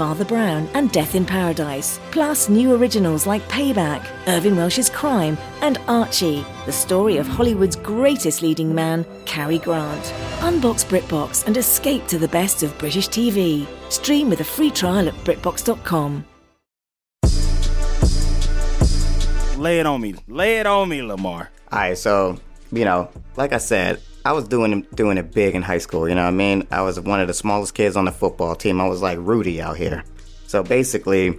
Father 0.00 0.24
Brown, 0.24 0.66
and 0.72 0.90
Death 0.92 1.14
in 1.14 1.26
Paradise. 1.26 2.00
Plus, 2.10 2.48
new 2.48 2.74
originals 2.74 3.26
like 3.26 3.46
Payback, 3.50 4.02
Irvine 4.28 4.56
Welsh's 4.56 4.88
Crime, 4.88 5.36
and 5.60 5.76
Archie, 5.88 6.42
the 6.64 6.72
story 6.72 7.18
of 7.18 7.26
Hollywood's 7.26 7.76
greatest 7.76 8.40
leading 8.40 8.74
man, 8.74 9.04
Cary 9.26 9.58
Grant. 9.58 10.02
Unbox 10.38 10.86
BritBox 10.86 11.46
and 11.46 11.54
escape 11.58 12.06
to 12.06 12.18
the 12.18 12.28
best 12.28 12.62
of 12.62 12.78
British 12.78 13.10
TV. 13.10 13.66
Stream 13.90 14.30
with 14.30 14.40
a 14.40 14.44
free 14.44 14.70
trial 14.70 15.06
at 15.06 15.14
BritBox.com. 15.16 16.24
Lay 19.58 19.80
it 19.80 19.86
on 19.86 20.00
me. 20.00 20.14
Lay 20.28 20.60
it 20.60 20.66
on 20.66 20.88
me, 20.88 21.02
Lamar. 21.02 21.50
All 21.70 21.78
right, 21.78 21.98
so 21.98 22.38
you 22.72 22.86
know, 22.86 23.10
like 23.36 23.52
I 23.52 23.58
said, 23.58 24.00
I 24.24 24.32
was 24.32 24.46
doing 24.48 24.86
doing 24.94 25.18
it 25.18 25.32
big 25.32 25.54
in 25.54 25.62
high 25.62 25.78
school. 25.78 26.08
You 26.08 26.14
know 26.14 26.22
what 26.22 26.28
I 26.28 26.32
mean? 26.32 26.66
I 26.70 26.82
was 26.82 27.00
one 27.00 27.20
of 27.20 27.28
the 27.28 27.34
smallest 27.34 27.74
kids 27.74 27.96
on 27.96 28.04
the 28.04 28.12
football 28.12 28.54
team. 28.54 28.80
I 28.80 28.88
was 28.88 29.00
like 29.00 29.18
Rudy 29.20 29.60
out 29.60 29.76
here. 29.76 30.04
So 30.46 30.62
basically, 30.62 31.38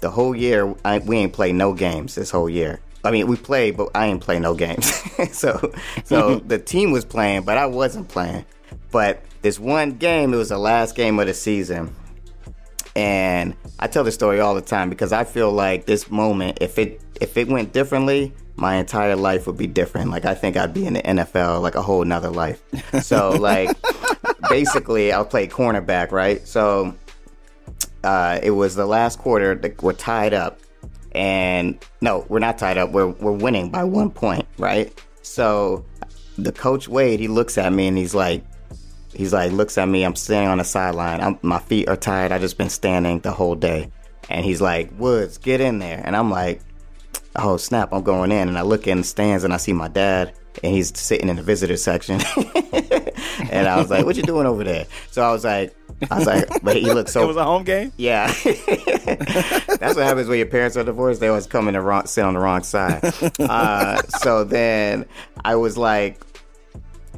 the 0.00 0.10
whole 0.10 0.34
year 0.34 0.74
I, 0.84 0.98
we 0.98 1.18
ain't 1.18 1.32
played 1.32 1.54
no 1.54 1.74
games 1.74 2.14
this 2.14 2.30
whole 2.30 2.48
year. 2.48 2.80
I 3.04 3.10
mean, 3.10 3.26
we 3.28 3.36
played, 3.36 3.76
but 3.76 3.90
I 3.94 4.06
ain't 4.06 4.20
play 4.20 4.40
no 4.40 4.54
games. 4.54 4.86
so, 5.32 5.72
so 6.04 6.36
the 6.46 6.58
team 6.58 6.90
was 6.90 7.04
playing, 7.04 7.42
but 7.42 7.56
I 7.56 7.66
wasn't 7.66 8.08
playing. 8.08 8.44
But 8.90 9.22
this 9.42 9.58
one 9.60 9.92
game, 9.92 10.34
it 10.34 10.36
was 10.36 10.48
the 10.48 10.58
last 10.58 10.96
game 10.96 11.18
of 11.18 11.26
the 11.26 11.34
season, 11.34 11.94
and 12.96 13.54
I 13.78 13.86
tell 13.86 14.04
this 14.04 14.14
story 14.14 14.40
all 14.40 14.54
the 14.54 14.62
time 14.62 14.90
because 14.90 15.12
I 15.12 15.24
feel 15.24 15.52
like 15.52 15.86
this 15.86 16.10
moment, 16.10 16.58
if 16.60 16.78
it 16.78 17.00
if 17.20 17.36
it 17.36 17.46
went 17.46 17.72
differently, 17.72 18.32
my 18.56 18.76
entire 18.76 19.16
life 19.16 19.46
would 19.46 19.56
be 19.56 19.66
different. 19.66 20.10
Like 20.10 20.24
I 20.24 20.34
think 20.34 20.56
I'd 20.56 20.72
be 20.74 20.86
in 20.86 20.94
the 20.94 21.02
NFL, 21.02 21.60
like 21.62 21.74
a 21.74 21.82
whole 21.82 22.04
nother 22.04 22.30
life. 22.30 22.62
So 23.02 23.30
like 23.30 23.76
basically, 24.48 25.12
I'll 25.12 25.24
play 25.24 25.46
cornerback, 25.46 26.10
right? 26.12 26.46
So 26.46 26.94
uh, 28.02 28.40
it 28.42 28.52
was 28.52 28.74
the 28.74 28.86
last 28.86 29.18
quarter. 29.18 29.54
that 29.54 29.82
We're 29.82 29.92
tied 29.92 30.32
up, 30.32 30.60
and 31.12 31.78
no, 32.00 32.24
we're 32.28 32.38
not 32.38 32.58
tied 32.58 32.78
up. 32.78 32.90
We're 32.90 33.08
we're 33.08 33.32
winning 33.32 33.70
by 33.70 33.84
one 33.84 34.10
point, 34.10 34.46
right? 34.58 34.92
So 35.22 35.84
the 36.38 36.52
coach 36.52 36.88
Wade, 36.88 37.20
he 37.20 37.28
looks 37.28 37.58
at 37.58 37.72
me 37.72 37.88
and 37.88 37.98
he's 37.98 38.14
like, 38.14 38.44
he's 39.14 39.32
like, 39.32 39.52
looks 39.52 39.76
at 39.78 39.88
me. 39.88 40.04
I'm 40.04 40.16
standing 40.16 40.50
on 40.50 40.58
the 40.58 40.64
sideline. 40.64 41.20
I'm, 41.20 41.38
my 41.42 41.58
feet 41.58 41.88
are 41.88 41.96
tired. 41.96 42.32
I 42.32 42.38
just 42.38 42.56
been 42.58 42.70
standing 42.70 43.20
the 43.20 43.32
whole 43.32 43.54
day, 43.54 43.90
and 44.30 44.44
he's 44.44 44.60
like, 44.60 44.90
Woods, 44.98 45.38
get 45.38 45.60
in 45.60 45.78
there. 45.78 46.00
And 46.04 46.16
I'm 46.16 46.30
like, 46.30 46.60
oh 47.38 47.56
snap, 47.56 47.90
I'm 47.92 48.02
going 48.02 48.32
in. 48.32 48.48
And 48.48 48.58
I 48.58 48.62
look 48.62 48.86
in 48.86 48.98
the 48.98 49.04
stands 49.04 49.44
and 49.44 49.52
I 49.52 49.56
see 49.56 49.72
my 49.72 49.88
dad, 49.88 50.32
and 50.62 50.72
he's 50.74 50.96
sitting 50.98 51.28
in 51.28 51.36
the 51.36 51.42
visitor 51.42 51.76
section. 51.76 52.20
and 53.50 53.68
I 53.68 53.76
was 53.78 53.90
like, 53.90 54.04
what 54.04 54.16
you 54.16 54.22
doing 54.22 54.46
over 54.46 54.64
there? 54.64 54.86
So 55.10 55.22
I 55.22 55.32
was 55.32 55.44
like, 55.44 55.74
I 56.10 56.18
was 56.18 56.26
like, 56.26 56.62
but 56.62 56.76
he 56.76 56.92
looked 56.92 57.10
so. 57.10 57.22
It 57.24 57.26
was 57.26 57.36
a 57.36 57.44
home 57.44 57.64
game. 57.64 57.92
Yeah, 57.96 58.26
that's 58.44 59.96
what 59.96 60.04
happens 60.04 60.28
when 60.28 60.38
your 60.38 60.46
parents 60.46 60.76
are 60.76 60.84
divorced. 60.84 61.20
They 61.20 61.28
always 61.28 61.46
come 61.46 61.68
in 61.68 61.74
the 61.74 61.80
wrong, 61.80 62.06
sit 62.06 62.24
on 62.24 62.34
the 62.34 62.40
wrong 62.40 62.62
side. 62.62 63.00
Uh, 63.38 64.02
so 64.02 64.44
then 64.44 65.06
I 65.44 65.56
was 65.56 65.76
like, 65.78 66.20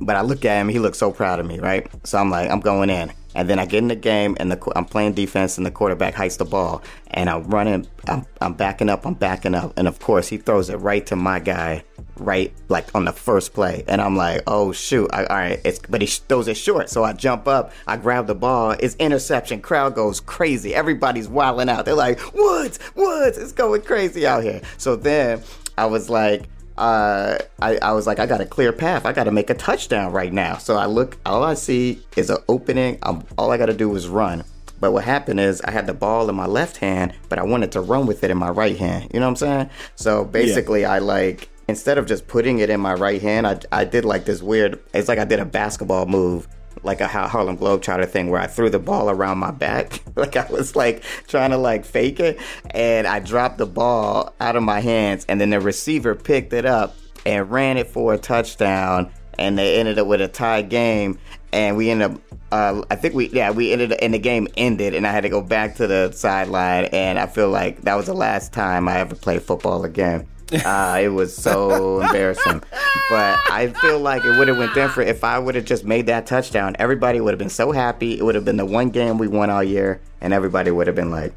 but 0.00 0.16
I 0.16 0.22
look 0.22 0.44
at 0.44 0.60
him. 0.60 0.68
He 0.68 0.78
looks 0.78 0.98
so 0.98 1.10
proud 1.10 1.40
of 1.40 1.46
me, 1.46 1.58
right? 1.58 1.88
So 2.06 2.18
I'm 2.18 2.30
like, 2.30 2.50
I'm 2.50 2.60
going 2.60 2.90
in, 2.90 3.12
and 3.38 3.48
then 3.48 3.60
I 3.60 3.66
get 3.66 3.78
in 3.78 3.86
the 3.86 3.94
game, 3.94 4.36
and 4.40 4.50
the, 4.50 4.72
I'm 4.74 4.84
playing 4.84 5.12
defense, 5.12 5.58
and 5.58 5.64
the 5.64 5.70
quarterback 5.70 6.14
hikes 6.14 6.36
the 6.36 6.44
ball, 6.44 6.82
and 7.12 7.30
I'm 7.30 7.44
running, 7.44 7.86
I'm, 8.08 8.26
I'm 8.40 8.54
backing 8.54 8.88
up, 8.88 9.06
I'm 9.06 9.14
backing 9.14 9.54
up, 9.54 9.72
and 9.78 9.86
of 9.86 10.00
course 10.00 10.26
he 10.26 10.38
throws 10.38 10.68
it 10.70 10.76
right 10.78 11.06
to 11.06 11.14
my 11.14 11.38
guy, 11.38 11.84
right 12.16 12.52
like 12.68 12.92
on 12.96 13.04
the 13.04 13.12
first 13.12 13.54
play, 13.54 13.84
and 13.86 14.00
I'm 14.00 14.16
like, 14.16 14.42
oh 14.48 14.72
shoot, 14.72 15.08
I, 15.12 15.24
all 15.26 15.36
right, 15.36 15.60
it's 15.64 15.78
but 15.88 16.00
he 16.00 16.08
throws 16.08 16.48
it 16.48 16.56
short, 16.56 16.90
so 16.90 17.04
I 17.04 17.12
jump 17.12 17.46
up, 17.46 17.72
I 17.86 17.96
grab 17.96 18.26
the 18.26 18.34
ball, 18.34 18.72
it's 18.72 18.96
interception, 18.96 19.60
crowd 19.60 19.94
goes 19.94 20.18
crazy, 20.18 20.74
everybody's 20.74 21.28
wilding 21.28 21.68
out, 21.68 21.84
they're 21.84 21.94
like, 21.94 22.18
Woods, 22.34 22.80
Woods, 22.96 23.38
it's 23.38 23.52
going 23.52 23.82
crazy 23.82 24.26
out 24.26 24.42
here. 24.42 24.62
So 24.78 24.96
then 24.96 25.44
I 25.76 25.86
was 25.86 26.10
like 26.10 26.48
uh, 26.78 27.38
I, 27.60 27.78
I 27.82 27.92
was 27.92 28.06
like, 28.06 28.18
I 28.18 28.26
got 28.26 28.40
a 28.40 28.46
clear 28.46 28.72
path. 28.72 29.04
I 29.04 29.12
got 29.12 29.24
to 29.24 29.32
make 29.32 29.50
a 29.50 29.54
touchdown 29.54 30.12
right 30.12 30.32
now. 30.32 30.58
So 30.58 30.76
I 30.76 30.86
look, 30.86 31.18
all 31.26 31.42
I 31.42 31.54
see 31.54 32.02
is 32.16 32.30
an 32.30 32.38
opening. 32.48 32.98
I'm, 33.02 33.24
all 33.36 33.50
I 33.50 33.58
got 33.58 33.66
to 33.66 33.74
do 33.74 33.94
is 33.96 34.08
run. 34.08 34.44
But 34.80 34.92
what 34.92 35.04
happened 35.04 35.40
is 35.40 35.60
I 35.62 35.72
had 35.72 35.86
the 35.86 35.94
ball 35.94 36.28
in 36.30 36.36
my 36.36 36.46
left 36.46 36.76
hand, 36.76 37.12
but 37.28 37.38
I 37.38 37.42
wanted 37.42 37.72
to 37.72 37.80
run 37.80 38.06
with 38.06 38.22
it 38.22 38.30
in 38.30 38.38
my 38.38 38.50
right 38.50 38.76
hand. 38.76 39.10
You 39.12 39.18
know 39.18 39.26
what 39.26 39.30
I'm 39.30 39.36
saying? 39.36 39.70
So 39.96 40.24
basically, 40.24 40.84
I 40.84 41.00
like, 41.00 41.48
instead 41.66 41.98
of 41.98 42.06
just 42.06 42.28
putting 42.28 42.60
it 42.60 42.70
in 42.70 42.80
my 42.80 42.94
right 42.94 43.20
hand, 43.20 43.46
I, 43.46 43.58
I 43.72 43.84
did 43.84 44.04
like 44.04 44.24
this 44.24 44.40
weird, 44.40 44.80
it's 44.94 45.08
like 45.08 45.18
I 45.18 45.24
did 45.24 45.40
a 45.40 45.44
basketball 45.44 46.06
move 46.06 46.46
like 46.82 47.00
a 47.00 47.08
Harlem 47.08 47.58
Globetrotter 47.58 48.08
thing 48.08 48.30
where 48.30 48.40
I 48.40 48.46
threw 48.46 48.70
the 48.70 48.78
ball 48.78 49.10
around 49.10 49.38
my 49.38 49.50
back. 49.50 50.02
like 50.16 50.36
I 50.36 50.46
was 50.50 50.76
like 50.76 51.02
trying 51.26 51.50
to 51.50 51.58
like 51.58 51.84
fake 51.84 52.20
it. 52.20 52.38
And 52.70 53.06
I 53.06 53.20
dropped 53.20 53.58
the 53.58 53.66
ball 53.66 54.34
out 54.40 54.56
of 54.56 54.62
my 54.62 54.80
hands. 54.80 55.24
And 55.28 55.40
then 55.40 55.50
the 55.50 55.60
receiver 55.60 56.14
picked 56.14 56.52
it 56.52 56.64
up 56.64 56.96
and 57.26 57.50
ran 57.50 57.76
it 57.76 57.88
for 57.88 58.14
a 58.14 58.18
touchdown. 58.18 59.12
And 59.38 59.58
they 59.58 59.78
ended 59.78 59.98
up 59.98 60.06
with 60.06 60.20
a 60.20 60.28
tie 60.28 60.62
game. 60.62 61.18
And 61.52 61.76
we 61.76 61.90
ended 61.90 62.12
up, 62.12 62.20
uh, 62.52 62.82
I 62.90 62.96
think 62.96 63.14
we, 63.14 63.28
yeah, 63.30 63.50
we 63.50 63.72
ended 63.72 63.92
up, 63.92 63.98
and 64.02 64.12
the 64.12 64.18
game 64.18 64.48
ended. 64.56 64.94
And 64.94 65.06
I 65.06 65.12
had 65.12 65.22
to 65.22 65.28
go 65.28 65.40
back 65.40 65.76
to 65.76 65.86
the 65.86 66.12
sideline. 66.12 66.86
And 66.86 67.18
I 67.18 67.26
feel 67.26 67.48
like 67.48 67.82
that 67.82 67.94
was 67.94 68.06
the 68.06 68.14
last 68.14 68.52
time 68.52 68.88
I 68.88 68.98
ever 68.98 69.14
played 69.14 69.42
football 69.42 69.84
again. 69.84 70.26
Uh, 70.52 70.98
it 71.02 71.08
was 71.08 71.34
so 71.36 72.00
embarrassing. 72.02 72.62
But 73.10 73.38
I 73.50 73.72
feel 73.80 74.00
like 74.00 74.24
it 74.24 74.38
would 74.38 74.48
have 74.48 74.58
went 74.58 74.74
different 74.74 75.10
if 75.10 75.24
I 75.24 75.38
would 75.38 75.54
have 75.54 75.64
just 75.64 75.84
made 75.84 76.06
that 76.06 76.26
touchdown. 76.26 76.76
Everybody 76.78 77.20
would 77.20 77.32
have 77.32 77.38
been 77.38 77.48
so 77.48 77.72
happy. 77.72 78.18
It 78.18 78.22
would 78.22 78.34
have 78.34 78.44
been 78.44 78.56
the 78.56 78.66
one 78.66 78.90
game 78.90 79.18
we 79.18 79.28
won 79.28 79.50
all 79.50 79.64
year, 79.64 80.00
and 80.20 80.32
everybody 80.32 80.70
would 80.70 80.86
have 80.86 80.96
been 80.96 81.10
like, 81.10 81.34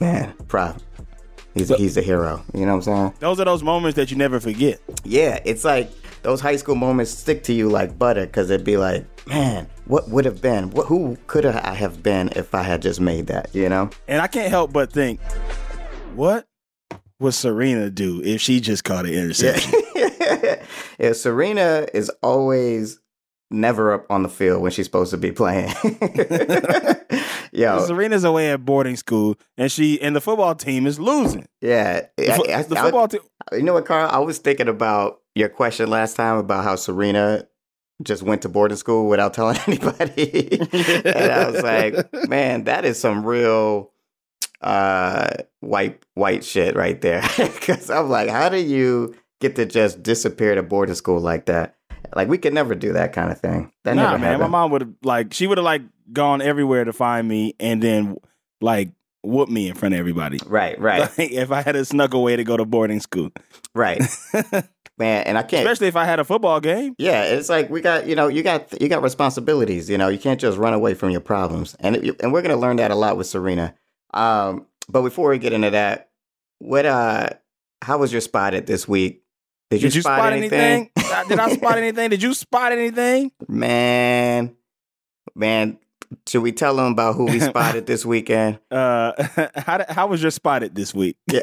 "Man, 0.00 0.32
proud. 0.48 0.82
He's 1.54 1.68
he's 1.76 1.96
a 1.96 2.02
hero." 2.02 2.42
You 2.52 2.66
know 2.66 2.76
what 2.76 2.88
I'm 2.88 2.94
saying? 2.96 3.14
Those 3.20 3.40
are 3.40 3.44
those 3.44 3.62
moments 3.62 3.96
that 3.96 4.10
you 4.10 4.16
never 4.16 4.40
forget. 4.40 4.80
Yeah, 5.04 5.40
it's 5.44 5.64
like 5.64 5.90
those 6.24 6.40
high 6.40 6.56
school 6.56 6.74
moments 6.74 7.12
stick 7.12 7.44
to 7.44 7.52
you 7.52 7.68
like 7.68 7.98
butter 7.98 8.26
because 8.26 8.50
it'd 8.50 8.64
be 8.64 8.78
like, 8.78 9.04
man, 9.26 9.68
what 9.84 10.08
would 10.08 10.24
have 10.24 10.40
been? 10.40 10.70
What, 10.70 10.86
who 10.86 11.16
could 11.26 11.46
I 11.46 11.74
have 11.74 12.02
been 12.02 12.30
if 12.34 12.54
I 12.54 12.62
had 12.62 12.82
just 12.82 13.00
made 13.00 13.28
that? 13.28 13.54
You 13.54 13.68
know? 13.68 13.90
And 14.08 14.20
I 14.20 14.26
can't 14.26 14.50
help 14.50 14.72
but 14.72 14.92
think, 14.92 15.20
what 16.14 16.46
would 17.24 17.34
Serena 17.34 17.90
do 17.90 18.22
if 18.22 18.40
she 18.40 18.60
just 18.60 18.84
caught 18.84 19.04
an 19.06 19.12
interception? 19.12 19.72
yeah, 20.98 21.12
Serena 21.12 21.86
is 21.92 22.10
always 22.22 23.00
never 23.50 23.92
up 23.92 24.06
on 24.10 24.22
the 24.22 24.28
field 24.28 24.62
when 24.62 24.70
she's 24.70 24.86
supposed 24.86 25.10
to 25.10 25.16
be 25.18 25.32
playing. 25.32 25.72
Yo, 27.52 27.84
Serena's 27.86 28.24
away 28.24 28.50
at 28.50 28.64
boarding 28.64 28.96
school, 28.96 29.36
and 29.56 29.70
she 29.70 30.00
and 30.00 30.14
the 30.16 30.20
football 30.20 30.54
team 30.56 30.86
is 30.86 30.98
losing. 30.98 31.46
yeah, 31.60 32.00
The, 32.16 32.26
fo- 32.26 32.50
I- 32.50 32.58
I- 32.58 32.62
the 32.62 32.76
football 32.76 33.08
team. 33.08 33.20
You 33.52 33.62
know 33.62 33.74
what, 33.74 33.86
Carl? 33.86 34.08
I 34.10 34.18
was 34.18 34.38
thinking 34.38 34.68
about 34.68 35.20
your 35.34 35.48
question 35.48 35.88
last 35.88 36.14
time 36.16 36.36
about 36.38 36.64
how 36.64 36.74
Serena 36.76 37.46
just 38.02 38.22
went 38.24 38.42
to 38.42 38.48
boarding 38.48 38.76
school 38.76 39.06
without 39.08 39.34
telling 39.34 39.56
anybody. 39.68 40.58
and 40.60 41.32
I 41.32 41.48
was 41.50 41.62
like, 41.62 42.28
man, 42.28 42.64
that 42.64 42.84
is 42.84 42.98
some 42.98 43.24
real 43.24 43.92
uh 44.60 45.30
white 45.60 46.04
white 46.14 46.44
shit 46.44 46.76
right 46.76 47.00
there. 47.00 47.22
Cause 47.60 47.90
I'm 47.90 48.08
like, 48.08 48.28
how 48.28 48.48
do 48.48 48.58
you 48.58 49.14
get 49.40 49.56
to 49.56 49.66
just 49.66 50.02
disappear 50.02 50.54
to 50.54 50.62
boarding 50.62 50.94
school 50.94 51.20
like 51.20 51.46
that? 51.46 51.76
Like 52.14 52.28
we 52.28 52.38
could 52.38 52.54
never 52.54 52.74
do 52.74 52.92
that 52.92 53.12
kind 53.12 53.30
of 53.30 53.40
thing. 53.40 53.72
That 53.84 53.96
nah, 53.96 54.12
never 54.12 54.18
man, 54.18 54.40
my 54.40 54.46
mom 54.46 54.70
would 54.70 54.82
have 54.82 54.94
like 55.02 55.32
she 55.32 55.46
would 55.46 55.58
have 55.58 55.64
like 55.64 55.82
gone 56.12 56.42
everywhere 56.42 56.84
to 56.84 56.92
find 56.92 57.26
me, 57.26 57.54
and 57.58 57.82
then 57.82 58.16
like 58.60 58.90
whoop 59.22 59.48
me 59.48 59.68
in 59.68 59.74
front 59.74 59.94
of 59.94 59.98
everybody. 59.98 60.38
Right, 60.46 60.78
right, 60.78 61.00
Like, 61.18 61.32
if 61.32 61.50
I 61.50 61.62
had 61.62 61.76
a 61.76 61.84
snuck 61.84 62.14
away 62.14 62.36
to 62.36 62.44
go 62.44 62.56
to 62.56 62.64
boarding 62.64 63.00
school, 63.00 63.30
right. 63.74 64.02
Man, 64.96 65.24
and 65.24 65.36
I 65.36 65.42
can't 65.42 65.66
especially 65.66 65.88
if 65.88 65.96
I 65.96 66.04
had 66.04 66.20
a 66.20 66.24
football 66.24 66.60
game. 66.60 66.94
Yeah, 66.98 67.24
it's 67.24 67.48
like 67.48 67.68
we 67.68 67.80
got 67.80 68.06
you 68.06 68.14
know 68.14 68.28
you 68.28 68.44
got 68.44 68.80
you 68.80 68.88
got 68.88 69.02
responsibilities. 69.02 69.90
You 69.90 69.98
know 69.98 70.06
you 70.06 70.18
can't 70.18 70.40
just 70.40 70.56
run 70.56 70.72
away 70.72 70.94
from 70.94 71.10
your 71.10 71.20
problems, 71.20 71.74
and 71.80 71.96
it, 71.96 72.22
and 72.22 72.32
we're 72.32 72.42
gonna 72.42 72.56
learn 72.56 72.76
that 72.76 72.92
a 72.92 72.94
lot 72.94 73.16
with 73.16 73.26
Serena. 73.26 73.74
Um, 74.14 74.66
but 74.88 75.02
before 75.02 75.28
we 75.30 75.38
get 75.38 75.52
into 75.52 75.70
that, 75.70 76.10
what 76.58 76.86
uh, 76.86 77.30
how 77.82 77.98
was 77.98 78.12
your 78.12 78.20
spot 78.22 78.54
at 78.54 78.66
this 78.66 78.88
week? 78.88 79.22
Did 79.70 79.82
you, 79.82 79.88
Did 79.88 79.96
you 79.96 80.02
spot, 80.02 80.32
anything? 80.32 80.90
Did 81.28 81.38
I 81.38 81.52
spot 81.54 81.78
anything? 81.78 82.10
Did 82.10 82.22
you 82.22 82.32
spot 82.34 82.72
anything? 82.72 83.32
Man, 83.48 84.54
man, 85.34 85.78
should 86.28 86.42
we 86.42 86.52
tell 86.52 86.76
them 86.76 86.92
about 86.92 87.16
who 87.16 87.24
we 87.24 87.40
spotted 87.40 87.86
this 87.86 88.04
weekend? 88.06 88.60
Uh, 88.70 89.12
how 89.56 89.84
how 89.88 90.06
was 90.06 90.22
your 90.22 90.30
spotted 90.30 90.74
this 90.74 90.94
week? 90.94 91.16
Yeah, 91.30 91.40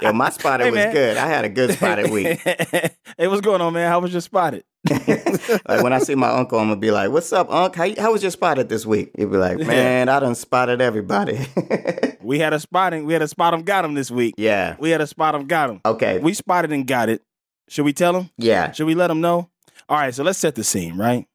yeah, 0.00 0.12
my 0.14 0.30
spotted 0.30 0.64
Hey, 0.64 0.70
was 0.70 0.76
man. 0.78 0.92
good. 0.92 1.16
I 1.16 1.26
had 1.26 1.44
a 1.44 1.48
good 1.48 1.72
spotted 1.72 2.10
week. 2.10 2.38
hey, 2.40 3.26
what's 3.26 3.40
going 3.40 3.60
on, 3.60 3.72
man? 3.72 3.88
How 3.90 3.98
was 4.00 4.12
your 4.12 4.20
spotted? 4.20 4.64
like 5.68 5.82
when 5.82 5.92
I 5.92 5.98
see 5.98 6.14
my 6.14 6.28
uncle, 6.30 6.58
I'm 6.58 6.68
gonna 6.68 6.80
be 6.80 6.90
like, 6.90 7.10
"What's 7.10 7.32
up, 7.32 7.50
Unc? 7.50 7.74
How, 7.74 7.88
how 8.00 8.12
was 8.12 8.22
your 8.22 8.30
spotted 8.30 8.68
this 8.68 8.86
week?" 8.86 9.12
He'd 9.16 9.30
be 9.30 9.36
like, 9.36 9.58
"Man, 9.58 10.08
I 10.08 10.20
done 10.20 10.34
spotted 10.34 10.80
everybody." 10.80 11.46
We 12.26 12.40
had 12.40 12.52
a 12.52 12.58
spotting. 12.58 13.06
We 13.06 13.12
had 13.12 13.22
a 13.22 13.28
spot 13.28 13.54
him, 13.54 13.62
got 13.62 13.84
him 13.84 13.94
this 13.94 14.10
week. 14.10 14.34
yeah. 14.36 14.74
We 14.80 14.90
had 14.90 15.00
a 15.00 15.06
spot 15.06 15.36
him, 15.36 15.46
got 15.46 15.70
him. 15.70 15.80
Okay. 15.84 16.18
We 16.18 16.34
spotted 16.34 16.72
and 16.72 16.84
got 16.84 17.08
it. 17.08 17.22
Should 17.68 17.84
we 17.84 17.92
tell 17.92 18.18
him? 18.18 18.30
yeah. 18.36 18.72
Should 18.72 18.86
we 18.88 18.96
let 18.96 19.12
him 19.12 19.20
know? 19.20 19.48
All 19.88 19.96
right, 19.96 20.12
so 20.12 20.24
let's 20.24 20.40
set 20.40 20.56
the 20.56 20.64
scene, 20.64 20.96
right? 20.96 21.28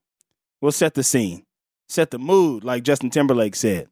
We'll 0.60 0.74
set 0.74 0.94
the 0.96 1.04
scene, 1.04 1.46
set 1.88 2.12
the 2.12 2.20
mood, 2.20 2.66
like 2.66 2.84
Justin 2.84 3.10
Timberlake 3.10 3.56
said. 3.56 3.88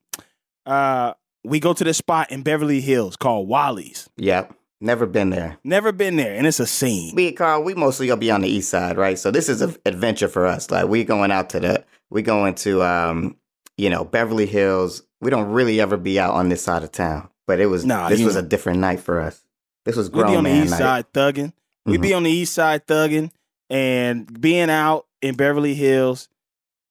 Uh, 0.65 1.13
we 1.45 1.61
go 1.61 1.71
to 1.71 1.85
this 1.85 1.95
spot 1.95 2.31
in 2.31 2.41
Beverly 2.43 2.81
Hills 2.81 3.15
called 3.15 3.47
Wally's. 3.47 4.09
Yep. 4.17 4.53
Never 4.81 5.05
been 5.05 5.29
there. 5.29 5.57
Never 5.63 5.91
been 5.91 6.15
there, 6.15 6.33
and 6.35 6.47
it's 6.47 6.59
a 6.61 6.65
scene. 6.67 7.13
Me, 7.13 7.33
Carl, 7.33 7.63
we 7.63 7.73
mostly 7.73 8.07
gonna 8.07 8.19
be 8.19 8.31
on 8.31 8.41
the 8.41 8.47
east 8.47 8.69
side, 8.69 8.97
right? 8.97 9.19
So 9.19 9.29
this 9.29 9.49
is 9.49 9.61
an 9.61 9.75
adventure 9.85 10.29
for 10.29 10.45
us. 10.45 10.71
Like 10.71 10.87
we 10.87 11.03
going 11.03 11.31
out 11.31 11.49
to 11.49 11.59
the, 11.59 11.85
we 12.09 12.21
going 12.21 12.55
to, 12.55 12.81
um, 12.83 13.35
you 13.77 13.89
know, 13.89 14.05
Beverly 14.05 14.45
Hills. 14.45 15.03
We 15.19 15.29
don't 15.29 15.49
really 15.51 15.81
ever 15.81 15.97
be 15.97 16.17
out 16.17 16.33
on 16.33 16.47
this 16.47 16.61
side 16.63 16.83
of 16.83 16.93
town, 16.93 17.29
but 17.45 17.59
it 17.59 17.65
was 17.65 17.85
Nah, 17.85 18.07
this 18.07 18.21
was 18.21 18.35
know. 18.35 18.39
a 18.39 18.43
different 18.43 18.79
night 18.79 19.01
for 19.01 19.19
us. 19.19 19.43
This 19.83 19.97
was 19.97 20.09
We 20.09 20.21
grown 20.21 20.31
be 20.31 20.37
on 20.37 20.43
the 20.45 20.49
man 20.49 20.63
east 20.63 20.71
night. 20.71 20.79
side 20.79 21.13
thugging. 21.13 21.53
We 21.85 21.97
Mhm. 21.97 22.01
be 22.01 22.13
on 22.13 22.23
the 22.23 22.31
east 22.31 22.53
side 22.53 22.87
thugging 22.87 23.31
and 23.69 24.39
being 24.39 24.69
out 24.69 25.07
in 25.21 25.35
Beverly 25.35 25.73
Hills 25.73 26.29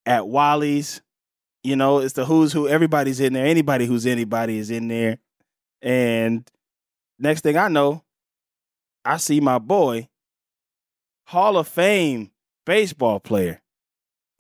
at 0.04 0.28
Wally's. 0.28 1.00
You 1.64 1.74
know, 1.76 1.98
it's 2.00 2.12
the 2.12 2.26
who's 2.26 2.52
who. 2.52 2.68
Everybody's 2.68 3.18
in 3.20 3.32
there. 3.32 3.46
Anybody 3.46 3.86
who's 3.86 4.04
anybody 4.06 4.58
is 4.58 4.70
in 4.70 4.88
there. 4.88 5.18
And 5.80 6.48
next 7.18 7.42
thing 7.42 7.56
I 7.56 7.68
know, 7.68 8.04
I 9.04 9.16
see 9.16 9.40
my 9.40 9.58
boy, 9.58 10.08
Hall 11.26 11.56
of 11.56 11.68
Fame 11.68 12.30
baseball 12.66 13.20
player, 13.20 13.60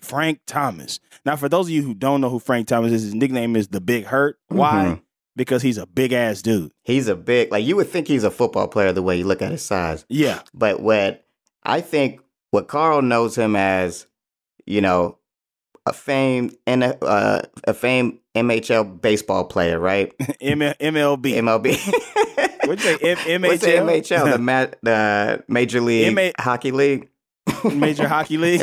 Frank 0.00 0.40
Thomas. 0.46 1.00
Now, 1.24 1.36
for 1.36 1.48
those 1.48 1.66
of 1.66 1.70
you 1.70 1.82
who 1.82 1.94
don't 1.94 2.20
know 2.20 2.30
who 2.30 2.38
Frank 2.38 2.68
Thomas 2.68 2.92
is, 2.92 3.02
his 3.02 3.14
nickname 3.14 3.56
is 3.56 3.68
the 3.68 3.80
Big 3.80 4.04
Hurt. 4.04 4.38
Why? 4.48 4.84
Mhm. 4.98 5.02
Because 5.36 5.62
he's 5.62 5.78
a 5.78 5.86
big 5.86 6.12
ass 6.12 6.42
dude. 6.42 6.72
He's 6.82 7.06
a 7.06 7.14
big, 7.14 7.52
like 7.52 7.64
you 7.64 7.76
would 7.76 7.88
think 7.88 8.08
he's 8.08 8.24
a 8.24 8.30
football 8.30 8.66
player 8.66 8.92
the 8.92 9.02
way 9.02 9.16
you 9.18 9.24
look 9.24 9.40
at 9.42 9.52
his 9.52 9.62
size. 9.62 10.04
Yeah. 10.08 10.40
But 10.52 10.80
what 10.80 11.24
I 11.62 11.80
think 11.80 12.20
what 12.50 12.66
Carl 12.66 13.02
knows 13.02 13.36
him 13.38 13.54
as, 13.54 14.06
you 14.66 14.80
know, 14.80 15.18
a 15.86 15.92
famed 15.92 16.56
and 16.66 16.82
uh, 17.02 17.42
a 17.64 17.72
famed 17.74 18.18
MHL 18.34 19.00
baseball 19.00 19.44
player, 19.44 19.78
right? 19.78 20.12
M- 20.40 20.58
MLB. 20.58 21.34
MLB. 21.34 22.47
What'd 22.68 22.84
you 22.84 22.98
say? 23.16 23.32
M- 23.34 23.42
What's 23.42 23.62
the 23.62 23.68
MHL? 23.68 24.02
MHL? 24.24 24.32
the, 24.32 24.38
ma- 24.38 24.66
the 24.82 25.44
Major 25.48 25.80
League 25.80 26.32
Hockey 26.38 26.70
League. 26.70 27.08
Major 27.64 28.06
Hockey 28.06 28.36
League. 28.36 28.60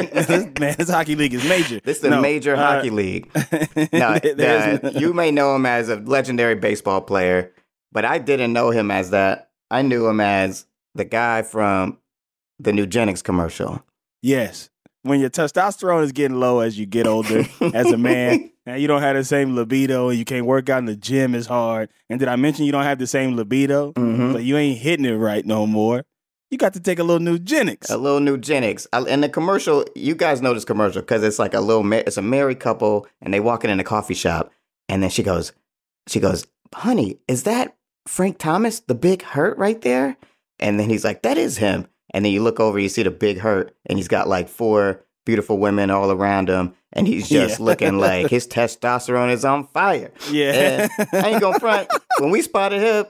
Man, 0.59 0.75
this 0.77 0.89
hockey 0.89 1.15
league 1.15 1.33
is 1.33 1.43
major. 1.49 1.79
This 1.83 1.97
is 1.97 2.01
the 2.03 2.11
No, 2.11 2.21
Major 2.21 2.55
uh, 2.55 2.57
Hockey 2.57 2.91
League. 2.91 3.29
No, 3.91 4.19
you 4.93 5.11
may 5.13 5.31
know 5.31 5.55
him 5.55 5.65
as 5.65 5.89
a 5.89 5.95
legendary 5.97 6.53
baseball 6.55 7.01
player, 7.01 7.51
but 7.91 8.05
I 8.05 8.19
didn't 8.19 8.53
know 8.53 8.69
him 8.69 8.91
as 8.91 9.09
that. 9.09 9.49
I 9.71 9.81
knew 9.81 10.07
him 10.07 10.19
as 10.21 10.67
the 10.93 11.03
guy 11.03 11.41
from 11.41 11.97
the 12.59 12.71
Nugenix 12.71 13.23
commercial. 13.23 13.83
yes. 14.21 14.69
When 15.01 15.19
your 15.19 15.29
testosterone 15.29 16.03
is 16.03 16.11
getting 16.11 16.39
low 16.39 16.61
as 16.61 16.79
you 16.79 16.85
get 16.87 17.05
older, 17.05 17.45
as 17.75 17.91
a 17.91 17.97
man, 17.97 18.51
and 18.65 18.81
you 18.81 18.87
don't 18.87 19.01
have 19.01 19.15
the 19.15 19.23
same 19.23 19.55
libido, 19.55 20.09
and 20.09 20.17
you 20.17 20.25
can't 20.25 20.45
work 20.45 20.69
out 20.69 20.79
in 20.79 20.85
the 20.85 20.95
gym 20.95 21.35
as 21.35 21.45
hard. 21.47 21.89
And 22.09 22.19
did 22.19 22.27
I 22.27 22.35
mention 22.35 22.65
you 22.65 22.71
don't 22.71 22.83
have 22.83 22.99
the 22.99 23.07
same 23.07 23.35
libido? 23.35 23.93
Mhm. 23.93 24.33
So 24.33 24.37
you 24.39 24.57
ain't 24.57 24.79
hitting 24.79 25.05
it 25.05 25.15
right 25.15 25.45
no 25.45 25.65
more. 25.67 26.03
You 26.51 26.57
got 26.57 26.73
to 26.73 26.79
take 26.79 26.99
a 26.99 27.03
little 27.03 27.25
Nugenix. 27.25 27.89
A 27.89 27.97
little 27.97 28.19
Nugenix. 28.19 28.85
And 28.93 29.23
the 29.23 29.29
commercial, 29.29 29.83
you 29.95 30.15
guys 30.15 30.41
know 30.41 30.53
this 30.53 30.63
commercial 30.63 31.01
because 31.01 31.23
it's 31.23 31.39
like 31.39 31.53
a 31.53 31.59
little, 31.59 31.91
it's 31.93 32.17
a 32.17 32.21
married 32.21 32.59
couple 32.59 33.07
and 33.21 33.33
they 33.33 33.39
walking 33.39 33.69
in 33.71 33.79
a 33.79 33.83
coffee 33.83 34.13
shop. 34.13 34.51
And 34.87 35.01
then 35.01 35.09
she 35.09 35.23
goes, 35.23 35.53
she 36.07 36.19
goes, 36.19 36.45
honey, 36.73 37.17
is 37.27 37.43
that 37.43 37.75
Frank 38.07 38.37
Thomas, 38.37 38.79
the 38.81 38.93
big 38.95 39.23
hurt 39.23 39.57
right 39.57 39.81
there? 39.81 40.17
And 40.59 40.79
then 40.79 40.89
he's 40.89 41.03
like, 41.03 41.23
that 41.23 41.37
is 41.37 41.57
him. 41.57 41.87
And 42.11 42.23
then 42.23 42.31
you 42.31 42.43
look 42.43 42.59
over, 42.59 42.77
you 42.79 42.89
see 42.89 43.03
the 43.03 43.11
big 43.11 43.39
hurt, 43.39 43.75
and 43.87 43.97
he's 43.97 44.07
got 44.07 44.27
like 44.29 44.47
four 44.47 45.03
beautiful 45.25 45.57
women 45.57 45.89
all 45.91 46.11
around 46.11 46.49
him. 46.49 46.73
And 46.93 47.07
he's 47.07 47.27
just 47.27 47.59
Yeah. 47.59 47.65
looking 47.65 47.97
like 47.97 48.27
his 48.29 48.47
testosterone 48.47 49.31
is 49.31 49.43
on 49.43 49.67
fire. 49.67 50.11
Yeah. 50.31 50.87
And 50.99 51.07
I 51.13 51.29
ain't 51.31 51.41
gonna 51.41 51.59
front. 51.59 51.89
When 52.19 52.31
we 52.31 52.41
spotted 52.41 52.81
him, 52.81 53.05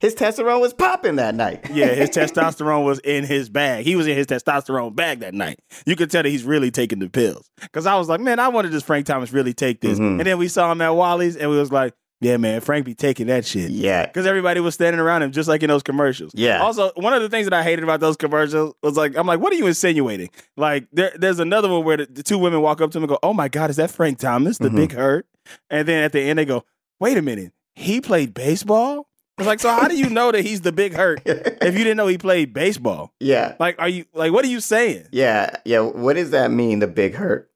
his 0.00 0.14
testosterone 0.14 0.60
was 0.60 0.72
popping 0.72 1.16
that 1.16 1.34
night. 1.34 1.70
Yeah, 1.72 1.86
his 1.88 2.10
testosterone 2.10 2.84
was 2.84 3.00
in 3.00 3.24
his 3.24 3.48
bag. 3.48 3.84
He 3.84 3.96
was 3.96 4.06
in 4.06 4.16
his 4.16 4.26
testosterone 4.26 4.94
bag 4.94 5.20
that 5.20 5.34
night. 5.34 5.58
You 5.86 5.96
could 5.96 6.08
tell 6.10 6.22
that 6.22 6.28
he's 6.28 6.44
really 6.44 6.70
taking 6.70 7.00
the 7.00 7.08
pills. 7.08 7.50
Because 7.60 7.84
I 7.84 7.96
was 7.96 8.08
like, 8.08 8.20
man, 8.20 8.38
I 8.38 8.46
wanted 8.48 8.70
this 8.70 8.84
Frank 8.84 9.06
Thomas 9.06 9.32
really 9.32 9.54
take 9.54 9.80
this. 9.80 9.98
Mhm. 9.98 10.18
And 10.18 10.20
then 10.20 10.38
we 10.38 10.46
saw 10.48 10.70
him 10.70 10.80
at 10.80 10.90
Wally's 10.94 11.36
and 11.36 11.50
we 11.50 11.56
was 11.58 11.72
like, 11.72 11.94
yeah, 12.20 12.36
man, 12.36 12.60
Frank 12.60 12.84
be 12.84 12.94
taking 12.94 13.28
that 13.28 13.44
shit. 13.44 13.70
Yeah. 13.70 14.06
Because 14.06 14.26
everybody 14.26 14.60
was 14.60 14.74
standing 14.74 14.98
around 15.00 15.22
him 15.22 15.30
just 15.32 15.48
like 15.48 15.62
in 15.62 15.68
those 15.68 15.82
commercials. 15.82 16.32
Yeah. 16.34 16.58
Also, 16.60 16.90
one 16.96 17.12
of 17.12 17.22
the 17.22 17.28
things 17.28 17.46
that 17.46 17.52
I 17.52 17.62
hated 17.62 17.82
about 17.84 18.00
those 18.00 18.16
commercials 18.16 18.74
was 18.82 18.96
like, 18.96 19.16
I'm 19.16 19.26
like, 19.26 19.40
what 19.40 19.52
are 19.52 19.56
you 19.56 19.66
insinuating? 19.66 20.30
Like, 20.56 20.88
there, 20.92 21.12
there's 21.16 21.38
another 21.38 21.68
one 21.68 21.84
where 21.84 21.96
the, 21.98 22.06
the 22.06 22.22
two 22.22 22.38
women 22.38 22.60
walk 22.60 22.80
up 22.80 22.90
to 22.92 22.98
him 22.98 23.04
and 23.04 23.08
go, 23.10 23.18
oh 23.22 23.32
my 23.34 23.48
God, 23.48 23.70
is 23.70 23.76
that 23.76 23.90
Frank 23.90 24.18
Thomas, 24.18 24.58
the 24.58 24.68
Mhm. 24.68 24.76
big 24.76 24.92
hurt? 24.92 25.26
And 25.70 25.86
then 25.86 26.02
at 26.02 26.12
the 26.12 26.20
end, 26.20 26.38
they 26.38 26.44
go, 26.44 26.64
wait 27.00 27.16
a 27.16 27.22
minute, 27.22 27.52
he 27.74 28.00
played 28.00 28.34
baseball? 28.34 29.06
It's 29.38 29.46
like, 29.46 29.60
so 29.60 29.70
how 29.70 29.86
do 29.86 29.96
you 29.96 30.10
know 30.10 30.32
that 30.32 30.42
he's 30.42 30.62
the 30.62 30.72
big 30.72 30.94
hurt 30.94 31.22
if 31.24 31.74
you 31.78 31.84
didn't 31.84 31.96
know 31.96 32.08
he 32.08 32.18
played 32.18 32.52
baseball? 32.52 33.12
yeah. 33.20 33.54
Like, 33.60 33.76
are 33.78 33.88
you 33.88 34.04
like, 34.12 34.32
what 34.32 34.44
are 34.44 34.48
you 34.48 34.58
saying? 34.58 35.06
Yeah, 35.12 35.50
yeah. 35.64 35.78
What 35.78 36.14
does 36.16 36.30
that 36.30 36.50
mean? 36.50 36.80
The 36.80 36.88
big 36.88 37.14
hurt. 37.14 37.48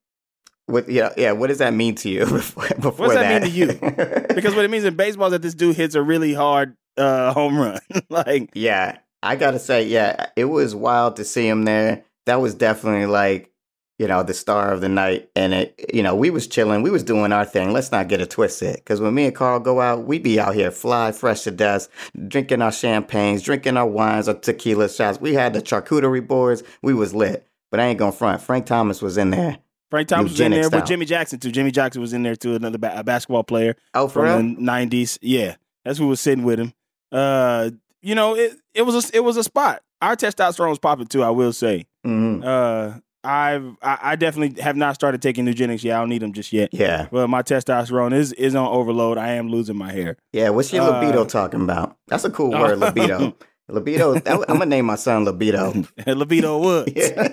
What? 0.67 0.89
Yeah, 0.89 1.13
yeah. 1.17 1.31
What 1.33 1.47
does 1.47 1.57
that 1.59 1.73
mean 1.73 1.95
to 1.95 2.09
you 2.09 2.19
before, 2.25 2.67
before 2.79 3.07
does 3.07 3.15
that 3.15 3.41
that? 3.41 3.43
mean 3.43 3.51
to 3.51 3.57
you? 3.57 4.25
Because 4.35 4.55
what 4.55 4.65
it 4.65 4.71
means 4.71 4.83
in 4.83 4.95
baseball 4.95 5.27
is 5.27 5.31
that 5.31 5.41
this 5.41 5.53
dude 5.53 5.75
hits 5.75 5.95
a 5.95 6.01
really 6.01 6.33
hard 6.33 6.75
uh, 6.97 7.33
home 7.33 7.57
run. 7.57 7.79
like, 8.09 8.49
yeah, 8.53 8.97
I 9.21 9.35
gotta 9.35 9.59
say, 9.59 9.87
yeah, 9.87 10.27
it 10.35 10.45
was 10.45 10.75
wild 10.75 11.17
to 11.17 11.23
see 11.25 11.47
him 11.47 11.63
there. 11.65 12.03
That 12.25 12.41
was 12.41 12.55
definitely 12.55 13.05
like, 13.05 13.51
you 13.99 14.07
know, 14.07 14.23
the 14.23 14.33
star 14.33 14.71
of 14.71 14.81
the 14.81 14.89
night. 14.89 15.29
And 15.35 15.53
it, 15.53 15.91
you 15.93 16.01
know, 16.03 16.15
we 16.15 16.29
was 16.29 16.47
chilling, 16.47 16.81
we 16.81 16.89
was 16.89 17.03
doing 17.03 17.31
our 17.31 17.45
thing. 17.45 17.73
Let's 17.73 17.91
not 17.91 18.07
get 18.07 18.21
it 18.21 18.29
twisted, 18.31 18.75
because 18.75 18.99
when 18.99 19.13
me 19.13 19.25
and 19.25 19.35
Carl 19.35 19.59
go 19.59 19.81
out, 19.81 20.05
we 20.05 20.19
be 20.19 20.39
out 20.39 20.55
here 20.55 20.71
fly 20.71 21.11
fresh 21.11 21.41
to 21.41 21.51
death, 21.51 21.87
drinking 22.27 22.61
our 22.61 22.71
champagnes, 22.71 23.43
drinking 23.43 23.77
our 23.77 23.87
wines, 23.87 24.27
our 24.27 24.33
tequila 24.33 24.89
shots. 24.89 25.21
We 25.21 25.33
had 25.35 25.53
the 25.53 25.61
charcuterie 25.61 26.27
boards. 26.27 26.63
We 26.81 26.93
was 26.93 27.13
lit. 27.13 27.47
But 27.71 27.79
I 27.79 27.85
ain't 27.85 27.99
gonna 27.99 28.11
front. 28.11 28.41
Frank 28.41 28.65
Thomas 28.67 29.01
was 29.01 29.17
in 29.17 29.31
there. 29.31 29.57
Frank 29.93 30.07
Thomas 30.07 30.31
was 30.31 30.39
in 30.39 30.49
there 30.51 30.63
style. 30.63 30.79
with 30.79 30.87
Jimmy 30.87 31.05
Jackson 31.05 31.37
too. 31.39 31.51
Jimmy 31.51 31.69
Jackson 31.69 32.01
was 32.01 32.13
in 32.13 32.23
there 32.23 32.35
too, 32.35 32.55
another 32.55 32.79
ba- 32.79 32.97
a 32.97 33.03
basketball 33.03 33.43
player 33.43 33.75
Oh, 33.93 34.07
for 34.07 34.23
real? 34.23 34.37
from 34.37 34.55
the 34.55 34.61
'90s. 34.61 35.19
Yeah, 35.21 35.55
that's 35.85 35.99
who 35.99 36.07
was 36.07 36.19
sitting 36.19 36.43
with 36.43 36.59
him. 36.59 36.73
Uh, 37.11 37.69
you 38.01 38.15
know, 38.15 38.35
it 38.35 38.53
it 38.73 38.81
was 38.81 38.95
a, 39.11 39.15
it 39.17 39.19
was 39.19 39.37
a 39.37 39.43
spot. 39.43 39.83
Our 40.01 40.15
testosterone 40.15 40.69
was 40.69 40.79
popping 40.79 41.05
too. 41.05 41.21
I 41.21 41.29
will 41.29 41.53
say. 41.53 41.85
Mhm. 42.05 42.43
Uh, 42.43 42.99
I've 43.23 43.77
I, 43.83 43.99
I 44.01 44.15
definitely 44.15 44.59
have 44.63 44.75
not 44.75 44.95
started 44.95 45.21
taking 45.21 45.45
Nugenix 45.45 45.83
yet. 45.83 45.95
I 45.95 45.99
don't 45.99 46.09
need 46.09 46.23
them 46.23 46.33
just 46.33 46.51
yet. 46.51 46.69
Yeah. 46.73 47.07
But 47.11 47.29
my 47.29 47.43
testosterone 47.43 48.13
is 48.15 48.33
is 48.33 48.55
on 48.55 48.67
overload. 48.67 49.19
I 49.19 49.33
am 49.33 49.49
losing 49.49 49.77
my 49.77 49.91
hair. 49.91 50.17
Yeah, 50.33 50.49
what's 50.49 50.73
your 50.73 50.83
Uh, 50.83 50.99
libido 51.01 51.23
talking 51.25 51.61
about? 51.61 51.95
That's 52.07 52.25
a 52.25 52.31
cool 52.31 52.49
word, 52.59 52.79
libido. 52.79 53.35
libido. 53.69 54.13
that- 54.19 54.27
I'm 54.49 54.57
gonna 54.57 54.65
name 54.65 54.85
my 54.85 54.95
son 54.95 55.23
libido. 55.23 55.85
Libido 56.07 56.57
Woods. 56.57 56.91
Yeah. 56.95 57.29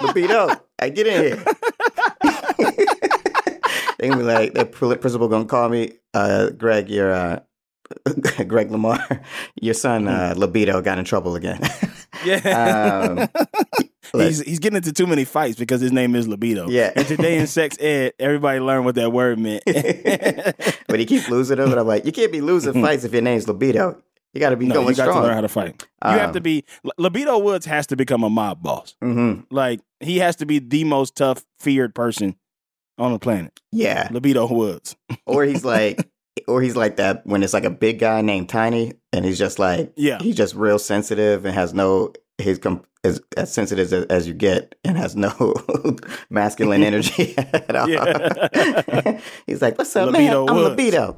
libido. 0.00 0.50
Hey, 0.80 0.90
get 0.90 1.06
in 1.06 1.22
here. 1.22 1.44
They 4.02 4.08
gonna 4.08 4.20
be 4.20 4.24
like, 4.26 4.54
the 4.54 4.64
principal 4.66 5.28
gonna 5.28 5.44
call 5.46 5.68
me, 5.68 5.92
uh, 6.12 6.50
Greg. 6.50 6.88
Your 6.90 7.12
uh, 7.12 7.40
Greg 8.46 8.70
Lamar. 8.70 9.22
Your 9.60 9.74
son, 9.74 10.08
uh, 10.08 10.34
libido, 10.36 10.80
got 10.82 10.98
in 10.98 11.04
trouble 11.04 11.36
again. 11.36 11.60
Yeah. 12.24 13.26
Um, 13.32 13.46
he's 14.20 14.40
he's 14.42 14.58
getting 14.60 14.76
into 14.76 14.92
too 14.92 15.06
many 15.08 15.24
fights 15.24 15.58
because 15.58 15.80
his 15.80 15.90
name 15.90 16.14
is 16.14 16.28
libido. 16.28 16.68
Yeah. 16.68 16.92
And 16.94 17.04
today 17.08 17.38
in 17.38 17.46
sex 17.48 17.76
ed, 17.80 18.12
everybody 18.20 18.60
learned 18.60 18.84
what 18.84 18.94
that 18.94 19.10
word 19.12 19.40
meant. 19.40 19.64
but 19.66 21.00
he 21.00 21.06
keeps 21.06 21.28
losing 21.28 21.56
them, 21.56 21.70
and 21.72 21.80
I'm 21.80 21.86
like, 21.86 22.04
you 22.04 22.12
can't 22.12 22.30
be 22.30 22.40
losing 22.40 22.74
fights 22.74 23.02
if 23.04 23.12
your 23.12 23.22
name's 23.22 23.48
libido. 23.48 24.00
You 24.34 24.40
got 24.40 24.50
to 24.50 24.56
be 24.56 24.66
no, 24.66 24.74
going 24.74 24.88
you 24.88 24.94
got 24.94 25.04
strong. 25.04 25.16
to 25.22 25.22
learn 25.26 25.34
how 25.34 25.40
to 25.40 25.48
fight. 25.48 25.84
You 26.04 26.10
have 26.10 26.28
Um, 26.28 26.34
to 26.34 26.40
be 26.40 26.64
libido 26.96 27.38
Woods 27.38 27.66
has 27.66 27.86
to 27.88 27.96
become 27.96 28.22
a 28.22 28.30
mob 28.30 28.62
boss. 28.62 28.94
hmm 29.02 29.40
Like 29.50 29.80
he 30.00 30.18
has 30.18 30.36
to 30.36 30.46
be 30.46 30.58
the 30.60 30.84
most 30.84 31.16
tough, 31.16 31.44
feared 31.58 31.94
person 31.94 32.36
on 33.02 33.12
the 33.12 33.18
planet. 33.18 33.58
Yeah. 33.72 34.08
Libido 34.10 34.46
Woods. 34.52 34.96
or 35.26 35.44
he's 35.44 35.64
like 35.74 36.08
or 36.48 36.62
he's 36.62 36.76
like 36.76 36.96
that 36.96 37.26
when 37.26 37.42
it's 37.42 37.52
like 37.52 37.64
a 37.64 37.70
big 37.70 37.98
guy 37.98 38.20
named 38.22 38.48
Tiny 38.48 38.92
and 39.12 39.24
he's 39.24 39.38
just 39.38 39.58
like 39.58 39.92
Yeah. 39.96 40.18
he's 40.20 40.36
just 40.36 40.54
real 40.54 40.78
sensitive 40.78 41.44
and 41.44 41.54
has 41.54 41.74
no 41.74 42.12
his 42.38 42.58
com- 42.58 42.82
is 43.04 43.20
as 43.36 43.52
sensitive 43.52 43.92
as, 43.92 44.04
as 44.06 44.26
you 44.28 44.34
get 44.34 44.74
and 44.84 44.96
has 44.96 45.14
no 45.16 45.54
masculine 46.30 46.82
energy 46.84 47.34
at 47.38 47.74
all. 47.76 47.88
Yeah. 47.88 49.20
he's 49.46 49.60
like, 49.60 49.76
"What's 49.76 49.94
up, 49.96 50.10
Libido 50.12 50.46
man? 50.46 50.56
I'm 50.56 50.62
libido. 50.62 51.16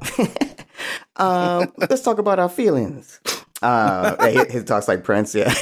um, 1.17 1.71
let's 1.77 2.01
talk 2.01 2.17
about 2.17 2.39
our 2.39 2.49
feelings." 2.49 3.19
Uh, 3.61 4.27
he, 4.29 4.57
he 4.59 4.63
talks 4.63 4.87
like 4.87 5.03
Prince, 5.03 5.33
yeah. 5.35 5.53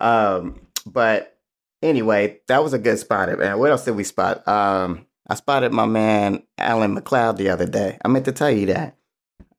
um, 0.00 0.60
but 0.86 1.35
anyway, 1.82 2.40
that 2.48 2.62
was 2.62 2.72
a 2.72 2.78
good 2.78 2.98
spot, 2.98 3.36
man. 3.38 3.58
What 3.58 3.70
else 3.70 3.84
did 3.84 3.96
we 3.96 4.04
spot? 4.04 4.46
Um, 4.48 5.06
I 5.28 5.34
spotted 5.34 5.72
my 5.72 5.86
man 5.86 6.42
Allan 6.58 6.96
McLeod 6.96 7.36
the 7.36 7.48
other 7.50 7.66
day. 7.66 7.98
I 8.04 8.08
meant 8.08 8.24
to 8.26 8.32
tell 8.32 8.50
you 8.50 8.66
that. 8.66 8.96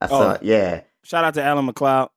I 0.01 0.05
Oh. 0.05 0.07
thought, 0.09 0.43
yeah, 0.43 0.81
Shout 1.03 1.24
out 1.24 1.33
to 1.36 1.43
Allan 1.43 1.67
McLeod. 1.67 2.09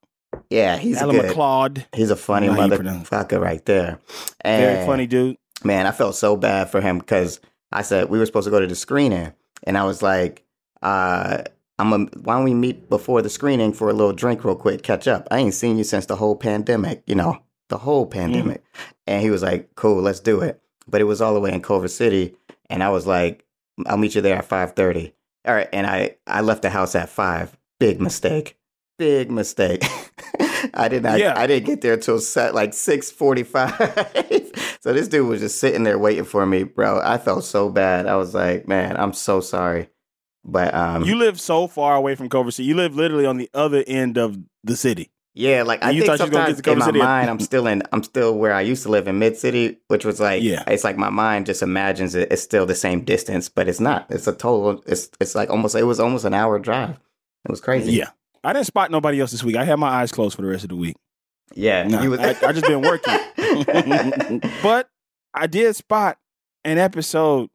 yeah, 0.50 0.76
he's 0.76 0.99
Alan 0.99 1.16
good. 1.16 1.30
McLeod. 1.35 1.85
He's 1.95 2.11
a 2.11 2.16
funny 2.16 2.49
pronounce 2.49 3.09
motherfucker 3.09 3.40
right 3.40 3.64
there. 3.64 3.99
And 4.42 4.62
Very 4.64 4.87
funny 4.87 5.07
dude. 5.07 5.37
man, 5.64 5.87
I 5.87 5.92
felt 5.92 6.14
so 6.16 6.37
bad 6.37 6.71
for 6.71 6.80
him 6.80 6.99
because 6.99 7.40
I 7.73 7.83
said 7.83 8.09
we 8.11 8.19
were 8.19 8.26
supposed 8.26 8.47
to 8.47 8.50
go 8.50 8.61
to 8.61 8.66
the 8.66 8.75
screening, 8.75 9.33
and 9.64 9.78
I 9.78 9.85
was 9.85 10.02
like, 10.02 10.45
uh, 10.83 11.42
"I'm 11.78 11.92
a, 11.92 11.99
why 12.21 12.35
don't 12.35 12.45
we 12.45 12.54
meet 12.54 12.88
before 12.90 13.23
the 13.23 13.30
screening 13.30 13.73
for 13.73 13.88
a 13.90 13.92
little 13.92 14.12
drink 14.12 14.45
real 14.45 14.57
quick, 14.57 14.83
catch 14.83 15.07
up? 15.09 15.28
I 15.30 15.38
ain't 15.38 15.54
seen 15.54 15.78
you 15.78 15.85
since 15.85 16.07
the 16.07 16.16
whole 16.16 16.35
pandemic, 16.37 17.02
you 17.07 17.14
know, 17.14 17.38
the 17.69 17.78
whole 17.78 18.07
pandemic." 18.07 18.62
And 19.11 19.21
he 19.21 19.31
was 19.31 19.43
like, 19.43 19.75
"Cool, 19.75 20.00
let's 20.00 20.21
do 20.21 20.40
it." 20.40 20.61
But 20.88 21.00
it 21.00 21.05
was 21.05 21.21
all 21.21 21.35
the 21.35 21.40
way 21.40 21.52
in 21.52 21.61
Culver 21.61 21.88
City, 21.88 22.37
and 22.71 22.83
I 22.83 22.90
was 22.90 23.07
like, 23.07 23.45
"I'll 23.87 23.97
meet 23.99 24.14
you 24.14 24.21
there 24.23 24.37
at 24.37 24.49
5.30. 24.49 25.12
All 25.47 25.55
right, 25.55 25.69
and 25.73 25.87
I 25.87 26.17
I 26.26 26.43
left 26.43 26.62
the 26.62 26.71
house 26.71 26.95
at 26.95 27.09
five. 27.09 27.57
Big 27.79 28.00
mistake. 28.00 28.59
Big 28.99 29.31
mistake. 29.31 29.85
I 30.75 30.88
did 30.88 31.02
not. 31.02 31.19
Yeah. 31.19 31.33
I 31.37 31.47
didn't 31.47 31.67
get 31.67 31.81
there 31.81 31.97
till 31.97 32.21
set 32.21 32.55
like 32.55 32.75
six 32.75 33.11
forty 33.11 33.43
five. 33.43 33.73
so 34.81 34.93
this 34.93 35.09
dude 35.09 35.26
was 35.26 35.40
just 35.40 35.59
sitting 35.59 35.83
there 35.85 35.99
waiting 35.99 36.25
for 36.25 36.45
me, 36.45 36.64
bro. 36.64 37.00
I 37.02 37.17
felt 37.17 37.45
so 37.45 37.71
bad. 37.71 38.07
I 38.07 38.17
was 38.17 38.35
like, 38.35 38.69
man, 38.69 38.99
I'm 38.99 39.14
so 39.14 39.40
sorry. 39.40 39.88
But 40.45 40.75
um, 40.75 41.05
You 41.05 41.17
live 41.17 41.40
so 41.40 41.67
far 41.67 41.97
away 41.97 42.14
from 42.14 42.29
Culver 42.29 42.50
City. 42.50 42.69
You 42.69 42.75
live 42.75 42.95
literally 42.95 43.26
on 43.26 43.38
the 43.38 43.49
other 43.55 43.83
end 43.87 44.19
of 44.19 44.38
the 44.62 44.76
city. 44.76 45.11
Yeah, 45.35 45.63
like 45.63 45.83
I 45.85 45.91
you 45.91 46.03
think 46.03 46.19
thought 46.19 46.27
you 46.27 46.31
gonna 46.33 46.47
get 46.53 46.57
sometimes 46.57 46.67
in 46.67 46.79
my 46.79 46.85
City. 46.87 46.99
mind, 46.99 47.31
I'm 47.31 47.41
still 47.41 47.67
in. 47.67 47.83
I'm 47.93 48.03
still 48.03 48.37
where 48.37 48.53
I 48.53 48.61
used 48.63 48.83
to 48.85 48.89
live 48.89 49.07
in 49.09 49.19
Mid 49.19 49.37
City, 49.37 49.79
which 49.89 50.05
was 50.05 50.21
like, 50.21 50.43
Yeah. 50.43 50.65
it's 50.67 50.85
like 50.85 50.97
my 50.97 51.11
mind 51.11 51.47
just 51.47 51.63
imagines 51.63 52.15
it, 52.15 52.33
it's 52.33 52.43
still 52.43 52.67
the 52.67 52.75
same 52.75 53.03
distance, 53.05 53.49
but 53.49 53.69
it's 53.69 53.81
not. 53.81 54.07
It's 54.11 54.27
a 54.27 54.33
total. 54.33 54.83
It's 54.87 55.11
it's 55.21 55.35
like 55.35 55.51
almost. 55.51 55.75
It 55.77 55.85
was 55.85 56.01
almost 56.01 56.25
an 56.25 56.35
hour 56.35 56.59
drive. 56.59 56.99
It 57.45 57.51
was 57.51 57.61
crazy. 57.61 57.93
Yeah. 57.93 58.11
I 58.43 58.53
didn't 58.53 58.67
spot 58.67 58.91
nobody 58.91 59.21
else 59.21 59.31
this 59.33 59.45
week. 59.45 59.57
I 59.57 59.65
had 59.65 59.79
my 59.79 59.89
eyes 59.89 60.13
closed 60.13 60.35
for 60.37 60.43
the 60.43 60.49
rest 60.49 60.65
of 60.65 60.71
the 60.71 60.77
week. 60.77 60.97
yeah. 61.55 61.87
Nah, 61.87 62.03
you 62.03 62.11
was- 62.11 62.21
I, 62.21 62.31
I 62.47 62.53
just 62.53 62.67
been 62.67 62.81
working. 62.83 63.15
but 64.63 64.89
I 65.35 65.47
did 65.47 65.77
spot 65.77 66.19
an 66.65 66.79
episode 66.79 67.51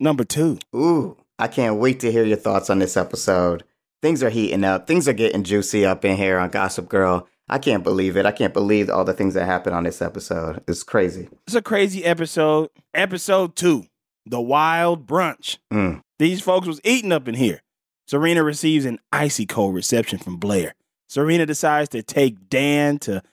number 0.00 0.24
two. 0.24 0.58
Ooh, 0.74 1.16
I 1.38 1.48
can't 1.48 1.76
wait 1.76 2.00
to 2.00 2.12
hear 2.12 2.24
your 2.24 2.36
thoughts 2.36 2.70
on 2.70 2.78
this 2.78 2.96
episode. 2.96 3.64
Things 4.06 4.22
are 4.22 4.30
heating 4.30 4.62
up. 4.62 4.86
Things 4.86 5.08
are 5.08 5.12
getting 5.12 5.42
juicy 5.42 5.84
up 5.84 6.04
in 6.04 6.16
here 6.16 6.38
on 6.38 6.50
Gossip 6.50 6.88
Girl. 6.88 7.26
I 7.48 7.58
can't 7.58 7.82
believe 7.82 8.16
it. 8.16 8.24
I 8.24 8.30
can't 8.30 8.54
believe 8.54 8.88
all 8.88 9.04
the 9.04 9.12
things 9.12 9.34
that 9.34 9.46
happened 9.46 9.74
on 9.74 9.82
this 9.82 10.00
episode. 10.00 10.62
It's 10.68 10.84
crazy. 10.84 11.28
It's 11.48 11.56
a 11.56 11.60
crazy 11.60 12.04
episode. 12.04 12.70
Episode 12.94 13.56
two, 13.56 13.86
The 14.24 14.40
Wild 14.40 15.08
Brunch. 15.08 15.58
Mm. 15.72 16.02
These 16.20 16.40
folks 16.40 16.68
was 16.68 16.80
eating 16.84 17.10
up 17.10 17.26
in 17.26 17.34
here. 17.34 17.64
Serena 18.06 18.44
receives 18.44 18.84
an 18.84 19.00
icy 19.10 19.44
cold 19.44 19.74
reception 19.74 20.20
from 20.20 20.36
Blair. 20.36 20.76
Serena 21.08 21.44
decides 21.44 21.88
to 21.88 22.04
take 22.04 22.48
Dan 22.48 23.00
to 23.00 23.24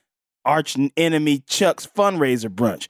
arch 0.44 0.75
enemy 0.98 1.44
Chuck's 1.46 1.86
fundraiser 1.86 2.50
brunch. 2.50 2.88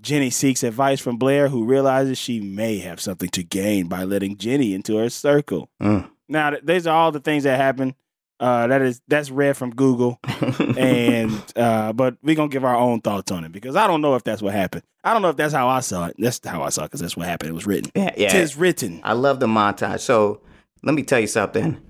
Jenny 0.00 0.30
seeks 0.30 0.62
advice 0.62 1.00
from 1.00 1.18
Blair, 1.18 1.48
who 1.48 1.66
realizes 1.66 2.16
she 2.16 2.40
may 2.40 2.78
have 2.78 2.98
something 2.98 3.28
to 3.28 3.42
gain 3.42 3.88
by 3.88 4.04
letting 4.04 4.38
Jenny 4.38 4.72
into 4.72 4.96
her 4.96 5.10
circle. 5.10 5.68
Mm. 5.82 6.08
Now, 6.28 6.52
these 6.62 6.86
are 6.86 6.96
all 6.96 7.12
the 7.12 7.20
things 7.20 7.44
that 7.44 7.56
happen. 7.58 7.94
Uh, 8.38 8.66
that 8.66 8.82
is 8.82 9.00
that's 9.08 9.30
read 9.30 9.56
from 9.56 9.70
Google, 9.70 10.20
and 10.76 11.32
uh, 11.56 11.94
but 11.94 12.18
we're 12.22 12.34
gonna 12.36 12.50
give 12.50 12.66
our 12.66 12.76
own 12.76 13.00
thoughts 13.00 13.32
on 13.32 13.44
it 13.44 13.52
because 13.52 13.76
I 13.76 13.86
don't 13.86 14.02
know 14.02 14.14
if 14.14 14.24
that's 14.24 14.42
what 14.42 14.52
happened. 14.52 14.82
I 15.04 15.14
don't 15.14 15.22
know 15.22 15.30
if 15.30 15.36
that's 15.36 15.54
how 15.54 15.68
I 15.68 15.80
saw 15.80 16.08
it. 16.08 16.16
That's 16.18 16.44
how 16.46 16.62
I 16.62 16.68
saw 16.68 16.82
it 16.82 16.86
because 16.88 17.00
that's 17.00 17.16
what 17.16 17.26
happened. 17.26 17.48
It 17.48 17.54
was 17.54 17.66
written. 17.66 17.90
yeah, 17.94 18.12
yeah. 18.14 18.28
Tis 18.28 18.54
written. 18.54 19.00
I 19.04 19.14
love 19.14 19.40
the 19.40 19.46
montage. 19.46 20.00
So 20.00 20.42
let 20.82 20.94
me 20.94 21.02
tell 21.02 21.18
you 21.18 21.28
something. 21.28 21.80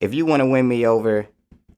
If 0.00 0.12
you 0.12 0.26
want 0.26 0.40
to 0.40 0.46
win 0.46 0.66
me 0.66 0.84
over, 0.84 1.28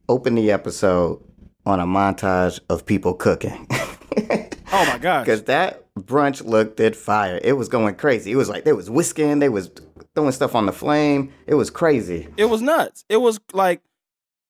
open 0.08 0.36
the 0.36 0.50
episode 0.52 1.22
on 1.66 1.78
a 1.80 1.84
montage 1.84 2.60
of 2.70 2.86
people 2.86 3.12
cooking. 3.12 3.66
Oh 3.70 4.86
my 4.86 4.96
gosh! 4.98 5.24
Because 5.26 5.42
that 5.44 5.84
brunch 5.98 6.42
looked 6.42 6.80
at 6.80 6.96
fire. 6.96 7.38
It 7.44 7.52
was 7.58 7.68
going 7.68 7.94
crazy. 7.96 8.32
It 8.32 8.36
was 8.36 8.48
like 8.48 8.64
they 8.64 8.72
was 8.72 8.88
whisking, 8.88 9.38
they 9.40 9.50
was 9.50 9.70
throwing 10.14 10.32
stuff 10.32 10.54
on 10.54 10.66
the 10.66 10.72
flame. 10.72 11.32
It 11.46 11.54
was 11.54 11.70
crazy. 11.70 12.28
It 12.36 12.46
was 12.46 12.62
nuts. 12.62 13.04
It 13.08 13.18
was 13.18 13.40
like, 13.52 13.80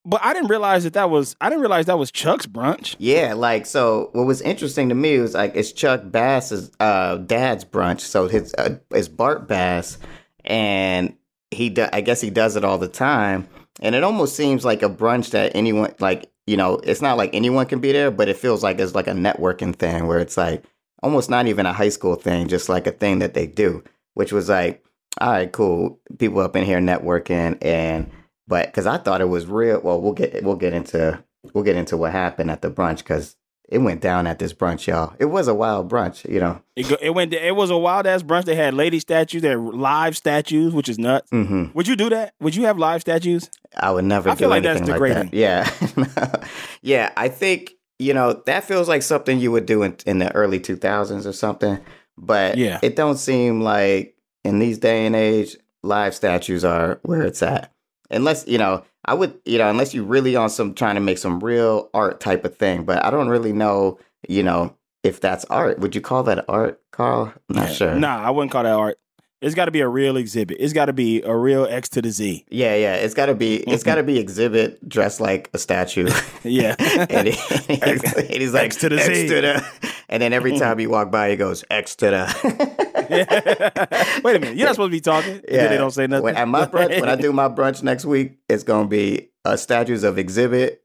but 0.04 0.20
I 0.22 0.34
didn't 0.34 0.48
realize 0.48 0.84
that 0.84 0.92
that 0.92 1.08
was. 1.08 1.34
I 1.40 1.48
didn't 1.48 1.62
realize 1.62 1.86
that 1.86 1.98
was 1.98 2.10
Chuck's 2.10 2.46
brunch. 2.46 2.94
Yeah, 2.98 3.32
like 3.34 3.64
so. 3.64 4.10
What 4.12 4.26
was 4.26 4.42
interesting 4.42 4.90
to 4.90 4.94
me 4.94 5.18
was 5.18 5.34
like 5.34 5.56
it's 5.56 5.72
Chuck 5.72 6.02
Bass's 6.04 6.70
uh, 6.78 7.16
dad's 7.16 7.64
brunch. 7.64 8.00
So 8.00 8.28
his 8.28 8.54
uh, 8.58 8.76
it's 8.90 9.08
Bart 9.08 9.48
Bass, 9.48 9.98
and 10.44 11.16
he 11.50 11.70
do, 11.70 11.86
I 11.92 12.02
guess 12.02 12.20
he 12.20 12.30
does 12.30 12.56
it 12.56 12.64
all 12.64 12.76
the 12.76 12.88
time. 12.88 13.48
And 13.80 13.94
it 13.94 14.04
almost 14.04 14.36
seems 14.36 14.64
like 14.64 14.82
a 14.82 14.90
brunch 14.90 15.30
that 15.30 15.52
anyone 15.54 15.94
like 16.00 16.30
you 16.46 16.58
know 16.58 16.74
it's 16.84 17.00
not 17.00 17.16
like 17.16 17.30
anyone 17.32 17.64
can 17.64 17.80
be 17.80 17.92
there, 17.92 18.10
but 18.10 18.28
it 18.28 18.36
feels 18.36 18.62
like 18.62 18.78
it's 18.78 18.94
like 18.94 19.08
a 19.08 19.12
networking 19.12 19.74
thing 19.74 20.06
where 20.06 20.18
it's 20.18 20.36
like 20.36 20.64
almost 21.02 21.30
not 21.30 21.46
even 21.46 21.64
a 21.64 21.72
high 21.72 21.88
school 21.88 22.14
thing, 22.14 22.48
just 22.48 22.68
like 22.68 22.86
a 22.86 22.92
thing 22.92 23.20
that 23.20 23.32
they 23.32 23.46
do. 23.46 23.82
Which 24.12 24.32
was 24.32 24.48
like, 24.48 24.84
all 25.20 25.30
right, 25.30 25.50
cool, 25.52 26.00
people 26.18 26.40
up 26.40 26.56
in 26.56 26.64
here 26.64 26.78
networking 26.80 27.58
and. 27.62 28.10
But 28.46 28.66
because 28.66 28.86
I 28.86 28.98
thought 28.98 29.22
it 29.22 29.28
was 29.30 29.46
real, 29.46 29.80
well, 29.82 29.98
we'll 30.02 30.12
get 30.12 30.44
we'll 30.44 30.56
get 30.56 30.74
into 30.74 31.18
we'll 31.54 31.64
get 31.64 31.76
into 31.76 31.96
what 31.96 32.12
happened 32.12 32.50
at 32.50 32.60
the 32.60 32.70
brunch 32.70 32.98
because 32.98 33.36
it 33.70 33.78
went 33.78 34.02
down 34.02 34.26
at 34.26 34.38
this 34.38 34.52
brunch, 34.52 34.86
y'all. 34.86 35.14
It 35.18 35.24
was 35.24 35.48
a 35.48 35.54
wild 35.54 35.90
brunch, 35.90 36.30
you 36.30 36.40
know. 36.40 36.60
It, 36.76 36.86
go, 36.86 36.98
it 37.00 37.08
went. 37.14 37.32
It 37.32 37.56
was 37.56 37.70
a 37.70 37.78
wild 37.78 38.06
ass 38.06 38.22
brunch. 38.22 38.44
They 38.44 38.54
had 38.54 38.74
lady 38.74 39.00
statues. 39.00 39.40
They 39.40 39.48
had 39.48 39.58
live 39.60 40.14
statues, 40.14 40.74
which 40.74 40.90
is 40.90 40.98
nuts. 40.98 41.30
hmm 41.30 41.68
Would 41.72 41.88
you 41.88 41.96
do 41.96 42.10
that? 42.10 42.34
Would 42.40 42.54
you 42.54 42.64
have 42.64 42.76
live 42.76 43.00
statues? 43.00 43.48
I 43.74 43.90
would 43.92 44.04
never 44.04 44.28
I 44.28 44.34
do 44.34 44.40
feel 44.40 44.50
like 44.50 44.62
that's 44.62 44.82
anything 44.82 45.00
like 45.00 45.30
that. 45.30 45.32
Yeah, 45.32 46.44
yeah. 46.82 47.12
I 47.16 47.28
think 47.28 47.72
you 47.98 48.12
know 48.12 48.42
that 48.44 48.64
feels 48.64 48.90
like 48.90 49.00
something 49.02 49.38
you 49.40 49.50
would 49.52 49.64
do 49.64 49.82
in, 49.84 49.96
in 50.04 50.18
the 50.18 50.30
early 50.34 50.60
two 50.60 50.76
thousands 50.76 51.26
or 51.26 51.32
something. 51.32 51.78
But 52.18 52.58
Yeah. 52.58 52.78
it 52.82 52.94
don't 52.94 53.16
seem 53.16 53.62
like 53.62 54.13
in 54.44 54.58
these 54.58 54.78
day 54.78 55.06
and 55.06 55.16
age, 55.16 55.56
live 55.82 56.14
statues 56.14 56.64
are 56.64 57.00
where 57.02 57.22
it's 57.22 57.42
at. 57.42 57.72
Unless 58.10 58.46
you 58.46 58.58
know, 58.58 58.84
I 59.04 59.14
would 59.14 59.38
you 59.44 59.58
know, 59.58 59.68
unless 59.70 59.94
you 59.94 60.04
really 60.04 60.36
on 60.36 60.50
some 60.50 60.74
trying 60.74 60.94
to 60.94 61.00
make 61.00 61.18
some 61.18 61.40
real 61.40 61.90
art 61.94 62.20
type 62.20 62.44
of 62.44 62.56
thing. 62.56 62.84
But 62.84 63.04
I 63.04 63.10
don't 63.10 63.28
really 63.28 63.52
know, 63.52 63.98
you 64.28 64.42
know, 64.42 64.76
if 65.02 65.20
that's 65.20 65.44
art. 65.46 65.78
Would 65.80 65.94
you 65.94 66.00
call 66.00 66.22
that 66.24 66.44
art, 66.48 66.80
Carl? 66.92 67.32
I'm 67.50 67.56
not 67.56 67.68
Yeah. 67.68 67.74
sure. 67.74 67.94
Nah, 67.94 68.22
I 68.22 68.30
wouldn't 68.30 68.52
call 68.52 68.62
that 68.62 68.72
art. 68.72 68.98
It's 69.44 69.54
got 69.54 69.66
to 69.66 69.70
be 69.70 69.80
a 69.80 69.88
real 69.88 70.16
exhibit. 70.16 70.56
It's 70.58 70.72
got 70.72 70.86
to 70.86 70.92
be 70.92 71.22
a 71.22 71.36
real 71.36 71.66
X 71.66 71.88
to 71.90 72.02
the 72.02 72.10
Z. 72.10 72.44
Yeah, 72.50 72.74
yeah. 72.76 72.94
It's 72.96 73.14
gotta 73.14 73.34
be 73.34 73.56
it's 73.56 73.82
Mm-hmm. 73.82 73.90
gotta 73.90 74.02
be 74.02 74.18
exhibit 74.18 74.86
dressed 74.88 75.20
like 75.20 75.50
a 75.54 75.58
statue. 75.58 76.08
Yeah. 76.44 76.74
and, 76.78 77.28
he- 77.28 77.68
and 77.68 78.42
he's 78.42 78.52
like 78.54 78.64
X 78.64 78.76
to 78.76 78.88
the 78.88 78.96
X 78.96 79.06
Z." 79.06 79.28
to 79.28 79.40
the 79.40 79.64
and 80.08 80.22
then 80.22 80.32
every 80.32 80.56
time 80.58 80.78
you 80.80 80.90
walk 80.90 81.10
by 81.10 81.30
he 81.30 81.36
goes 81.36 81.64
X 81.70 81.96
to 81.96 82.06
the 82.10 84.20
Wait 84.24 84.36
a 84.36 84.40
minute. 84.40 84.56
You're 84.56 84.66
not 84.66 84.74
supposed 84.76 84.90
to 84.90 84.96
be 84.96 85.00
talking. 85.00 85.40
Yeah. 85.48 85.68
They 85.68 85.76
don't 85.76 85.90
say 85.90 86.06
nothing. 86.06 86.24
When, 86.24 86.36
at 86.36 86.48
my 86.48 86.66
brunch, 86.66 87.00
when 87.00 87.08
I 87.08 87.16
do 87.16 87.32
my 87.32 87.48
brunch 87.48 87.82
next 87.82 88.04
week, 88.04 88.38
it's 88.48 88.62
gonna 88.62 88.88
be 88.88 89.30
uh, 89.44 89.56
statues 89.56 90.04
of 90.04 90.18
exhibit, 90.18 90.80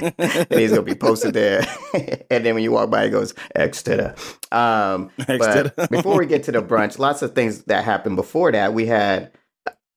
and 0.18 0.46
he's 0.50 0.70
gonna 0.70 0.82
be 0.82 0.94
posted 0.94 1.34
there. 1.34 1.64
and 2.30 2.44
then 2.44 2.54
when 2.54 2.62
you 2.62 2.72
walk 2.72 2.90
by, 2.90 3.04
he 3.04 3.10
goes 3.10 3.34
X 3.54 3.82
to 3.84 3.96
the. 4.50 4.56
Um, 4.56 5.10
but 5.26 5.90
before 5.90 6.18
we 6.18 6.26
get 6.26 6.44
to 6.44 6.52
the 6.52 6.62
brunch, 6.62 6.98
lots 6.98 7.22
of 7.22 7.34
things 7.34 7.64
that 7.64 7.84
happened 7.84 8.16
before 8.16 8.52
that. 8.52 8.74
We 8.74 8.86
had, 8.86 9.32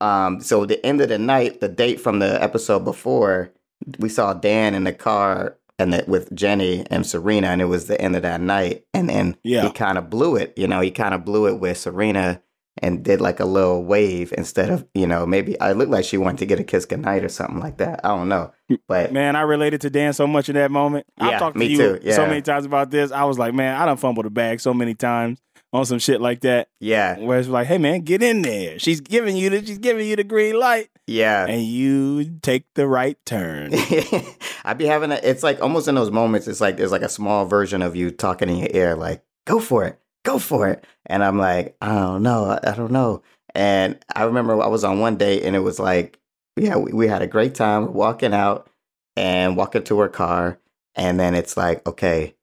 um, 0.00 0.40
so 0.40 0.66
the 0.66 0.84
end 0.84 1.00
of 1.00 1.08
the 1.08 1.18
night, 1.18 1.60
the 1.60 1.68
date 1.68 2.00
from 2.00 2.18
the 2.18 2.42
episode 2.42 2.84
before, 2.84 3.52
we 3.98 4.08
saw 4.08 4.32
Dan 4.34 4.74
in 4.74 4.84
the 4.84 4.92
car 4.92 5.56
and 5.78 6.04
with 6.06 6.32
Jenny 6.34 6.86
and 6.90 7.06
Serena, 7.06 7.48
and 7.48 7.60
it 7.60 7.66
was 7.66 7.86
the 7.86 8.00
end 8.00 8.14
of 8.16 8.22
that 8.22 8.40
night. 8.40 8.84
And 8.94 9.08
then 9.08 9.36
Yeah. 9.42 9.62
he 9.64 9.72
kind 9.72 9.98
of 9.98 10.10
blew 10.10 10.36
it. 10.36 10.52
You 10.56 10.68
know, 10.68 10.80
he 10.80 10.90
kind 10.90 11.14
of 11.14 11.24
blew 11.24 11.46
it 11.46 11.58
with 11.58 11.78
Serena 11.78 12.40
and 12.78 13.04
did 13.04 13.20
like 13.20 13.38
a 13.40 13.44
little 13.44 13.84
wave 13.84 14.32
instead 14.38 14.70
of 14.70 14.86
you 14.94 15.06
know 15.06 15.26
maybe 15.26 15.60
I 15.60 15.72
looked 15.72 15.90
like 15.90 16.04
she 16.04 16.16
wanted 16.16 16.38
to 16.38 16.46
get 16.46 16.58
a 16.60 16.64
kiss 16.64 16.84
goodnight 16.86 17.24
or 17.24 17.28
something 17.28 17.60
like 17.60 17.76
that. 17.78 18.00
I 18.04 18.08
don't 18.08 18.28
know, 18.28 18.52
but 18.88 19.12
Man, 19.12 19.36
I 19.36 19.42
related 19.42 19.80
to 19.82 19.90
Dan 19.90 20.12
so 20.12 20.26
much 20.26 20.48
in 20.48 20.54
that 20.54 20.70
moment. 20.70 21.06
Yeah, 21.18 21.28
I've 21.28 21.38
talked 21.38 21.58
to 21.58 21.64
you 21.66 21.98
too, 21.98 22.12
so 22.12 22.26
many 22.26 22.42
times 22.42 22.64
about 22.64 22.90
this. 22.90 23.12
I 23.12 23.24
was 23.24 23.38
like, 23.38 23.52
man, 23.54 23.80
I 23.80 23.84
done 23.86 23.96
fumbled 23.98 24.26
the 24.26 24.30
bag 24.30 24.60
so 24.60 24.72
many 24.72 24.94
times 24.94 25.38
on 25.74 25.86
some 25.86 25.98
shit 25.98 26.20
like 26.20 26.40
that. 26.42 26.68
yeah, 26.80 27.18
Where 27.18 27.38
it's 27.38 27.48
like, 27.48 27.66
hey 27.66 27.78
man, 27.78 28.00
get 28.02 28.22
in 28.22 28.42
there. 28.42 28.78
She's 28.78 29.00
giving 29.00 29.36
you 29.36 29.50
the 29.50 29.64
she's 29.64 29.78
giving 29.78 30.06
you 30.06 30.16
the 30.16 30.24
green 30.24 30.58
light. 30.58 30.88
yeah. 31.06 31.46
And 31.46 31.62
you 31.62 32.38
take 32.42 32.64
the 32.74 32.86
right 32.86 33.16
turn. 33.26 33.72
I'd 34.64 34.78
be 34.78 34.86
having 34.86 35.12
a, 35.12 35.20
it's 35.22 35.42
like 35.42 35.60
almost 35.60 35.88
in 35.88 35.94
those 35.94 36.10
moments, 36.10 36.46
it's 36.48 36.60
like 36.60 36.76
there's 36.76 36.92
like 36.92 37.02
a 37.02 37.08
small 37.08 37.44
version 37.46 37.82
of 37.82 37.96
you 37.96 38.10
talking 38.10 38.48
in 38.48 38.56
your 38.58 38.68
ear, 38.72 38.94
like, 38.96 39.22
go 39.46 39.58
for 39.60 39.84
it, 39.84 39.98
go 40.24 40.38
for 40.38 40.68
it. 40.68 40.84
And 41.06 41.22
I'm 41.24 41.38
like, 41.38 41.76
I 41.80 41.94
don't 41.94 42.22
know, 42.22 42.58
I, 42.62 42.74
don't 42.74 42.92
know. 42.92 43.22
And 43.54 43.98
I 44.14 44.24
remember 44.24 44.60
I 44.62 44.68
was 44.68 44.84
on 44.84 45.00
one 45.00 45.16
date 45.16 45.42
and 45.42 45.56
it 45.56 45.60
was 45.60 45.78
like, 45.78 46.18
yeah, 46.56 46.76
we, 46.76 46.92
we 46.92 47.08
had 47.08 47.22
a 47.22 47.26
great 47.26 47.54
time 47.54 47.92
walking 47.92 48.34
out 48.34 48.68
and 49.16 49.56
walking 49.56 49.84
to 49.84 49.98
her 50.00 50.08
car. 50.08 50.58
And 50.94 51.18
then 51.18 51.34
it's 51.34 51.56
like, 51.56 51.86
okay, 51.86 52.34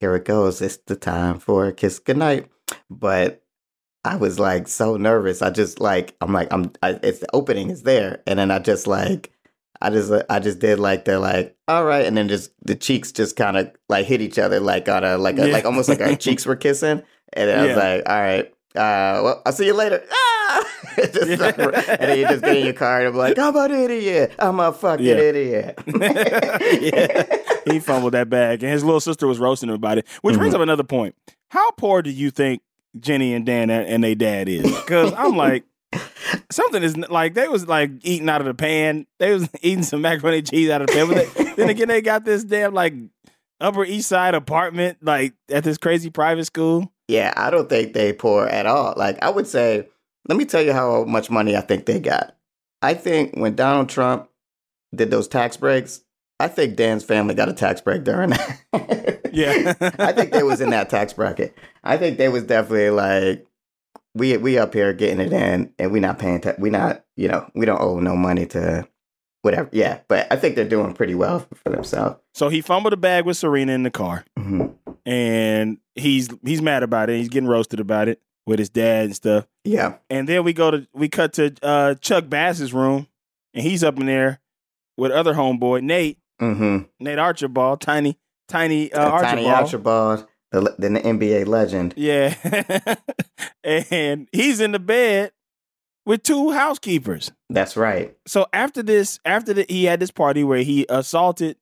here 0.00 0.14
it 0.16 0.24
goes. 0.24 0.60
It's 0.60 0.78
the 0.86 0.96
time 0.96 1.38
for 1.38 1.66
a 1.66 1.72
kiss 1.72 1.98
goodnight. 1.98 2.50
But 2.90 3.42
I 4.06 4.16
was 4.16 4.38
like 4.38 4.68
so 4.68 4.96
nervous. 4.96 5.42
I 5.42 5.50
just 5.50 5.80
like 5.80 6.16
I'm 6.20 6.32
like 6.32 6.52
I'm. 6.52 6.70
I, 6.80 6.98
it's 7.02 7.18
the 7.18 7.28
opening 7.34 7.70
is 7.70 7.82
there, 7.82 8.22
and 8.26 8.38
then 8.38 8.52
I 8.52 8.60
just 8.60 8.86
like 8.86 9.32
I 9.80 9.90
just 9.90 10.12
I 10.30 10.38
just 10.38 10.58
did 10.58 10.78
like 10.78 11.04
they're 11.04 11.18
like 11.18 11.56
all 11.68 11.84
right, 11.84 12.06
and 12.06 12.16
then 12.16 12.28
just 12.28 12.50
the 12.64 12.74
cheeks 12.74 13.12
just 13.12 13.36
kind 13.36 13.56
of 13.56 13.70
like 13.88 14.06
hit 14.06 14.20
each 14.20 14.38
other 14.38 14.60
like 14.60 14.88
on 14.88 15.04
a 15.04 15.18
like 15.18 15.38
a, 15.38 15.46
Yeah. 15.46 15.52
like 15.52 15.64
almost 15.64 15.88
like 15.88 16.00
our 16.00 16.14
cheeks 16.16 16.46
were 16.46 16.56
kissing, 16.56 17.02
and 17.32 17.48
then 17.50 17.58
I 17.58 17.66
was 17.66 17.76
like 17.76 18.02
all 18.08 18.20
right. 18.20 18.52
Uh, 18.74 19.22
well, 19.24 19.42
I'll 19.46 19.52
see 19.52 19.66
you 19.66 19.74
later. 19.74 20.02
Ah! 20.48 20.64
Yeah. 20.98 21.36
like- 21.36 21.58
and 21.58 21.98
then 22.00 22.18
you 22.18 22.26
just 22.28 22.42
get 22.42 22.56
in 22.56 22.64
your 22.64 22.72
car 22.72 23.00
and 23.00 23.08
I'm 23.08 23.14
like, 23.16 23.36
I'm 23.38 23.54
an 23.56 23.72
idiot. 23.72 24.32
I'm 24.38 24.60
a 24.60 24.72
fucking 24.72 25.04
Yeah. 25.04 25.14
idiot. 25.16 25.78
yeah. 25.86 27.36
He 27.72 27.80
fumbled 27.80 28.14
that 28.14 28.30
bag, 28.30 28.62
and 28.62 28.72
his 28.72 28.84
little 28.84 29.00
sister 29.00 29.26
was 29.26 29.38
roasting 29.38 29.68
him 29.68 29.74
about 29.74 29.98
it. 29.98 30.06
Which 30.22 30.36
brings 30.36 30.52
Mhm. 30.54 30.58
up 30.58 30.62
another 30.62 30.84
point. 30.84 31.14
How 31.50 31.70
poor 31.72 32.00
do 32.02 32.10
you 32.10 32.30
think 32.30 32.62
Jenny 32.98 33.34
and 33.34 33.44
Dan 33.44 33.70
and, 33.70 33.86
and 33.86 34.04
their 34.04 34.14
dad 34.14 34.48
is? 34.48 34.62
Because 34.62 35.12
I'm 35.14 35.36
like, 35.36 35.64
something 36.50 36.82
is 36.82 36.96
like 36.96 37.34
they 37.34 37.48
was 37.48 37.66
like 37.66 37.90
eating 38.02 38.28
out 38.28 38.40
of 38.40 38.46
the 38.46 38.54
pan. 38.54 39.06
They 39.18 39.32
was 39.32 39.48
eating 39.62 39.82
some 39.82 40.00
macaroni 40.00 40.38
and 40.38 40.50
cheese 40.50 40.70
out 40.70 40.82
of 40.82 40.88
the 40.88 40.92
pan. 40.92 41.08
But 41.08 41.34
they, 41.34 41.44
then 41.56 41.70
again, 41.70 41.88
they 41.88 42.02
got 42.02 42.24
this 42.24 42.44
damn 42.44 42.74
like 42.74 42.94
Upper 43.60 43.84
East 43.84 44.08
Side 44.08 44.34
apartment, 44.34 44.98
like 45.02 45.34
at 45.50 45.64
this 45.64 45.78
crazy 45.78 46.10
private 46.10 46.44
school. 46.44 46.92
Yeah, 47.08 47.32
I 47.36 47.50
don't 47.50 47.68
think 47.68 47.92
they 47.92 48.12
poor 48.12 48.46
at 48.46 48.66
all. 48.66 48.94
Like 48.96 49.22
I 49.22 49.30
would 49.30 49.46
say, 49.46 49.88
let 50.28 50.36
me 50.38 50.44
tell 50.44 50.62
you 50.62 50.72
how 50.72 51.04
much 51.04 51.30
money 51.30 51.56
I 51.56 51.60
think 51.60 51.86
they 51.86 52.00
got. 52.00 52.36
I 52.82 52.94
think 52.94 53.34
when 53.36 53.54
Donald 53.54 53.88
Trump 53.88 54.28
did 54.94 55.10
those 55.10 55.28
tax 55.28 55.56
breaks, 55.56 56.02
I 56.38 56.48
think 56.48 56.76
Dan's 56.76 57.04
family 57.04 57.34
got 57.34 57.48
a 57.48 57.54
tax 57.54 57.80
break 57.80 58.04
during 58.04 58.30
that. 58.30 59.20
Yeah. 59.36 59.74
I 59.98 60.12
think 60.12 60.32
they 60.32 60.42
was 60.42 60.60
in 60.60 60.70
that 60.70 60.88
tax 60.88 61.12
bracket. 61.12 61.56
I 61.84 61.98
think 61.98 62.16
they 62.16 62.28
was 62.28 62.44
definitely 62.44 62.90
like 62.90 63.46
we 64.16 64.36
we 64.36 64.58
up 64.58 64.74
here 64.74 64.92
getting 64.92 65.20
it 65.20 65.32
in 65.32 65.72
and 65.78 65.92
we 65.92 66.00
not 66.00 66.18
paying 66.18 66.40
ta- 66.40 66.54
we 66.58 66.70
not, 66.70 67.04
you 67.16 67.28
know, 67.28 67.48
we 67.54 67.66
don't 67.66 67.80
owe 67.80 67.98
no 68.00 68.16
money 68.16 68.46
to 68.46 68.86
whatever. 69.42 69.68
Yeah, 69.72 70.00
but 70.08 70.26
I 70.32 70.36
think 70.36 70.56
they're 70.56 70.68
doing 70.68 70.92
pretty 70.94 71.14
well 71.14 71.46
for 71.64 71.70
themselves. 71.70 72.18
So 72.34 72.48
he 72.48 72.60
fumbled 72.60 72.92
a 72.92 72.96
bag 72.96 73.24
with 73.26 73.36
Serena 73.36 73.72
in 73.72 73.82
the 73.82 73.90
car. 73.90 74.24
Mhm. 74.38 74.74
and 75.04 75.78
he's 75.94 76.28
he's 76.44 76.60
mad 76.62 76.82
about 76.82 77.10
it. 77.10 77.18
He's 77.18 77.28
getting 77.28 77.48
roasted 77.48 77.78
about 77.80 78.08
it 78.08 78.20
with 78.46 78.58
his 78.58 78.68
dad 78.70 79.04
and 79.06 79.14
stuff. 79.16 79.46
Yeah. 79.64 79.94
And 80.10 80.28
then 80.28 80.42
we 80.44 80.52
go 80.52 80.70
to 80.72 80.86
we 80.94 81.08
cut 81.08 81.32
to 81.34 81.54
uh, 81.62 81.94
Chuck 81.94 82.28
Bass's 82.28 82.72
room, 82.72 83.06
and 83.54 83.62
he's 83.64 83.84
up 83.84 83.98
in 84.00 84.06
there 84.06 84.40
with 84.96 85.12
other 85.12 85.34
homeboy 85.34 85.82
Nate 85.82 86.18
Mhm. 86.40 86.88
Nate 87.00 87.18
Archibald, 87.18 87.80
tiny 87.80 88.18
tiny 88.48 88.92
uh, 88.92 89.08
Archibald. 89.10 89.36
Tiny 89.36 89.48
Archibald, 89.50 90.26
the, 90.52 90.60
the 90.78 90.88
NBA 90.88 91.46
legend. 91.46 91.94
Yeah, 91.96 92.34
and 93.64 94.28
he's 94.32 94.60
in 94.60 94.72
the 94.72 94.78
bed 94.78 95.32
with 96.04 96.22
two 96.22 96.52
housekeepers. 96.52 97.32
That's 97.50 97.76
right. 97.76 98.16
So 98.26 98.46
after 98.52 98.82
this, 98.82 99.18
after 99.24 99.52
the, 99.52 99.66
he 99.68 99.84
had 99.84 100.00
this 100.00 100.10
party 100.10 100.44
where 100.44 100.62
he 100.62 100.86
assaulted 100.88 101.56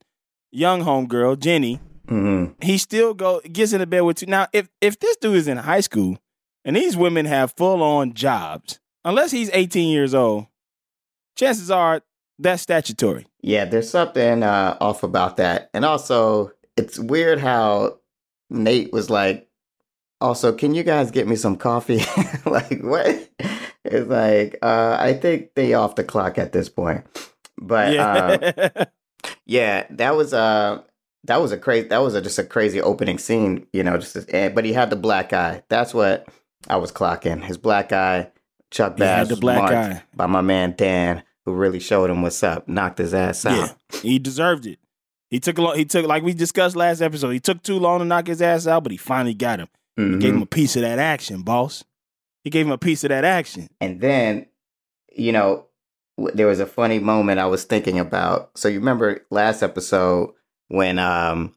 young 0.52 0.82
homegirl 0.82 1.38
Jenny, 1.40 1.80
hmm 2.08 2.46
he 2.60 2.76
still 2.78 3.14
go 3.14 3.40
gets 3.40 3.72
in 3.72 3.80
the 3.80 3.86
bed 3.86 4.02
with 4.02 4.18
two. 4.18 4.26
Now, 4.26 4.46
if 4.52 4.68
if 4.80 4.98
this 4.98 5.16
dude 5.16 5.36
is 5.36 5.48
in 5.48 5.56
high 5.56 5.80
school 5.80 6.18
and 6.64 6.76
these 6.76 6.96
women 6.96 7.26
have 7.26 7.54
full 7.56 7.82
on 7.82 8.12
jobs, 8.12 8.78
unless 9.04 9.30
he's 9.30 9.50
18 9.52 9.88
years 9.88 10.14
old, 10.14 10.46
chances 11.36 11.70
are 11.70 12.02
that's 12.38 12.62
statutory. 12.62 13.26
Yeah, 13.40 13.64
there's 13.64 13.88
something 13.88 14.42
uh, 14.42 14.76
off 14.80 15.02
about 15.02 15.36
that. 15.38 15.70
And 15.72 15.84
also, 15.84 16.52
it's 16.76 16.98
weird 16.98 17.38
how 17.38 17.98
Nate 18.50 18.92
was 18.92 19.10
like, 19.10 19.48
also, 20.20 20.52
can 20.52 20.74
you 20.74 20.82
guys 20.82 21.10
get 21.10 21.28
me 21.28 21.36
some 21.36 21.56
coffee? 21.56 22.02
like, 22.46 22.80
what? 22.82 23.28
It's 23.84 24.08
like, 24.08 24.58
uh, 24.62 24.96
I 24.98 25.12
think 25.14 25.54
they 25.54 25.74
off 25.74 25.96
the 25.96 26.04
clock 26.04 26.38
at 26.38 26.52
this 26.52 26.68
point. 26.68 27.04
But 27.58 27.96
uh, 27.96 28.38
yeah, 28.56 28.84
yeah, 29.46 29.86
that 29.90 30.16
was 30.16 30.34
uh 30.34 30.82
that 31.24 31.40
was 31.40 31.52
a 31.52 31.58
crazy 31.58 31.88
that 31.88 31.98
was 31.98 32.14
a, 32.14 32.20
just 32.20 32.38
a 32.38 32.44
crazy 32.44 32.80
opening 32.80 33.18
scene, 33.18 33.66
you 33.72 33.82
know, 33.82 33.98
just 33.98 34.16
and, 34.30 34.54
but 34.54 34.64
he 34.64 34.72
had 34.72 34.90
the 34.90 34.96
black 34.96 35.32
eye. 35.32 35.62
That's 35.68 35.94
what 35.94 36.28
I 36.68 36.76
was 36.76 36.92
clocking. 36.92 37.42
His 37.42 37.58
black 37.58 37.92
eye, 37.92 38.30
Chuck 38.70 38.96
Bass 38.96 39.28
the 39.28 39.36
black 39.36 39.70
eye. 39.70 40.02
by 40.14 40.26
my 40.26 40.40
man 40.40 40.74
Dan, 40.76 41.22
who 41.44 41.52
really 41.52 41.80
showed 41.80 42.10
him 42.10 42.22
what's 42.22 42.42
up, 42.42 42.68
knocked 42.68 42.98
his 42.98 43.14
ass 43.14 43.46
out. 43.46 43.76
yeah, 43.92 44.00
he 44.00 44.18
deserved 44.18 44.66
it. 44.66 44.78
He 45.34 45.40
took 45.40 45.58
a 45.58 45.62
long. 45.62 45.76
He 45.76 45.84
took 45.84 46.06
like 46.06 46.22
we 46.22 46.32
discussed 46.32 46.76
last 46.76 47.00
episode. 47.00 47.30
He 47.30 47.40
took 47.40 47.60
too 47.60 47.76
long 47.76 47.98
to 47.98 48.04
knock 48.04 48.28
his 48.28 48.40
ass 48.40 48.68
out, 48.68 48.84
but 48.84 48.92
he 48.92 48.96
finally 48.98 49.34
got 49.34 49.58
him. 49.58 49.66
Mhm. 49.98 50.20
Gave 50.20 50.32
him 50.32 50.42
a 50.42 50.46
piece 50.46 50.76
of 50.76 50.82
that 50.82 51.00
action, 51.00 51.42
boss. 51.42 51.82
He 52.44 52.50
gave 52.50 52.66
him 52.66 52.70
a 52.70 52.78
piece 52.78 53.02
of 53.02 53.08
that 53.08 53.24
action. 53.24 53.66
And 53.80 54.00
then, 54.00 54.46
you 55.12 55.32
know, 55.32 55.66
there 56.16 56.46
was 56.46 56.60
a 56.60 56.66
funny 56.66 57.00
moment 57.00 57.40
I 57.40 57.46
was 57.46 57.64
thinking 57.64 57.98
about. 57.98 58.52
So 58.54 58.68
you 58.68 58.78
remember 58.78 59.26
last 59.30 59.64
episode 59.64 60.30
when 60.68 61.00
um 61.00 61.52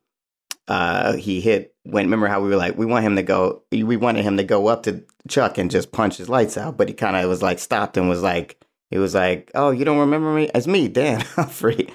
uh 0.67 1.13
he 1.13 1.39
hit 1.39 1.75
when 1.83 2.05
remember 2.05 2.25
how 2.25 2.41
we 2.41 2.49
were 2.49 2.55
like 2.55 2.79
we 2.79 2.85
want 2.87 3.05
him 3.05 3.15
to 3.17 3.21
go 3.21 3.61
we 3.71 3.95
wanted 3.95 4.23
him 4.23 4.37
to 4.37 4.43
go 4.43 4.65
up 4.69 4.81
to 4.83 5.03
Chuck 5.29 5.59
and 5.59 5.69
just 5.69 5.91
punch 5.91 6.17
his 6.17 6.29
lights 6.29 6.57
out, 6.57 6.77
but 6.77 6.87
he 6.87 6.95
kind 6.95 7.15
of 7.15 7.29
was 7.29 7.43
like 7.43 7.59
stopped 7.59 7.95
and 7.95 8.09
was 8.09 8.23
like 8.23 8.59
he 8.89 8.97
was 8.97 9.13
like, 9.13 9.51
"Oh, 9.53 9.69
you 9.69 9.85
don't 9.85 9.99
remember 9.99 10.33
me? 10.33 10.49
It's 10.55 10.65
me, 10.65 10.87
Dan 10.87 11.19
Humphrey." 11.35 11.89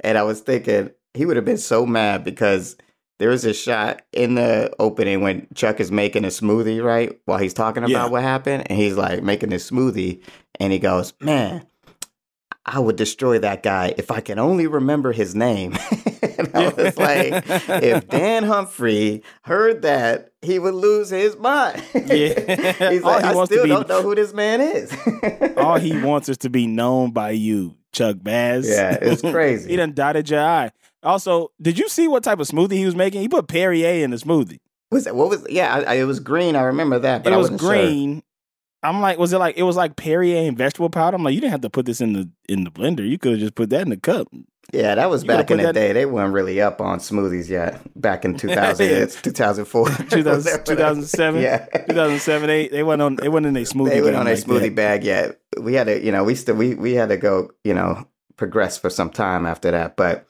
And 0.00 0.18
I 0.18 0.24
was 0.24 0.40
thinking 0.40 0.90
he 1.18 1.26
would 1.26 1.36
have 1.36 1.44
been 1.44 1.58
so 1.58 1.84
mad 1.84 2.24
because 2.24 2.76
there 3.18 3.28
was 3.30 3.44
a 3.44 3.52
shot 3.52 4.02
in 4.12 4.36
the 4.36 4.72
opening 4.78 5.20
when 5.20 5.46
Chuck 5.54 5.80
is 5.80 5.90
making 5.90 6.24
a 6.24 6.28
smoothie, 6.28 6.82
right? 6.82 7.18
While 7.24 7.38
he's 7.38 7.52
talking 7.54 7.82
about 7.82 7.90
Yeah. 7.90 8.06
what 8.06 8.22
happened, 8.22 8.64
and 8.70 8.78
he's 8.78 8.96
like 8.96 9.22
making 9.22 9.50
this 9.50 9.68
smoothie, 9.70 10.22
and 10.60 10.72
he 10.72 10.78
goes, 10.78 11.12
"Man, 11.20 11.66
I 12.64 12.78
would 12.78 12.96
destroy 12.96 13.38
that 13.40 13.62
guy 13.62 13.94
if 13.98 14.10
I 14.10 14.20
can 14.20 14.38
only 14.38 14.66
remember 14.66 15.12
his 15.12 15.34
name." 15.34 15.72
and 16.22 16.48
I 16.54 16.68
was 16.68 16.96
like, 16.96 17.44
if 17.82 18.08
Dan 18.08 18.44
Humphrey 18.44 19.22
heard 19.42 19.82
that, 19.82 20.30
he 20.42 20.58
would 20.60 20.74
lose 20.74 21.10
his 21.10 21.36
mind. 21.36 21.82
Yeah. 21.94 22.90
he's 22.90 23.02
like, 23.02 23.24
he 23.24 23.30
I 23.30 23.44
still 23.44 23.64
be- 23.64 23.68
don't 23.70 23.88
know 23.88 24.02
who 24.02 24.14
this 24.14 24.32
man 24.32 24.60
is. 24.60 24.96
All 25.56 25.76
he 25.78 26.00
wants 26.00 26.28
is 26.28 26.38
to 26.38 26.50
be 26.50 26.66
known 26.68 27.10
by 27.10 27.30
you, 27.30 27.74
Chuck 27.92 28.16
Bass. 28.22 28.66
yeah, 28.68 28.96
it's 29.00 29.22
crazy. 29.22 29.70
he 29.70 29.76
done 29.76 29.92
dotted 29.92 30.30
your 30.30 30.40
eye. 30.40 30.70
Also, 31.02 31.52
did 31.60 31.78
you 31.78 31.88
see 31.88 32.08
what 32.08 32.24
type 32.24 32.40
of 32.40 32.46
smoothie 32.48 32.72
he 32.72 32.84
was 32.86 32.96
making? 32.96 33.20
He 33.20 33.28
put 33.28 33.48
Perrier 33.48 34.04
in 34.04 34.10
the 34.10 34.16
smoothie. 34.16 34.58
was 34.90 35.06
it, 35.06 35.14
what 35.14 35.28
was? 35.28 35.46
Yeah, 35.48 35.74
I, 35.74 35.82
I, 35.82 35.94
it 35.94 36.04
was 36.04 36.20
green. 36.20 36.56
I 36.56 36.62
remember 36.62 36.98
that, 36.98 37.22
but 37.24 37.32
it 37.32 37.34
I 37.34 37.38
was 37.38 37.50
wasn't 37.50 37.60
sure. 37.60 37.70
green. 37.74 38.22
I'm 38.82 39.00
like, 39.00 39.18
was 39.18 39.32
it 39.32 39.38
like 39.38 39.56
it 39.56 39.64
was 39.64 39.76
like 39.76 39.96
Perrier 39.96 40.46
and 40.48 40.56
vegetable 40.56 40.88
powder? 40.90 41.16
I'm 41.16 41.24
like, 41.24 41.34
you 41.34 41.40
didn't 41.40 41.50
have 41.52 41.62
to 41.62 41.70
put 41.70 41.86
this 41.86 42.00
in 42.00 42.12
the 42.12 42.30
in 42.48 42.64
the 42.64 42.70
blender. 42.70 43.08
You 43.08 43.18
could 43.18 43.32
have 43.32 43.40
just 43.40 43.54
put 43.56 43.70
that 43.70 43.82
in 43.82 43.90
the 43.90 43.96
cup. 43.96 44.28
Yeah, 44.72 44.94
that 44.96 45.08
was 45.08 45.22
You 45.22 45.28
back 45.28 45.50
in 45.50 45.56
the 45.56 45.62
that- 45.64 45.72
day. 45.74 45.92
They 45.92 46.04
weren't 46.04 46.32
really 46.34 46.60
up 46.60 46.80
on 46.80 46.98
smoothies 46.98 47.48
yet. 47.48 47.80
Back 48.00 48.24
in 48.24 48.36
2000, 48.38 48.86
Yeah. 48.90 48.96
it's 48.98 49.20
2004, 49.22 49.88
2000 50.10 50.64
2007, 50.64 51.40
Yeah, 51.42 51.64
2007, 51.88 52.50
eight. 52.50 52.70
They 52.70 52.82
went 52.82 53.00
on. 53.02 53.16
They 53.16 53.28
went 53.28 53.46
in 53.46 53.56
a 53.56 53.60
smoothie. 53.60 53.88
they 53.90 54.02
went 54.02 54.14
on 54.16 54.26
a 54.26 54.30
like 54.30 54.38
smoothie 54.44 54.60
that. 54.62 54.74
bag. 54.76 55.04
Yeah, 55.04 55.32
we 55.60 55.74
had 55.74 55.84
to, 55.88 56.04
you 56.04 56.12
know, 56.12 56.22
we 56.22 56.34
still 56.34 56.54
we 56.54 56.74
we 56.74 56.92
had 56.94 57.08
to 57.08 57.16
go, 57.16 57.50
you 57.64 57.72
know, 57.74 58.06
progress 58.36 58.78
for 58.78 58.90
some 58.90 59.10
time 59.10 59.46
after 59.46 59.70
that. 59.72 59.96
But, 59.96 60.27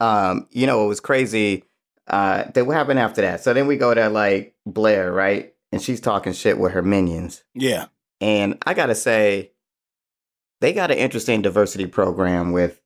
um, 0.00 0.46
you 0.50 0.66
know, 0.66 0.84
it 0.84 0.88
was 0.88 1.00
crazy. 1.00 1.64
Uh, 2.06 2.44
then 2.54 2.66
what 2.66 2.76
happened 2.76 2.98
after 2.98 3.20
that? 3.22 3.42
So 3.42 3.52
then 3.52 3.66
we 3.66 3.76
go 3.76 3.92
to 3.92 4.08
like 4.08 4.54
Blair, 4.66 5.12
right? 5.12 5.52
And 5.72 5.82
she's 5.82 6.00
talking 6.00 6.32
shit 6.32 6.58
with 6.58 6.72
her 6.72 6.82
minions. 6.82 7.44
Yeah, 7.54 7.86
And 8.20 8.56
I 8.66 8.74
gotta 8.74 8.94
say, 8.94 9.52
they 10.60 10.72
got 10.72 10.90
an 10.90 10.98
interesting 10.98 11.42
diversity 11.42 11.86
program 11.86 12.52
with 12.52 12.80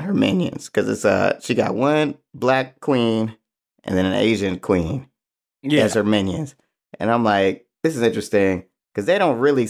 her 0.00 0.14
minions 0.14 0.66
because 0.66 0.88
it's 0.88 1.04
uh 1.04 1.40
she 1.40 1.54
got 1.54 1.74
one 1.74 2.16
black 2.32 2.80
queen 2.80 3.36
and 3.84 3.96
then 3.96 4.06
an 4.06 4.14
Asian 4.14 4.60
queen 4.60 5.08
yeah. 5.62 5.82
as 5.82 5.94
her 5.94 6.04
minions, 6.04 6.54
and 7.00 7.10
I'm 7.10 7.24
like, 7.24 7.66
this 7.82 7.96
is 7.96 8.02
interesting 8.02 8.64
because 8.92 9.06
they 9.06 9.18
don't 9.18 9.38
really 9.38 9.68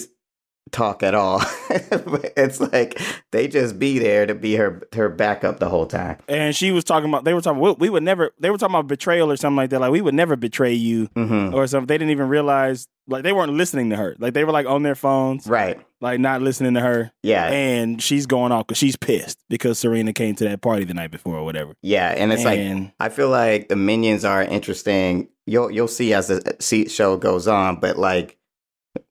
talk 0.69 1.03
at 1.03 1.15
all. 1.15 1.41
it's 1.71 2.61
like 2.61 3.01
they 3.33 3.49
just 3.49 3.79
be 3.79 3.99
there 3.99 4.27
to 4.27 4.35
be 4.35 4.55
her 4.57 4.83
her 4.95 5.09
backup 5.09 5.59
the 5.59 5.69
whole 5.69 5.87
time. 5.87 6.19
And 6.29 6.55
she 6.55 6.71
was 6.71 6.85
talking 6.85 7.09
about. 7.09 7.25
They 7.25 7.35
were 7.35 7.41
talking. 7.41 7.61
We, 7.61 7.73
we 7.73 7.91
would 7.91 8.03
never. 8.03 8.33
They 8.39 8.51
were 8.51 8.59
talking 8.59 8.75
about 8.75 8.87
betrayal 8.87 9.31
or 9.31 9.37
something 9.37 9.57
like 9.57 9.71
that. 9.71 9.81
Like 9.81 9.93
we 9.93 10.01
would 10.01 10.15
never 10.15 10.37
betray 10.37 10.75
you 10.75 11.07
hmm 11.15 11.53
or 11.55 11.67
something. 11.67 11.87
They 11.87 11.99
didn't 11.99 12.11
even 12.13 12.29
realize. 12.29 12.89
Like 13.11 13.23
they 13.23 13.33
weren't 13.33 13.55
listening 13.55 13.89
to 13.91 13.97
her. 13.97 14.15
Like 14.19 14.35
they 14.35 14.45
were 14.45 14.53
like 14.53 14.67
on 14.67 14.83
their 14.83 14.95
phones, 14.95 15.47
Right? 15.47 15.81
like 16.03 16.21
not 16.21 16.43
listening 16.43 16.75
to 16.75 16.81
her. 16.81 17.11
Yeah, 17.23 17.47
And 17.51 18.03
she's 18.03 18.27
going 18.27 18.53
off 18.53 18.67
because 18.67 18.77
she's 18.77 18.97
pissed 18.97 19.39
because 19.49 19.79
Serena 19.79 20.13
came 20.13 20.35
to 20.35 20.45
that 20.45 20.61
party 20.61 20.85
the 20.85 20.93
night 20.93 21.11
before 21.11 21.37
or 21.37 21.45
whatever. 21.45 21.73
yeah, 21.81 22.11
and 22.15 22.31
it's 22.35 22.45
like 22.45 22.61
I 23.01 23.09
feel 23.09 23.31
like 23.31 23.69
the 23.71 23.77
minions 23.77 24.27
are 24.27 24.43
interesting. 24.43 25.29
You'll 25.47 25.71
you'll 25.71 25.89
see 25.89 26.13
as 26.13 26.29
the 26.29 26.87
show 26.91 27.17
goes 27.17 27.49
on, 27.49 27.81
but 27.81 27.97
like 27.99 28.37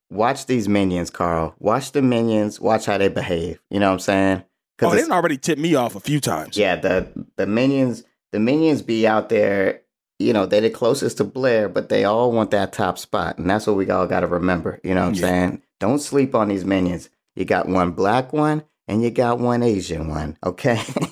watch 0.10 0.46
these 0.46 0.68
minions, 0.68 1.10
Carl. 1.10 1.56
Watch 1.60 1.92
the 1.92 2.02
minions. 2.02 2.60
Watch 2.60 2.86
how 2.86 2.98
they 2.98 3.10
behave. 3.10 3.60
You 3.70 3.80
know 3.80 3.88
what 3.88 3.94
I'm 3.94 4.00
saying? 4.00 4.44
oh, 4.82 4.94
they've 4.96 5.10
already 5.10 5.38
tipped 5.38 5.60
me 5.62 5.74
off 5.76 5.96
a 5.96 6.00
few 6.00 6.20
times. 6.20 6.56
yeah, 6.58 6.76
the 6.76 7.08
the 7.36 7.48
minions 7.48 8.04
the 8.32 8.40
minions 8.40 8.82
be 8.82 9.08
out 9.08 9.30
there 9.30 9.82
you 10.20 10.34
know, 10.34 10.48
they're 10.48 10.62
the 10.62 10.70
closest 10.72 11.18
to 11.18 11.24
Blair, 11.24 11.70
but 11.70 11.90
they 11.90 12.04
all 12.04 12.32
want 12.32 12.50
that 12.50 12.74
top 12.74 12.98
spot. 12.98 13.38
And 13.38 13.48
that's 13.48 13.68
what 13.68 13.76
we 13.76 13.88
all 13.92 14.08
got 14.08 14.22
to 14.22 14.28
remember. 14.28 14.80
You 14.84 14.96
know 14.96 15.02
what 15.02 15.10
I'm 15.10 15.14
Yeah. 15.14 15.22
saying? 15.22 15.62
Don't 15.80 16.00
sleep 16.00 16.34
on 16.34 16.48
these 16.48 16.66
minions. 16.66 17.10
You 17.36 17.46
got 17.46 17.68
one 17.70 17.92
black 17.92 18.34
one 18.34 18.64
and 18.88 19.04
you 19.04 19.12
got 19.12 19.38
one 19.38 19.62
Asian 19.62 20.08
one. 20.08 20.36
Okay. 20.44 20.82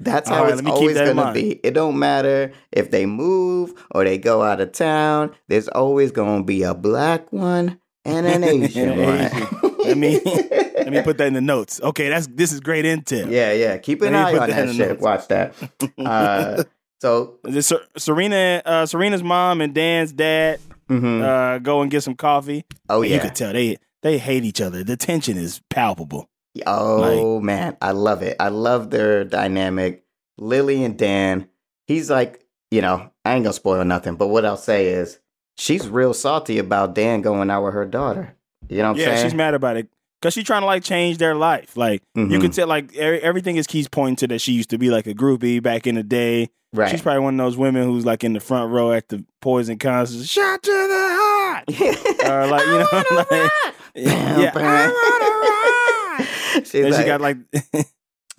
that's 0.00 0.28
how 0.28 0.42
right, 0.42 0.52
it's 0.52 0.56
let 0.56 0.64
me 0.64 0.70
keep 0.72 0.80
always 0.80 0.96
going 0.96 1.16
to 1.16 1.32
be. 1.32 1.60
It 1.62 1.74
don't 1.74 1.96
matter 1.96 2.50
if 2.72 2.90
they 2.90 3.06
move 3.06 3.72
or 3.92 4.02
they 4.02 4.18
go 4.18 4.42
out 4.42 4.60
of 4.60 4.72
town. 4.72 5.32
There's 5.46 5.68
always 5.68 6.10
going 6.10 6.40
to 6.40 6.44
be 6.44 6.64
a 6.64 6.74
black 6.74 7.32
one 7.32 7.78
and 8.04 8.26
an 8.26 8.44
Asian 8.44 8.88
And 8.90 9.00
an 9.00 9.50
one. 9.60 9.74
Let 9.84 9.98
me 9.98 10.20
let 10.24 10.90
me 10.90 11.02
put 11.02 11.18
that 11.18 11.26
in 11.26 11.34
the 11.34 11.40
notes. 11.40 11.80
Okay, 11.82 12.08
that's 12.08 12.26
this 12.26 12.52
is 12.52 12.60
great 12.60 12.84
intel. 12.84 13.30
Yeah, 13.30 13.52
yeah. 13.52 13.76
Keep 13.78 14.02
an 14.02 14.14
eye 14.14 14.32
on 14.32 14.48
that 14.48 14.56
that 14.56 14.74
shit. 14.74 14.88
notes. 14.88 15.02
Watch 15.02 15.28
that. 15.28 15.54
Uh, 15.98 16.64
so, 17.00 17.38
This 17.42 17.70
Serena, 17.98 18.62
uh, 18.64 18.86
Serena's 18.86 19.22
mom 19.22 19.60
and 19.60 19.74
Dan's 19.74 20.12
dad 20.12 20.58
mhm. 20.88 21.22
uh, 21.22 21.58
go 21.58 21.82
and 21.82 21.90
get 21.90 22.02
some 22.02 22.14
coffee. 22.14 22.64
oh 22.88 23.02
And 23.02 23.10
yeah. 23.10 23.16
You 23.16 23.22
could 23.22 23.34
tell 23.34 23.52
they 23.52 23.76
they 24.02 24.18
hate 24.18 24.44
each 24.44 24.60
other. 24.60 24.82
The 24.82 24.96
tension 24.96 25.36
is 25.36 25.60
palpable. 25.68 26.30
Oh 26.66 27.40
man, 27.40 27.76
I 27.82 27.90
love 27.90 28.22
it. 28.22 28.36
I 28.40 28.48
love 28.48 28.90
their 28.90 29.24
dynamic. 29.24 30.04
Lily 30.38 30.84
and 30.84 30.96
Dan. 30.96 31.48
He's 31.86 32.10
like, 32.10 32.44
you 32.70 32.80
know, 32.80 33.10
I 33.24 33.34
ain't 33.34 33.44
gonna 33.44 33.52
spoil 33.52 33.84
nothing, 33.84 34.16
but 34.16 34.28
what 34.28 34.44
I'll 34.44 34.56
say 34.56 34.88
is 34.88 35.18
she's 35.56 35.88
real 35.88 36.14
salty 36.14 36.58
about 36.58 36.94
Dan 36.94 37.20
going 37.22 37.50
out 37.50 37.64
with 37.64 37.74
her 37.74 37.84
daughter. 37.84 38.34
You 38.68 38.78
know 38.78 38.84
what 38.84 38.90
I'm 38.90 38.96
yeah, 38.96 39.14
saying? 39.16 39.26
she's 39.26 39.34
mad 39.34 39.54
about 39.54 39.76
it 39.76 39.88
because 40.20 40.34
she's 40.34 40.44
trying 40.44 40.62
to 40.62 40.66
like 40.66 40.82
change 40.84 41.18
their 41.18 41.34
life. 41.34 41.76
Like 41.76 42.02
you 42.14 42.26
Mhm. 42.26 42.40
could 42.40 42.52
tell, 42.52 42.66
like 42.66 42.94
e- 42.94 42.98
everything 42.98 43.56
is 43.56 43.66
keeps 43.66 43.88
pointing 43.88 44.16
to 44.16 44.26
that 44.28 44.40
she 44.40 44.52
used 44.52 44.70
to 44.70 44.78
be 44.78 44.90
like 44.90 45.06
a 45.06 45.14
groupie 45.14 45.62
back 45.62 45.86
in 45.86 45.94
the 45.96 46.02
day. 46.02 46.48
right. 46.72 46.90
She's 46.90 47.02
probably 47.02 47.20
one 47.20 47.38
of 47.38 47.44
those 47.44 47.56
women 47.56 47.84
who's 47.84 48.04
like 48.06 48.24
in 48.24 48.32
the 48.32 48.40
front 48.40 48.72
row 48.72 48.92
at 48.92 49.08
the 49.08 49.24
Poison 49.40 49.78
concert. 49.78 50.26
Shot 50.26 50.62
to 50.62 50.70
the 50.70 51.08
heart. 51.20 51.64
or 52.26 52.46
like 52.46 52.66
you 52.66 52.78
know, 52.78 52.88
like, 53.30 53.52
yeah, 53.94 54.50
I 54.54 56.18
wanna 56.18 56.24
ride. 56.24 56.28
She's 56.64 56.72
Then 56.72 56.90
like, 56.92 57.00
she 57.00 57.06
got 57.06 57.20
like, 57.20 57.36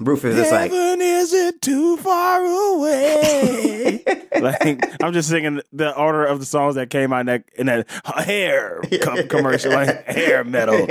Rufus 0.02 0.36
is 0.36 0.52
like, 0.52 0.72
heaven 0.72 1.02
isn't 1.02 1.62
too 1.62 1.96
far 1.98 2.44
away. 2.44 4.04
like 4.42 5.04
I'm 5.04 5.14
just 5.14 5.30
singing 5.30 5.62
the 5.72 5.96
order 5.96 6.26
of 6.26 6.40
the 6.40 6.46
songs 6.46 6.76
that 6.76 6.90
came 6.90 7.14
out 7.14 7.22
in 7.22 7.26
that 7.28 7.44
in 7.58 7.66
that 7.68 7.90
hair 8.26 8.82
com- 9.02 9.28
commercial, 9.30 9.72
like 9.72 10.04
hair 10.06 10.44
metal. 10.44 10.86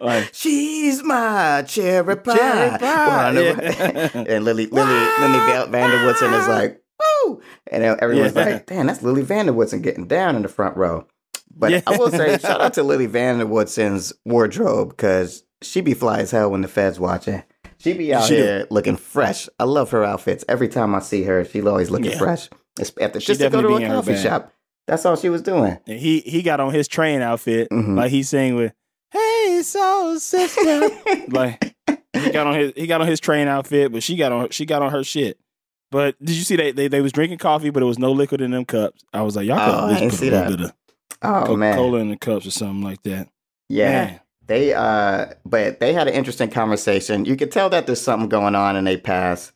Like 0.00 0.30
she's 0.32 1.02
my 1.02 1.64
cherry 1.66 2.16
pie. 2.16 2.36
Cherry 2.36 2.70
pie, 2.78 3.26
Wanna- 3.26 3.40
yeah. 3.42 4.10
and 4.14 4.44
Lily, 4.44 4.66
Lily, 4.66 4.92
Lily 4.92 5.38
Val- 5.38 5.66
van 5.68 5.90
der 5.90 6.06
Woodsen 6.06 6.32
is 6.40 6.46
like, 6.48 6.80
woo! 7.26 7.40
And 7.72 7.82
everyone's 7.82 8.34
Yeah. 8.36 8.44
like, 8.44 8.66
damn, 8.66 8.86
that's 8.86 9.02
Lily 9.02 9.22
van 9.22 9.46
der 9.46 9.52
Woodsen 9.52 9.82
getting 9.82 10.06
down 10.06 10.36
in 10.36 10.42
the 10.42 10.48
front 10.48 10.76
row. 10.76 11.06
But 11.56 11.72
Yeah. 11.72 11.80
I 11.88 11.96
will 11.96 12.10
say, 12.10 12.38
shout 12.38 12.60
out 12.60 12.74
to 12.74 12.82
Lily 12.84 13.06
van 13.06 13.38
der 13.38 13.46
Woodsen's 13.46 14.12
wardrobe 14.24 14.90
because 14.90 15.42
she 15.62 15.80
be 15.80 15.94
fly 15.94 16.20
as 16.20 16.30
hell 16.30 16.50
when 16.52 16.60
the 16.62 16.68
Fed's 16.68 17.00
watching. 17.00 17.42
She 17.84 17.92
be 17.92 18.12
out 18.12 18.24
She 18.24 18.34
do. 18.36 18.42
here 18.42 18.66
looking 18.70 18.96
fresh. 18.96 19.48
I 19.60 19.64
love 19.64 19.90
her 19.92 20.02
outfits. 20.04 20.44
Every 20.48 20.68
time 20.68 20.94
I 20.94 20.98
see 21.00 21.22
her, 21.24 21.44
she's 21.44 21.64
always 21.64 21.90
looking 21.90 22.10
Yeah. 22.10 22.18
fresh. 22.18 22.48
After 23.00 23.20
She 23.20 23.26
just 23.26 23.40
to 23.40 23.50
go 23.50 23.62
to 23.62 23.76
a 23.76 23.86
coffee 23.86 24.16
shop. 24.16 24.52
That's 24.88 25.06
all 25.06 25.16
she 25.16 25.28
was 25.28 25.42
doing. 25.42 25.78
and 25.86 25.98
he 26.00 26.20
he 26.20 26.42
got 26.42 26.58
on 26.60 26.72
his 26.74 26.88
train 26.88 27.20
outfit, 27.22 27.68
Mhm. 27.70 27.96
like 27.96 28.10
he 28.10 28.22
sang 28.22 28.56
with 28.56 28.72
"Hey 29.12 29.62
Soul 29.62 30.18
Sister." 30.18 30.90
like 31.28 31.74
he 32.14 32.30
got 32.32 32.46
on 32.46 32.54
his 32.58 32.72
he 32.76 32.86
got 32.86 33.00
on 33.00 33.06
his 33.06 33.20
train 33.20 33.48
outfit, 33.48 33.92
but 33.92 34.02
she 34.02 34.16
got 34.16 34.32
on 34.32 34.48
she 34.50 34.66
got 34.66 34.82
on 34.82 34.90
her 34.90 35.04
shit. 35.04 35.38
But 35.90 36.16
did 36.24 36.34
you 36.36 36.42
see 36.42 36.56
they 36.56 36.72
they, 36.72 36.88
they 36.88 37.00
was 37.00 37.12
drinking 37.12 37.38
coffee, 37.38 37.70
but 37.70 37.82
it 37.82 37.86
was 37.86 37.98
no 37.98 38.10
liquid 38.12 38.40
in 38.40 38.50
them 38.50 38.64
cups. 38.64 39.04
I 39.12 39.22
was 39.22 39.36
like, 39.36 39.46
y'all 39.46 39.58
Oh, 39.60 39.64
could 39.64 39.74
I 39.74 39.96
at 39.96 40.00
least 40.02 40.10
put 40.16 40.18
see 40.20 40.28
a 40.28 40.30
little 40.32 40.50
that. 40.50 40.56
bit 40.58 40.66
of 40.66 40.72
Oh 41.22 41.44
Coca 41.46 41.72
Cola 41.74 41.98
in 42.00 42.08
the 42.10 42.16
cups 42.16 42.46
or 42.46 42.50
something 42.50 42.82
like 42.82 43.02
that. 43.04 43.28
yeah. 43.68 43.90
Man. 44.06 44.20
They 44.46 44.74
uh 44.74 45.26
but 45.44 45.80
they 45.80 45.92
had 45.92 46.08
an 46.08 46.14
interesting 46.14 46.50
conversation. 46.50 47.24
You 47.24 47.36
could 47.36 47.50
tell 47.52 47.70
that 47.70 47.86
there's 47.86 48.00
something 48.00 48.28
going 48.28 48.54
on 48.54 48.76
in 48.76 48.84
they 48.84 48.96
past 48.96 49.52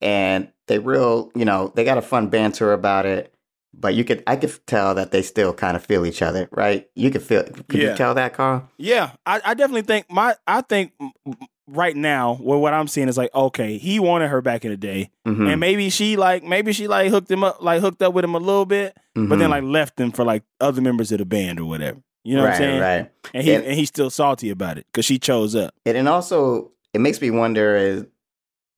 and 0.00 0.48
they 0.66 0.78
real, 0.78 1.30
you 1.34 1.44
know, 1.44 1.72
they 1.74 1.84
got 1.84 1.98
a 1.98 2.02
fun 2.02 2.28
banter 2.28 2.72
about 2.72 3.06
it. 3.06 3.32
But 3.74 3.94
you 3.94 4.04
could 4.04 4.22
I 4.26 4.36
could 4.36 4.52
tell 4.66 4.94
that 4.96 5.12
they 5.12 5.22
still 5.22 5.54
kind 5.54 5.76
of 5.76 5.84
feel 5.86 6.04
each 6.04 6.22
other, 6.22 6.48
right? 6.52 6.88
You 6.94 7.10
could 7.10 7.22
feel 7.22 7.44
could 7.68 7.80
Yeah. 7.80 7.90
you 7.90 7.96
tell 7.96 8.14
that, 8.14 8.34
Carl? 8.34 8.68
Yeah, 8.78 9.12
I, 9.24 9.40
I 9.44 9.54
definitely 9.54 9.82
think 9.82 10.10
my 10.10 10.34
I 10.46 10.60
think 10.60 10.92
right 11.68 11.96
now 11.96 12.36
well, 12.40 12.60
what 12.60 12.74
I'm 12.74 12.88
seeing 12.88 13.08
is 13.08 13.16
like 13.16 13.34
okay, 13.34 13.78
he 13.78 13.98
wanted 14.00 14.28
her 14.28 14.42
back 14.42 14.64
in 14.64 14.72
the 14.72 14.76
day, 14.76 15.10
Mhm, 15.26 15.50
and 15.52 15.60
maybe 15.60 15.88
she 15.88 16.16
like 16.16 16.42
maybe 16.44 16.72
she 16.72 16.86
like 16.88 17.10
hooked 17.10 17.30
him 17.30 17.44
up 17.44 17.62
like 17.62 17.80
hooked 17.80 18.02
up 18.02 18.12
with 18.12 18.24
him 18.24 18.34
a 18.34 18.38
little 18.38 18.66
bit, 18.66 18.96
but 19.14 19.38
then 19.38 19.48
mhm. 19.48 19.50
like 19.50 19.62
left 19.64 19.98
him 20.00 20.10
for 20.12 20.24
like 20.24 20.42
other 20.60 20.82
members 20.82 21.10
of 21.12 21.18
the 21.18 21.24
band 21.24 21.58
or 21.60 21.64
whatever. 21.64 22.00
You 22.24 22.36
know 22.36 22.42
right, 22.44 22.50
what 22.50 22.54
I'm 22.54 22.58
saying? 22.58 22.80
right. 22.80 23.10
And 23.34 23.42
he 23.44 23.54
And- 23.54 23.64
and 23.64 23.74
he's 23.74 23.88
still 23.88 24.10
salty 24.10 24.50
about 24.50 24.78
it 24.78 24.86
because 24.92 25.04
she 25.04 25.18
chose 25.18 25.54
up. 25.56 25.74
And 25.86 25.96
then 25.96 26.08
also 26.08 26.70
it 26.94 27.00
makes 27.00 27.20
me 27.20 27.30
wonder 27.30 27.74
is 27.76 28.04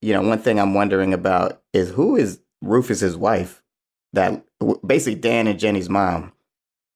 you 0.02 0.12
know, 0.12 0.20
one 0.22 0.38
thing 0.38 0.60
I'm 0.60 0.74
wondering 0.74 1.14
about 1.14 1.62
is 1.72 1.88
who 1.90 2.16
is 2.16 2.38
Rufus's 2.62 3.16
wife? 3.16 3.62
That 4.12 4.44
basically 4.86 5.14
Dan 5.18 5.46
and 5.46 5.58
Jenny's 5.58 5.88
mom. 5.88 6.32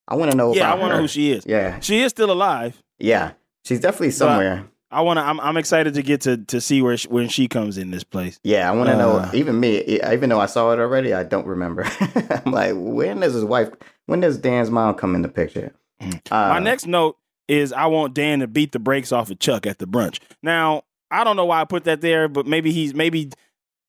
I 0.06 0.14
want 0.14 0.30
to 0.30 0.37
know 0.37 0.54
Yeah, 0.54 0.70
I 0.72 0.74
want 0.74 0.90
to 0.92 0.96
know 0.96 1.02
who 1.02 1.08
she 1.08 1.32
is. 1.32 1.44
Yeah. 1.46 1.80
She 1.80 2.00
is 2.00 2.11
still 2.11 2.30
alive. 2.30 2.80
Yeah. 2.98 3.32
She's 3.64 3.80
definitely 3.80 4.11
somewhere. 4.12 4.66
I 4.90 5.02
want 5.02 5.18
to. 5.18 5.22
I'm, 5.22 5.38
I'm 5.40 5.58
excited 5.58 5.92
to 5.94 6.02
get 6.02 6.22
to 6.22 6.38
to 6.38 6.62
see 6.62 6.80
where 6.80 6.96
she, 6.96 7.08
when 7.08 7.28
she 7.28 7.46
comes 7.46 7.76
in 7.76 7.90
this 7.90 8.04
place. 8.04 8.40
Yeah, 8.42 8.70
I 8.70 8.74
want 8.74 8.88
to 8.88 8.96
know. 8.96 9.16
Uh, 9.18 9.30
Even 9.34 9.61
me, 9.61 9.82
even 10.11 10.30
though 10.30 10.40
I 10.40 10.46
saw 10.46 10.72
it 10.72 10.78
already, 10.78 11.12
I 11.12 11.24
don't 11.24 11.46
remember. 11.46 11.84
I'm 12.44 12.52
like, 12.52 12.72
when 12.74 13.20
does 13.20 13.34
his 13.34 13.44
wife? 13.44 13.68
When 14.06 14.20
does 14.20 14.38
Dan's 14.38 14.70
mom 14.70 14.94
come 14.94 15.14
in 15.14 15.20
the 15.20 15.28
picture? 15.28 15.74
Uh. 16.30 16.48
My 16.50 16.58
next 16.58 16.87
note 16.87 17.16
is 17.48 17.72
I 17.72 17.87
want 17.87 18.14
Dan 18.14 18.40
to 18.40 18.46
beat 18.46 18.72
the 18.72 18.78
brakes 18.78 19.11
off 19.12 19.30
of 19.30 19.38
Chuck 19.38 19.66
at 19.66 19.78
the 19.78 19.87
brunch. 19.87 20.20
Now 20.42 20.82
I 21.11 21.24
don't 21.24 21.37
know 21.37 21.46
why 21.46 21.61
I 21.61 21.64
put 21.64 21.84
that 21.84 22.00
there, 22.02 22.28
but 22.28 22.46
maybe 22.46 22.70
he's 22.72 22.94
maybe 22.94 23.30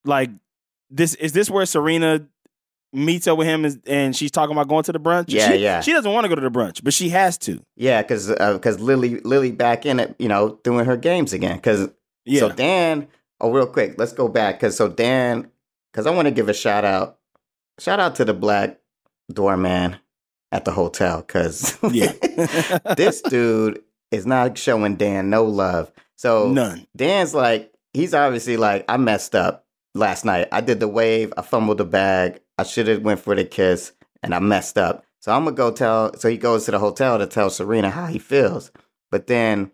like 0.04 0.30
this. 0.90 1.14
Is 1.16 1.32
this 1.32 1.50
where 1.50 1.66
Serena 1.66 2.26
meets 2.92 3.28
up 3.28 3.38
with 3.38 3.46
him 3.46 3.64
and 3.86 4.16
she's 4.16 4.30
talking 4.32 4.56
about 4.56 4.66
going 4.68 4.82
to 4.84 4.92
the 4.92 4.98
brunch? 4.98 5.26
Yeah, 5.28 5.48
She- 5.52 5.58
yeah. 5.58 5.80
She 5.80 5.92
doesn't 5.92 6.10
want 6.12 6.24
to 6.24 6.28
go 6.28 6.34
to 6.34 6.40
the 6.40 6.50
brunch, 6.50 6.82
but 6.82 6.92
she 6.94 7.10
has 7.10 7.38
to. 7.38 7.62
yeah, 7.76 8.02
because 8.02 8.28
because 8.28 8.80
Lily 8.80 9.20
Lily 9.20 9.52
back 9.52 9.84
in 9.86 10.00
it, 10.00 10.16
you 10.18 10.28
know, 10.28 10.58
doing 10.64 10.86
her 10.86 10.96
games 10.96 11.32
again. 11.32 11.56
Because 11.56 11.90
Yeah, 12.24 12.40
so 12.40 12.48
Dan. 12.50 13.06
Oh, 13.42 13.52
real 13.52 13.66
quick, 13.66 13.94
let's 13.98 14.12
go 14.12 14.26
back 14.28 14.56
because 14.58 14.76
so 14.76 14.88
Dan, 14.88 15.50
because 15.92 16.06
I 16.06 16.10
want 16.10 16.26
to 16.26 16.32
give 16.32 16.48
a 16.48 16.54
shout 16.54 16.84
out, 16.84 17.18
shout 17.78 18.00
out 18.00 18.16
to 18.16 18.24
the 18.24 18.34
black 18.34 18.78
doorman 19.32 19.96
at 20.52 20.64
the 20.64 20.72
hotel 20.72 21.20
because 21.20 21.78
yeah. 21.92 22.12
this 22.96 23.22
dude 23.22 23.82
is 24.10 24.26
not 24.26 24.58
showing 24.58 24.96
Dan 24.96 25.30
no 25.30 25.44
love. 25.44 25.90
So 26.16 26.48
none. 26.52 26.86
Dan's 26.96 27.34
like, 27.34 27.72
he's 27.92 28.14
obviously 28.14 28.56
like, 28.56 28.84
I 28.88 28.96
messed 28.96 29.34
up 29.34 29.64
last 29.94 30.24
night. 30.24 30.48
I 30.52 30.60
did 30.60 30.80
the 30.80 30.88
wave, 30.88 31.32
I 31.36 31.42
fumbled 31.42 31.78
the 31.78 31.84
bag, 31.84 32.40
I 32.58 32.64
should 32.64 32.88
have 32.88 33.02
went 33.02 33.20
for 33.20 33.34
the 33.34 33.44
kiss, 33.44 33.92
and 34.22 34.34
I 34.34 34.38
messed 34.38 34.76
up. 34.78 35.04
So 35.20 35.32
I'm 35.32 35.44
gonna 35.44 35.56
go 35.56 35.70
tell. 35.70 36.16
So 36.16 36.28
he 36.28 36.36
goes 36.36 36.64
to 36.64 36.70
the 36.70 36.78
hotel 36.78 37.18
to 37.18 37.26
tell 37.26 37.50
Serena 37.50 37.90
how 37.90 38.06
he 38.06 38.18
feels. 38.18 38.70
But 39.10 39.26
then 39.26 39.70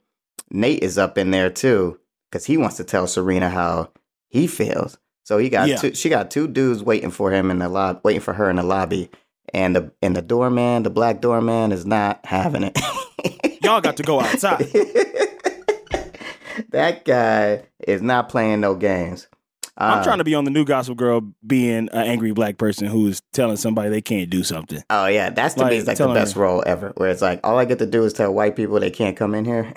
Nate 0.51 0.83
is 0.83 0.99
up 0.99 1.19
in 1.19 1.31
there 1.31 1.51
too 1.51 2.01
because 2.31 2.47
he 2.47 2.57
wants 2.57 2.77
to 2.79 2.85
tell 2.85 3.07
Serena 3.07 3.49
how 3.49 3.91
he 4.29 4.47
feels. 4.47 4.99
So 5.25 5.39
he 5.39 5.49
got 5.49 5.69
Yeah. 5.69 5.77
two. 5.77 5.95
She 5.95 6.09
got 6.09 6.31
two 6.31 6.49
dudes 6.49 6.83
waiting 6.83 7.11
for 7.11 7.31
him 7.31 7.51
in 7.51 7.59
the 7.59 7.69
lobby, 7.69 8.01
waiting 8.05 8.21
for 8.21 8.35
her 8.35 8.51
in 8.51 8.57
the 8.57 8.63
lobby. 8.63 9.11
And 9.55 9.77
the 9.77 9.93
and 10.03 10.17
the 10.17 10.23
doorman, 10.23 10.83
the 10.83 10.91
black 10.91 11.21
doorman, 11.21 11.71
is 11.73 11.87
not 11.87 12.21
having 12.25 12.65
it. 12.65 12.79
Y'all 13.63 13.81
got 13.81 13.97
to 13.99 14.03
go 14.03 14.21
outside. 14.21 14.59
that 16.71 17.05
guy 17.05 17.63
is 17.87 18.03
not 18.03 18.29
playing 18.29 18.61
no 18.61 18.75
games. 18.75 19.29
I'm 19.79 19.99
uh, 19.99 20.05
trying 20.05 20.19
to 20.19 20.25
be 20.25 20.35
on 20.35 20.45
the 20.45 20.51
new 20.51 20.65
Gossip 20.65 20.97
Girl, 20.97 21.21
being 21.47 21.91
an 21.91 22.07
angry 22.07 22.33
black 22.33 22.57
person 22.57 22.87
who's 22.87 23.21
telling 23.35 23.59
somebody 23.59 23.91
they 23.91 24.01
can't 24.01 24.31
do 24.31 24.43
something. 24.43 24.83
Oh 24.89 25.07
yeah, 25.07 25.29
that's 25.31 25.55
to 25.55 25.61
me 25.61 25.65
Like, 25.65 25.73
is 25.75 25.87
like 25.87 25.99
the 25.99 26.09
best 26.09 26.35
her- 26.35 26.41
role 26.41 26.63
ever. 26.67 26.93
Where 26.97 27.11
it's 27.11 27.21
like 27.21 27.41
all 27.45 27.59
I 27.59 27.67
get 27.67 27.79
to 27.81 27.87
do 27.87 28.05
is 28.05 28.15
tell 28.15 28.33
white 28.33 28.57
people 28.57 28.81
they 28.81 28.91
can't 28.91 29.17
come 29.17 29.35
in 29.35 29.45
here. 29.45 29.73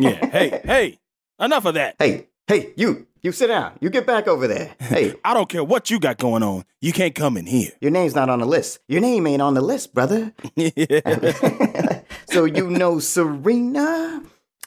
Yeah. 0.00 0.26
hey, 0.26 0.60
hey, 0.64 0.98
enough 1.38 1.66
of 1.66 1.74
that. 1.74 1.94
hey, 1.98 2.26
hey, 2.48 2.72
you, 2.76 3.06
you 3.24 3.32
sit 3.32 3.48
down. 3.48 3.72
You 3.80 3.88
get 3.90 4.06
back 4.06 4.28
over 4.28 4.46
there. 4.46 4.74
Hey, 4.84 5.14
I 5.24 5.34
don't 5.34 5.48
care 5.48 5.64
what 5.64 5.90
you 5.90 5.98
got 5.98 6.18
going 6.18 6.42
on. 6.42 6.64
You 6.80 6.92
can't 6.92 7.14
come 7.14 7.36
in 7.38 7.46
here. 7.46 7.70
your 7.80 7.90
name's 7.90 8.14
not 8.14 8.28
on 8.28 8.38
the 8.38 8.46
list. 8.46 8.78
Your 8.86 9.00
name 9.00 9.26
ain't 9.26 9.40
on 9.42 9.54
the 9.54 9.62
list, 9.62 9.94
brother. 9.94 10.32
so 12.26 12.44
you 12.44 12.68
know 12.70 12.98
Serena? 12.98 14.22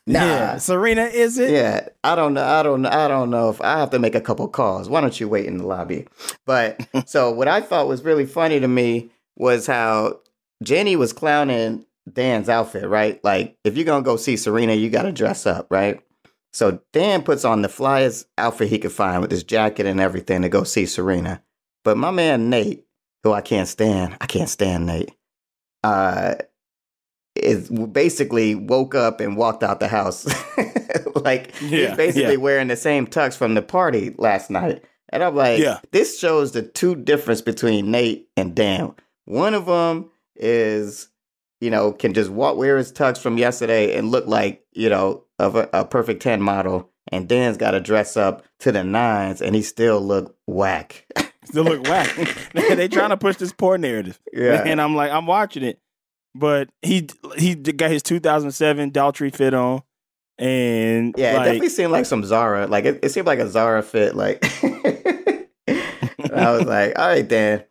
Nah. 0.07 0.19
Yeah. 0.19 0.57
Serena, 0.57 1.03
is 1.03 1.37
it? 1.37 1.51
Yeah, 1.51 1.87
I 2.03 2.15
don't 2.15 2.33
know. 2.33 2.43
I 2.43 2.63
don't. 2.63 2.81
Know. 2.81 2.89
I 2.89 3.07
don't 3.07 3.29
know 3.29 3.49
if 3.49 3.61
I 3.61 3.77
have 3.77 3.91
to 3.91 3.99
make 3.99 4.15
a 4.15 4.21
couple 4.21 4.47
calls. 4.47 4.89
Why 4.89 5.01
don't 5.01 5.19
you 5.19 5.29
wait 5.29 5.45
in 5.45 5.57
the 5.57 5.65
lobby? 5.65 6.07
But 6.45 6.79
so 7.05 7.29
what 7.31 7.47
I 7.47 7.61
thought 7.61 7.87
was 7.87 8.03
really 8.03 8.25
funny 8.25 8.59
to 8.59 8.67
me 8.67 9.11
was 9.35 9.67
how 9.67 10.19
Jenny 10.63 10.95
was 10.95 11.13
clowning 11.13 11.85
Dan's 12.11 12.49
outfit. 12.49 12.87
Right, 12.87 13.23
like 13.23 13.57
if 13.63 13.75
you're 13.77 13.85
gonna 13.85 14.03
go 14.03 14.15
see 14.17 14.35
Serena, 14.37 14.73
you 14.73 14.89
got 14.89 15.03
to 15.03 15.11
dress 15.11 15.45
up, 15.45 15.67
right? 15.69 16.01
So 16.53 16.79
Dan 16.93 17.23
puts 17.23 17.45
on 17.45 17.61
the 17.61 17.67
flyest 17.67 18.25
outfit 18.37 18.69
he 18.69 18.79
could 18.79 18.91
find 18.91 19.21
with 19.21 19.31
his 19.31 19.43
jacket 19.43 19.85
and 19.85 19.99
everything 19.99 20.41
to 20.41 20.49
go 20.49 20.63
see 20.63 20.85
Serena. 20.85 21.41
But 21.83 21.97
my 21.97 22.11
man 22.11 22.49
Nate, 22.49 22.85
who 23.23 23.31
I 23.33 23.41
can't 23.41 23.67
stand, 23.67 24.17
I 24.19 24.25
can't 24.25 24.49
stand 24.49 24.85
Nate. 24.85 25.11
Uh, 25.83 26.35
is 27.35 27.69
basically 27.69 28.55
woke 28.55 28.95
up 28.95 29.19
and 29.21 29.37
walked 29.37 29.63
out 29.63 29.79
the 29.79 29.87
house. 29.87 30.25
like 31.15 31.53
Yeah, 31.61 31.89
he's 31.89 31.97
basically 31.97 32.31
yeah. 32.33 32.37
wearing 32.37 32.67
the 32.67 32.75
same 32.75 33.05
tux 33.07 33.37
from 33.37 33.53
the 33.53 33.61
party 33.61 34.15
last 34.17 34.49
night. 34.49 34.83
And 35.09 35.23
I'm 35.23 35.35
like, 35.35 35.59
Yeah. 35.59 35.79
this 35.91 36.19
shows 36.19 36.51
the 36.53 36.63
two 36.63 36.95
difference 36.95 37.41
between 37.41 37.91
Nate 37.91 38.27
and 38.35 38.55
Dan. 38.55 38.93
One 39.25 39.53
of 39.53 39.67
them 39.67 40.09
is, 40.35 41.09
you 41.61 41.69
know, 41.69 41.91
can 41.93 42.13
just 42.13 42.29
walk 42.31 42.57
wear 42.57 42.77
his 42.77 42.91
tux 42.91 43.19
from 43.19 43.37
yesterday 43.37 43.95
and 43.95 44.09
look 44.09 44.25
like, 44.25 44.65
you 44.73 44.89
know, 44.89 45.23
of 45.39 45.55
a, 45.55 45.69
a 45.73 45.85
perfect 45.85 46.21
10 46.21 46.41
model. 46.41 46.89
And 47.11 47.27
Dan's 47.27 47.57
got 47.57 47.71
to 47.71 47.79
dress 47.79 48.17
up 48.17 48.43
to 48.59 48.71
the 48.71 48.83
nines 48.83 49.41
and 49.41 49.55
he 49.55 49.61
still 49.61 50.01
look 50.01 50.35
whack. 50.45 51.05
Still 51.45 51.63
look 51.63 51.83
whack. 51.87 52.13
they 52.53 52.89
trying 52.89 53.11
to 53.11 53.15
push 53.15 53.37
this 53.37 53.53
poor 53.53 53.77
narrative. 53.77 54.19
Yeah. 54.33 54.63
And 54.65 54.81
I'm 54.81 54.97
like, 54.97 55.11
I'm 55.11 55.25
watching 55.25 55.63
it. 55.63 55.79
But 56.35 56.67
he 56.81 57.07
he 57.37 57.55
got 57.55 57.89
his 57.89 58.03
2007 58.03 58.91
Daltrey 58.91 59.33
fit 59.33 59.53
on. 59.53 59.81
And 60.37 61.15
Yeah, 61.17 61.35
it 61.35 61.45
definitely 61.45 61.69
seemed 61.69 61.93
like 61.93 62.05
some 62.05 62.25
Zara. 62.25 62.67
Like 62.67 62.83
it, 62.83 62.99
it 63.01 63.09
seemed 63.11 63.27
like 63.27 63.39
a 63.39 63.47
Zara 63.47 63.81
fit. 63.81 64.13
Like 64.13 64.43
I 66.33 66.51
was 66.51 66.65
like, 66.65 66.99
all 66.99 67.07
right, 67.07 67.27
then. 67.27 67.63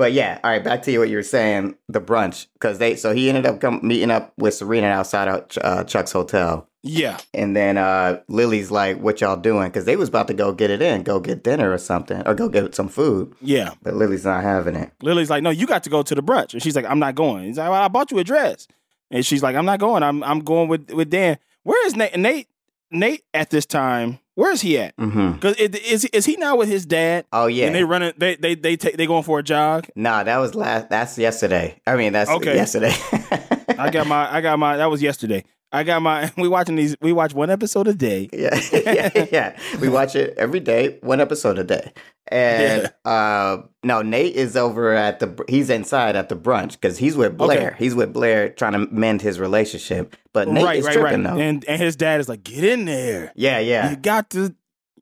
But 0.00 0.14
yeah, 0.14 0.40
all 0.42 0.50
right. 0.50 0.64
Back 0.64 0.80
to 0.84 0.90
you 0.90 0.98
what 0.98 1.10
you 1.10 1.16
were 1.16 1.22
saying, 1.22 1.74
the 1.86 2.00
brunch, 2.00 2.46
because 2.54 2.78
they. 2.78 2.96
So 2.96 3.12
he 3.12 3.28
ended 3.28 3.44
up 3.44 3.60
come, 3.60 3.80
meeting 3.82 4.10
up 4.10 4.32
with 4.38 4.54
Serena 4.54 4.86
outside 4.86 5.28
of 5.28 5.58
uh, 5.62 5.84
Chuck's 5.84 6.10
hotel, 6.10 6.66
yeah. 6.82 7.18
and 7.34 7.54
then 7.54 7.76
uh, 7.76 8.22
Lily's 8.26 8.70
like, 8.70 8.98
"What 8.98 9.20
y'all 9.20 9.36
doing?" 9.36 9.68
Because 9.68 9.84
they 9.84 9.96
was 9.96 10.08
about 10.08 10.26
to 10.28 10.32
go 10.32 10.54
get 10.54 10.70
it 10.70 10.80
in, 10.80 11.02
go 11.02 11.20
get 11.20 11.44
dinner 11.44 11.70
or 11.70 11.76
something, 11.76 12.26
or 12.26 12.34
go 12.34 12.48
get 12.48 12.74
some 12.74 12.88
food. 12.88 13.34
Yeah. 13.42 13.74
But 13.82 13.92
Lily's 13.92 14.24
not 14.24 14.42
having 14.42 14.74
it. 14.74 14.90
Lily's 15.02 15.28
like, 15.28 15.42
no, 15.42 15.50
you 15.50 15.66
got 15.66 15.82
to 15.82 15.90
go 15.90 16.02
to 16.02 16.14
the 16.14 16.22
brunch. 16.22 16.54
And 16.54 16.62
she's 16.62 16.74
like, 16.74 16.86
I'm 16.86 16.98
not 16.98 17.14
going. 17.14 17.44
He's 17.44 17.58
like, 17.58 17.68
well, 17.68 17.82
I 17.82 17.88
bought 17.88 18.10
you 18.10 18.18
a 18.20 18.24
dress. 18.24 18.68
And 19.10 19.26
she's 19.26 19.42
like, 19.42 19.54
I'm 19.54 19.66
not 19.66 19.80
going. 19.80 20.02
I'm 20.02 20.24
I'm 20.24 20.40
going 20.40 20.68
with 20.68 20.90
with 20.92 21.10
Dan. 21.10 21.36
Where 21.62 21.86
is 21.86 21.94
Nate? 21.94 22.16
Nate 22.16 22.48
Nate 22.90 23.22
at 23.34 23.50
this 23.50 23.66
time? 23.66 24.18
Where 24.34 24.52
is 24.52 24.60
he 24.62 24.78
at? 24.78 24.96
mm-hmm 24.96 25.32
Because 25.32 25.56
is 25.56 26.04
is 26.06 26.24
he 26.24 26.36
now 26.36 26.56
with 26.56 26.68
his 26.68 26.86
dad? 26.86 27.26
Oh 27.32 27.46
yeah. 27.46 27.66
And 27.66 27.74
they 27.74 27.84
running. 27.84 28.12
They 28.16 28.36
they 28.36 28.54
they 28.54 28.76
take 28.76 28.96
they 28.96 29.06
going 29.06 29.22
for 29.22 29.38
a 29.38 29.42
jog. 29.42 29.86
Nah, 29.94 30.24
that 30.24 30.38
was 30.38 30.54
last. 30.54 30.88
That's 30.88 31.18
yesterday. 31.18 31.80
I 31.86 31.96
mean, 31.96 32.12
that's 32.12 32.30
Okay. 32.30 32.54
yesterday. 32.54 32.94
I 33.78 33.90
got 33.90 34.06
my 34.06 34.32
I 34.32 34.40
got 34.40 34.58
my 34.58 34.76
that 34.78 34.86
was 34.90 35.02
yesterday. 35.02 35.44
I 35.72 35.84
got 35.84 36.02
my 36.02 36.30
we 36.36 36.48
watching 36.48 36.76
these 36.76 36.96
we 37.00 37.12
watch 37.12 37.32
one 37.34 37.50
episode 37.50 37.88
a 37.88 37.94
day. 37.94 38.28
Yeah, 38.32 38.60
yeah, 38.72 39.26
yeah. 39.32 39.58
We 39.80 39.88
watch 39.98 40.16
it 40.16 40.34
every 40.36 40.60
day, 40.60 40.98
one 41.02 41.20
episode 41.20 41.58
a 41.58 41.64
day. 41.64 41.92
And 42.28 42.92
uh, 43.04 43.62
no, 43.82 44.02
Nate 44.02 44.36
is 44.36 44.56
over 44.56 44.92
at 44.92 45.18
the. 45.18 45.44
He's 45.48 45.68
inside 45.68 46.14
at 46.16 46.28
the 46.28 46.36
brunch 46.36 46.72
because 46.72 46.96
he's 46.98 47.16
with 47.16 47.36
Blair. 47.36 47.68
Okay. 47.68 47.76
He's 47.78 47.94
with 47.94 48.12
Blair 48.12 48.50
trying 48.50 48.72
to 48.72 48.78
mend 48.78 49.20
his 49.22 49.40
relationship. 49.40 50.16
But 50.32 50.48
Nate 50.48 50.64
right, 50.64 50.78
is 50.78 50.86
right, 50.86 50.92
tripping 50.92 51.24
right. 51.24 51.34
though. 51.34 51.40
And 51.40 51.64
and 51.64 51.82
his 51.82 51.96
dad 51.96 52.20
is 52.20 52.28
like, 52.28 52.44
get 52.44 52.62
in 52.62 52.84
there. 52.84 53.32
yeah, 53.34 53.58
yeah. 53.58 53.90
You 53.90 53.96
got 53.96 54.30
to 54.30 54.54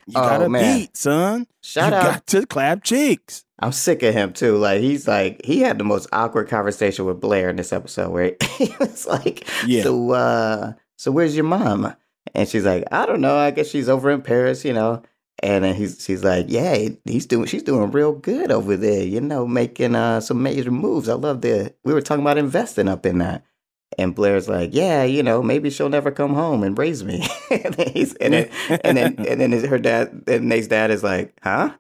you 0.07 0.14
Oh, 0.14 0.22
gotta 0.22 0.48
man. 0.48 0.78
beat, 0.78 0.96
son. 0.96 1.46
Shout 1.62 1.90
you 1.90 1.96
out. 1.98 2.02
got 2.02 2.26
to 2.28 2.46
clap 2.46 2.83
cheeks. 2.83 3.44
I'm 3.60 3.72
sick 3.72 4.02
of 4.02 4.14
him 4.14 4.32
too. 4.32 4.56
Like 4.56 4.80
he's 4.80 5.08
like 5.08 5.40
he 5.44 5.60
had 5.60 5.78
the 5.78 5.84
most 5.84 6.08
awkward 6.12 6.48
conversation 6.48 7.04
with 7.04 7.20
Blair 7.20 7.50
in 7.50 7.56
this 7.56 7.72
episode 7.72 8.10
where 8.10 8.36
he 8.58 8.72
was 8.78 9.06
like, 9.06 9.46
Yeah. 9.66 9.82
"So, 9.82 10.10
uh, 10.12 10.72
so 10.96 11.10
where's 11.10 11.34
your 11.34 11.44
mom?" 11.44 11.94
And 12.34 12.48
she's 12.48 12.64
like, 12.64 12.84
"I 12.92 13.06
don't 13.06 13.20
know. 13.20 13.36
I 13.36 13.50
guess 13.50 13.68
she's 13.68 13.88
over 13.88 14.10
in 14.10 14.22
Paris, 14.22 14.64
you 14.64 14.72
know." 14.72 15.02
And 15.40 15.64
then 15.64 15.74
he's 15.74 16.02
she's 16.04 16.22
like, 16.22 16.46
"Yeah, 16.48 16.88
he's 17.04 17.26
doing 17.26 17.46
she's 17.46 17.62
doing 17.62 17.90
real 17.90 18.12
good 18.12 18.50
over 18.52 18.76
there, 18.76 19.04
you 19.04 19.20
know, 19.20 19.46
making 19.46 19.94
uh 19.94 20.20
some 20.20 20.42
major 20.42 20.70
moves. 20.70 21.08
I 21.08 21.14
love 21.14 21.40
the 21.40 21.74
we 21.84 21.92
were 21.94 22.02
talking 22.02 22.22
about 22.22 22.38
investing 22.38 22.88
up 22.88 23.06
in 23.06 23.18
that." 23.18 23.44
And 23.96 24.14
Blair's 24.14 24.48
like, 24.48 24.70
"Yeah, 24.72 25.02
you 25.02 25.22
know, 25.22 25.42
maybe 25.42 25.70
she'll 25.70 25.88
never 25.88 26.10
come 26.10 26.34
home 26.34 26.62
and 26.62 26.78
raise 26.78 27.02
me." 27.02 27.26
and 27.50 27.74
then 27.74 27.88
he's 27.88 28.14
and 28.16 28.34
then 28.34 28.50
and 28.84 28.96
then 28.96 29.14
and 29.28 29.40
then 29.40 29.64
her 29.64 29.78
dad, 29.78 30.26
then 30.26 30.48
Nate's 30.48 30.68
dad 30.68 30.90
is 30.90 31.02
like, 31.02 31.34
"Huh?" 31.42 31.72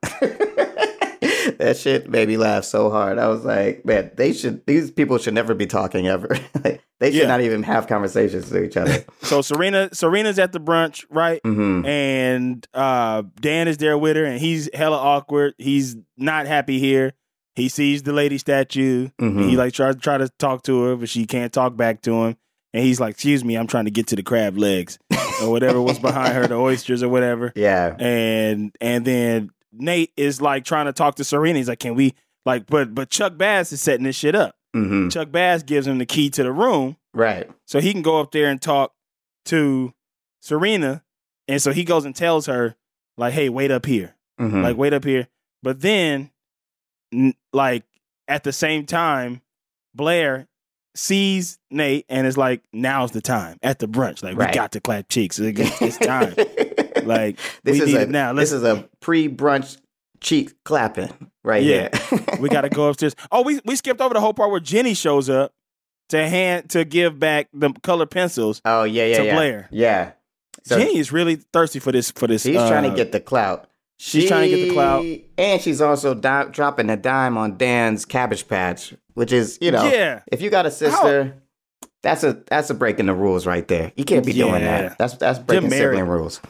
that 1.64 1.76
shit 1.76 2.08
made 2.08 2.28
me 2.28 2.36
laugh 2.36 2.64
so 2.64 2.90
hard. 2.90 3.18
I 3.18 3.28
was 3.28 3.44
like, 3.44 3.84
"Man, 3.84 4.10
they 4.16 4.32
should. 4.32 4.64
These 4.66 4.90
people 4.90 5.18
should 5.18 5.34
never 5.34 5.54
be 5.54 5.66
talking 5.66 6.06
ever. 6.08 6.36
Like, 6.64 6.82
they 7.00 7.12
should 7.12 7.20
Yeah. 7.22 7.28
not 7.28 7.40
even 7.42 7.62
have 7.62 7.86
conversations 7.86 8.50
with 8.50 8.64
each 8.64 8.76
other." 8.76 9.04
So 9.22 9.42
Serena 9.42 9.90
Serena's 9.92 10.38
at 10.38 10.52
the 10.52 10.60
brunch, 10.60 11.04
right? 11.10 11.40
hmm 11.44 11.84
and 11.84 12.66
uh 12.74 13.22
Dan 13.40 13.68
is 13.68 13.76
there 13.78 13.98
with 13.98 14.16
her, 14.16 14.24
and 14.24 14.40
he's 14.40 14.68
hella 14.74 14.96
awkward. 14.96 15.54
He's 15.58 15.96
not 16.16 16.46
happy 16.46 16.78
here. 16.78 17.12
He 17.54 17.68
sees 17.68 18.04
the 18.04 18.12
lady 18.12 18.38
statue. 18.38 19.08
Mhm. 19.20 19.48
He 19.50 19.56
like 19.56 19.72
tries 19.72 19.96
to 19.96 20.00
try 20.00 20.16
to 20.18 20.28
talk 20.38 20.62
to 20.64 20.82
her, 20.84 20.96
but 20.96 21.08
she 21.08 21.26
can't 21.26 21.52
talk 21.52 21.76
back 21.76 22.02
to 22.02 22.12
him. 22.24 22.36
And 22.72 22.84
he's 22.84 23.00
like, 23.00 23.12
"Excuse 23.14 23.44
me, 23.44 23.56
I'm 23.56 23.66
trying 23.66 23.86
to 23.86 23.90
get 23.90 24.06
to 24.08 24.16
the 24.16 24.22
crab 24.22 24.56
legs 24.58 24.98
or 25.42 25.50
whatever 25.50 25.80
was 25.82 25.98
behind 25.98 26.34
her, 26.34 26.46
the 26.46 26.54
oysters 26.54 27.02
or 27.02 27.08
whatever." 27.08 27.52
Yeah. 27.56 27.96
And 27.98 28.74
and 28.80 29.04
then 29.04 29.50
Nate 29.72 30.12
is 30.16 30.40
like 30.40 30.64
trying 30.64 30.86
to 30.86 30.92
talk 30.92 31.16
to 31.16 31.24
Serena. 31.24 31.58
He's 31.58 31.68
like, 31.68 31.78
"Can 31.80 31.94
we 31.94 32.14
like?" 32.46 32.66
But 32.66 32.94
but 32.94 33.10
Chuck 33.10 33.36
Bass 33.36 33.72
is 33.72 33.80
setting 33.82 34.04
this 34.04 34.16
shit 34.16 34.34
up. 34.34 34.54
hmm 34.74 35.08
Chuck 35.08 35.30
Bass 35.30 35.62
gives 35.62 35.86
him 35.86 35.98
the 35.98 36.06
key 36.06 36.30
to 36.30 36.42
the 36.42 36.52
room 36.52 36.96
Right. 37.14 37.50
so 37.66 37.80
he 37.80 37.92
can 37.92 38.02
go 38.02 38.20
up 38.20 38.32
there 38.32 38.48
and 38.50 38.60
talk 38.60 38.92
to 39.46 39.92
Serena. 40.42 41.02
And 41.48 41.60
so 41.62 41.72
he 41.72 41.84
goes 41.84 42.04
and 42.04 42.14
tells 42.14 42.46
her, 42.46 42.76
like, 43.16 43.32
hey, 43.32 43.48
wait 43.48 43.70
up 43.70 43.86
here. 43.86 44.14
hmm 44.38 44.62
Like, 44.62 44.76
wait 44.76 44.92
up 44.92 45.04
here. 45.04 45.28
But 45.62 45.80
then, 45.80 46.30
n- 47.12 47.34
like, 47.54 47.84
at 48.28 48.44
the 48.44 48.52
same 48.52 48.84
time, 48.84 49.40
Blair 49.94 50.46
sees 50.94 51.58
Nate 51.70 52.04
and 52.10 52.26
is 52.26 52.36
like, 52.36 52.62
now's 52.72 53.12
the 53.12 53.22
time 53.22 53.56
at 53.62 53.78
the 53.78 53.88
brunch. 53.88 54.22
Like, 54.22 54.36
Right. 54.36 54.50
we 54.50 54.54
got 54.54 54.72
to 54.72 54.80
clap 54.80 55.08
cheeks. 55.08 55.38
It's, 55.38 55.80
it's 55.82 55.96
time. 55.98 56.34
like, 57.08 57.38
this 57.64 57.80
we 57.80 57.86
is 57.86 57.94
a 57.94 58.06
now. 58.06 58.32
this 58.32 58.52
Let's, 58.52 58.52
is 58.52 58.62
a 58.64 58.88
pre-brunch 59.00 59.78
cheek 60.20 60.52
clapping 60.64 61.12
right 61.44 61.62
Yeah. 61.62 61.88
here. 62.08 62.20
we 62.40 62.48
got 62.48 62.62
to 62.62 62.68
go 62.68 62.88
upstairs. 62.88 63.14
Oh, 63.32 63.42
we, 63.42 63.60
we 63.64 63.76
skipped 63.76 64.00
over 64.00 64.14
the 64.14 64.20
whole 64.20 64.34
part 64.34 64.50
where 64.50 64.60
Jenny 64.60 64.94
shows 64.94 65.28
up 65.30 65.52
to 66.10 66.28
hand 66.28 66.70
to 66.70 66.84
give 66.84 67.18
back 67.18 67.48
the 67.52 67.72
color 67.82 68.06
pencils. 68.06 68.60
Oh 68.64 68.84
yeah, 68.84 69.04
yeah, 69.06 69.18
To 69.18 69.24
yeah. 69.24 69.34
Blair. 69.34 69.68
Yeah. 69.70 70.12
So 70.64 70.78
Jenny 70.78 70.98
is 70.98 71.12
really 71.12 71.36
thirsty 71.52 71.78
for 71.78 71.92
this. 71.92 72.10
For 72.10 72.26
this, 72.26 72.42
she's 72.42 72.54
trying 72.56 72.84
to 72.84 72.90
uh, 72.90 72.94
get 72.94 73.12
the 73.12 73.20
clout. 73.20 73.68
she's 73.98 74.26
trying 74.28 74.50
to 74.50 74.56
get 74.56 74.68
the 74.68 74.72
clout. 74.74 75.04
And 75.38 75.60
she's 75.62 75.80
also 75.80 76.14
di- 76.14 76.48
dropping 76.50 76.90
a 76.90 76.96
dime 76.96 77.38
on 77.38 77.56
Dan's 77.56 78.04
Cabbage 78.04 78.48
Patch, 78.48 78.94
which 79.14 79.32
is 79.32 79.58
you 79.60 79.70
know, 79.70 79.84
Yeah. 79.88 80.22
if 80.32 80.42
you 80.42 80.50
got 80.50 80.66
a 80.66 80.70
sister, 80.70 81.34
that's 82.02 82.22
a 82.24 82.42
that's 82.48 82.70
a 82.70 82.74
breaking 82.74 83.06
the 83.06 83.14
rules 83.14 83.46
right 83.46 83.66
there. 83.68 83.92
You 83.96 84.04
can't 84.04 84.26
be 84.26 84.32
doing 84.32 84.62
that. 84.64 84.98
That's 84.98 85.16
that's 85.16 85.38
breaking 85.38 85.70
sibling 85.70 86.06
rules. 86.08 86.40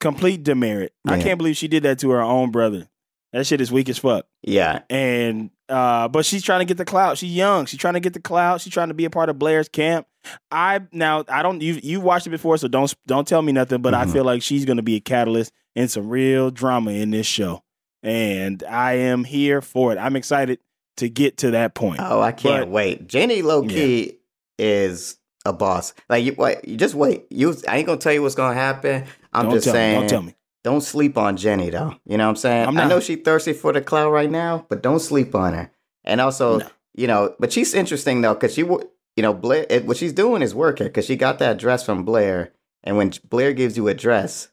Complete 0.00 0.42
demerit. 0.42 0.92
I 1.06 1.20
can't 1.20 1.38
believe 1.38 1.56
she 1.56 1.68
did 1.68 1.82
that 1.84 1.98
to 2.00 2.10
her 2.10 2.20
own 2.22 2.50
brother. 2.50 2.88
That 3.32 3.46
shit 3.46 3.60
is 3.60 3.70
weak 3.70 3.88
as 3.88 3.98
fuck. 3.98 4.26
Yeah, 4.42 4.80
And 4.90 5.50
uh, 5.68 6.08
but 6.08 6.26
she's 6.26 6.42
trying 6.42 6.60
to 6.60 6.64
get 6.64 6.78
the 6.78 6.84
clout. 6.84 7.16
She's 7.16 7.32
young. 7.32 7.66
She's 7.66 7.78
trying 7.78 7.94
to 7.94 8.00
get 8.00 8.12
the 8.12 8.20
clout. 8.20 8.60
She's 8.60 8.72
trying 8.72 8.88
to 8.88 8.94
be 8.94 9.04
a 9.04 9.10
part 9.10 9.28
of 9.28 9.38
Blair's 9.38 9.68
camp. 9.68 10.08
I 10.50 10.80
now 10.92 11.24
I 11.28 11.42
don't 11.44 11.62
you 11.62 11.78
you 11.82 12.00
watched 12.00 12.26
it 12.26 12.30
before, 12.30 12.58
so 12.58 12.66
don't 12.66 12.92
don't 13.06 13.28
tell 13.28 13.40
me 13.40 13.52
nothing. 13.52 13.80
But 13.82 13.94
Mhm. 13.94 13.98
I 13.98 14.06
feel 14.06 14.24
like 14.24 14.42
she's 14.42 14.64
gonna 14.64 14.82
be 14.82 14.96
a 14.96 15.00
catalyst 15.00 15.52
in 15.76 15.86
some 15.86 16.08
real 16.08 16.50
drama 16.50 16.90
in 16.90 17.10
this 17.12 17.26
show, 17.26 17.62
and 18.02 18.62
I 18.64 18.94
am 18.94 19.22
here 19.24 19.60
for 19.62 19.92
it. 19.92 19.98
I'm 19.98 20.16
excited 20.16 20.58
to 20.96 21.08
get 21.08 21.36
to 21.38 21.52
that 21.52 21.74
point. 21.74 22.00
Oh, 22.02 22.20
I 22.20 22.32
can't 22.32 22.62
But- 22.66 22.70
wait. 22.70 23.06
Jenny 23.06 23.40
low 23.42 23.62
key 23.62 24.18
is 24.58 25.16
a 25.46 25.52
boss. 25.52 25.94
Like 26.08 26.24
you, 26.24 26.34
wait, 26.36 26.58
you 26.66 26.76
just 26.76 26.94
wait. 26.94 27.24
You, 27.30 27.54
I 27.68 27.78
ain't 27.78 27.86
gonna 27.86 27.98
tell 27.98 28.12
you 28.12 28.22
what's 28.22 28.34
gonna 28.34 28.54
happen. 28.54 29.04
I'm 29.32 29.46
don't 29.46 29.54
just 29.54 29.66
saying. 29.70 29.94
Me, 29.94 30.00
don't 30.00 30.08
tell 30.08 30.22
me. 30.22 30.34
Don't 30.62 30.80
sleep 30.82 31.16
on 31.16 31.36
Jenny 31.36 31.70
though. 31.70 31.94
You 32.04 32.18
know 32.18 32.24
what 32.24 32.30
I'm 32.30 32.36
saying? 32.36 32.68
I'm 32.68 32.78
I 32.78 32.86
know 32.86 33.00
she's 33.00 33.22
thirsty 33.22 33.52
for 33.52 33.72
the 33.72 33.80
clout 33.80 34.12
right 34.12 34.30
now, 34.30 34.66
but 34.68 34.82
don't 34.82 35.00
sleep 35.00 35.34
on 35.34 35.54
her. 35.54 35.70
And 36.04 36.20
also, 36.20 36.58
No. 36.58 36.68
you 36.94 37.06
know, 37.06 37.34
but 37.38 37.52
she's 37.52 37.72
interesting 37.74 38.20
though 38.20 38.34
because 38.34 38.54
she, 38.54 38.60
you 38.62 38.88
know, 39.18 39.32
Blair. 39.32 39.66
It, 39.70 39.86
what 39.86 39.96
she's 39.96 40.12
doing 40.12 40.42
is 40.42 40.54
working 40.54 40.86
because 40.86 41.06
she 41.06 41.16
got 41.16 41.38
that 41.38 41.58
dress 41.58 41.84
from 41.84 42.04
Blair, 42.04 42.52
and 42.84 42.96
when 42.96 43.12
Blair 43.28 43.52
gives 43.52 43.76
you 43.76 43.88
a 43.88 43.94
dress, 43.94 44.48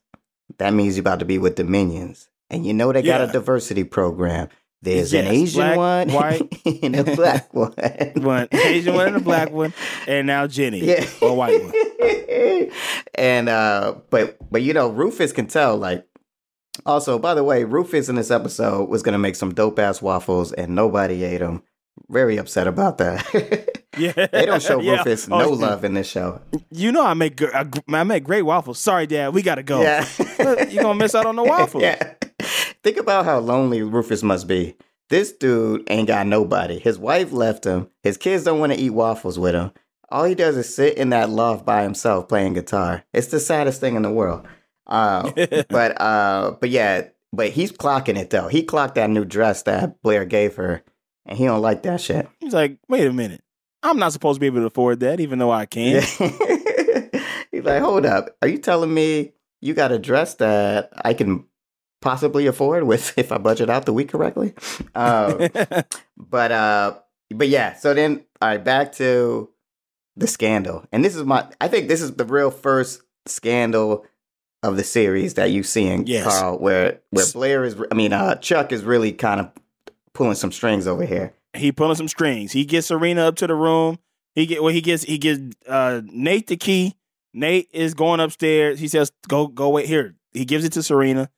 that 0.60 0.74
means 0.74 0.96
you're 0.96 1.02
about 1.02 1.20
to 1.20 1.26
be 1.26 1.38
with 1.38 1.56
the 1.58 1.64
minions, 1.66 2.30
and 2.50 2.66
you 2.66 2.74
know 2.74 2.92
they 2.94 3.02
got 3.02 3.22
a 3.22 3.28
diversity 3.32 3.84
program. 3.84 4.48
There's 4.82 5.14
an 5.14 5.26
Asian 5.26 5.74
black, 5.74 5.78
one, 5.78 6.10
white. 6.14 6.62
and 6.84 6.96
a 6.96 7.04
black 7.04 7.54
one. 7.54 7.74
One 8.16 8.48
Asian 8.52 8.94
one 8.94 9.08
and 9.08 9.16
a 9.18 9.20
black 9.20 9.52
one, 9.52 9.74
and 10.08 10.28
now 10.28 10.46
Jenny, 10.48 10.86
Yeah. 10.86 11.06
a 11.22 11.34
white 11.34 11.62
one. 11.64 12.70
and 13.16 13.50
uh 13.50 13.96
but 14.10 14.38
but 14.52 14.62
you 14.62 14.74
know, 14.74 14.90
Rufus 14.90 15.32
can 15.32 15.48
tell 15.48 15.78
like 15.78 16.06
also, 16.86 17.18
by 17.18 17.34
the 17.34 17.44
way, 17.44 17.64
Rufus 17.64 18.08
in 18.08 18.16
this 18.16 18.30
episode 18.30 18.88
was 18.90 19.02
gonna 19.02 19.18
make 19.18 19.36
some 19.36 19.54
dope 19.54 19.80
ass 19.80 20.02
waffles 20.02 20.54
and 20.54 20.76
nobody 20.76 21.24
ate 21.24 21.40
them. 21.40 21.64
Very 22.10 22.38
upset 22.38 22.68
about 22.68 23.00
that. 23.00 23.26
Yeah, 23.98 24.28
they 24.32 24.46
don't 24.46 24.62
show 24.62 24.80
Yeah. 24.80 24.98
Rufus 25.00 25.28
Oh, 25.32 25.40
no 25.40 25.50
love 25.50 25.84
in 25.84 25.96
this 25.96 26.08
show. 26.08 26.40
You 26.70 26.92
know 26.92 27.04
I 27.04 27.16
make 27.16 27.42
I 27.92 28.04
make 28.04 28.24
great 28.24 28.44
waffles. 28.44 28.78
Sorry, 28.78 29.08
Dad, 29.08 29.34
we 29.34 29.42
gotta 29.42 29.64
go. 29.64 29.82
Yeah. 29.82 30.08
You're 30.70 30.84
gonna 30.84 30.94
miss 31.00 31.16
out 31.16 31.26
on 31.26 31.36
the 31.36 31.44
waffles. 31.44 31.82
yeah. 31.82 32.14
Think 32.88 33.00
about 33.00 33.26
how 33.26 33.40
lonely 33.40 33.82
Rufus 33.82 34.24
must 34.24 34.48
be. 34.48 34.78
this 35.10 35.34
dude 35.34 35.84
ain't 35.90 36.08
got 36.08 36.26
nobody. 36.26 36.80
His 36.80 36.98
wife 36.98 37.34
left 37.34 37.66
him. 37.66 37.90
His 38.02 38.16
kids 38.16 38.46
don't 38.46 38.62
want 38.62 38.72
to 38.72 38.80
eat 38.80 38.92
waffles 38.92 39.38
with 39.38 39.56
him. 39.56 39.74
All 40.08 40.24
he 40.24 40.36
does 40.36 40.56
is 40.56 40.74
sit 40.74 40.98
in 40.98 41.10
that 41.10 41.30
loft 41.30 41.66
by 41.66 41.84
himself 41.84 42.30
playing 42.30 42.54
guitar. 42.54 43.04
It's 43.14 43.28
the 43.28 43.42
saddest 43.42 43.82
thing 43.82 43.98
in 43.98 44.04
the 44.04 44.10
world. 44.10 44.48
Uh, 44.86 45.30
but 45.70 46.00
uh, 46.00 46.56
but 46.62 46.70
yeah, 46.70 47.10
but 47.34 47.50
he's 47.50 47.74
clocking 47.74 48.18
it 48.18 48.30
though. 48.30 48.48
He 48.48 48.64
clocked 48.64 48.96
that 48.96 49.10
new 49.10 49.26
dress 49.26 49.64
that 49.64 50.02
Blair 50.02 50.24
gave 50.24 50.56
her, 50.56 50.82
and 51.26 51.38
he 51.38 51.44
don't 51.44 51.62
like 51.62 51.84
that 51.84 52.00
shit. 52.00 52.30
He's 52.40 52.54
like, 52.54 52.78
wait 52.88 53.06
a 53.06 53.12
minute. 53.12 53.42
I'm 53.84 54.00
not 54.00 54.14
supposed 54.14 54.38
to 54.38 54.40
be 54.40 54.48
able 54.48 54.62
to 54.62 54.68
afford 54.68 55.02
that, 55.02 55.20
even 55.20 55.40
though 55.40 55.52
I 55.52 55.66
can. 55.66 56.04
he's 57.52 57.66
like, 57.66 57.82
hold 57.82 58.06
up. 58.06 58.30
Are 58.42 58.48
you 58.48 58.60
telling 58.60 58.94
me 58.94 59.34
you 59.60 59.74
got 59.74 59.92
a 59.92 60.00
dress 60.00 60.36
that 60.36 60.94
I 61.04 61.14
can 61.14 61.48
possibly 62.02 62.48
afford 62.48 62.84
with 62.84 63.14
if 63.18 63.32
I 63.32 63.38
budget 63.38 63.70
out 63.70 63.86
the 63.86 63.94
week 63.94 64.10
correctly? 64.10 64.54
Um, 64.96 65.48
but 66.18 66.52
uh, 66.52 66.96
but 67.34 67.48
yeah. 67.50 67.74
So 67.76 67.94
then, 67.94 68.24
all 68.42 68.50
right, 68.50 68.64
back 68.64 68.94
to 68.94 69.50
the 70.16 70.28
scandal, 70.28 70.86
and 70.92 71.04
this 71.04 71.16
is 71.16 71.24
my. 71.24 71.48
I 71.62 71.68
think 71.68 71.88
this 71.88 72.02
is 72.02 72.14
the 72.16 72.26
real 72.26 72.52
first 72.52 73.02
scandal 73.26 74.06
of 74.64 74.76
the 74.76 74.84
series 74.84 75.36
that 75.36 75.52
you 75.52 75.62
seeing, 75.64 76.08
Yes. 76.08 76.26
Carl, 76.26 76.58
where 76.58 77.00
where 77.12 77.26
Blair 77.34 77.64
is. 77.64 77.76
I 77.92 77.96
mean, 77.96 78.14
uh, 78.14 78.36
Chuck 78.36 78.72
is 78.72 78.84
really 78.84 79.12
kind 79.12 79.40
of 79.40 79.52
pulling 80.14 80.36
some 80.36 80.52
strings 80.52 80.88
over 80.88 81.06
here. 81.06 81.34
he 81.54 81.72
pulling 81.72 81.96
some 81.96 82.08
strings. 82.08 82.52
He 82.52 82.66
gets 82.66 82.88
Serena 82.88 83.22
up 83.28 83.36
to 83.36 83.48
the 83.48 83.54
room. 83.56 84.00
He 84.34 84.46
get 84.48 84.64
well. 84.64 84.74
He 84.74 84.82
gets 84.82 85.04
he 85.04 85.18
gets 85.18 85.40
uh, 85.68 86.02
Nate 86.06 86.48
the 86.48 86.58
key. 86.58 86.96
Nate 87.34 87.70
is 87.72 87.94
going 87.94 88.20
upstairs. 88.20 88.80
He 88.80 88.88
says, 88.88 89.12
"Go 89.28 89.48
go 89.48 89.70
wait 89.70 89.86
here." 89.86 90.16
He 90.34 90.46
gives 90.46 90.66
it 90.66 90.74
to 90.74 90.82
Serena, 90.84 91.30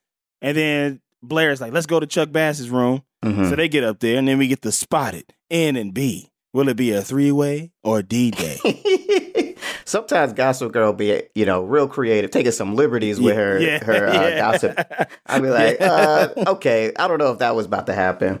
and 0.42 0.56
then 0.56 1.00
Blair 1.22 1.50
is 1.50 1.60
like, 1.60 1.72
"Let's 1.72 1.86
go 1.86 2.00
to 2.00 2.06
Chuck 2.06 2.32
Bass's 2.32 2.70
room." 2.70 3.02
Mhm. 3.24 3.48
So 3.50 3.56
they 3.56 3.68
get 3.68 3.84
up 3.84 4.00
there, 4.00 4.16
and 4.18 4.26
then 4.26 4.38
we 4.38 4.48
get 4.48 4.62
the 4.62 4.72
spotted 4.72 5.32
N 5.50 5.76
and 5.76 5.92
B. 5.92 6.30
Will 6.52 6.68
it 6.68 6.76
be 6.76 6.90
a 6.92 7.02
three 7.02 7.30
way 7.32 7.70
or 7.84 8.02
D 8.02 8.30
day? 8.30 8.58
Sometimes 9.84 10.32
Gossip 10.32 10.72
Girl 10.72 10.92
be 10.92 11.22
you 11.34 11.44
know 11.46 11.62
real 11.62 11.88
creative, 11.88 12.30
taking 12.30 12.52
some 12.52 12.74
liberties 12.76 13.20
with 13.20 13.34
her 13.36 13.58
Yeah, 13.60 13.82
her 13.84 14.06
uh, 14.08 14.12
yeah. 14.28 14.38
gossip. 14.38 14.78
I'd 15.26 15.42
be 15.42 15.50
like, 15.50 15.76
uh, 15.80 16.28
okay, 16.48 16.92
I 16.98 17.08
don't 17.08 17.18
know 17.18 17.32
if 17.32 17.38
that 17.40 17.54
was 17.56 17.66
about 17.66 17.86
to 17.86 17.92
happen. 17.92 18.40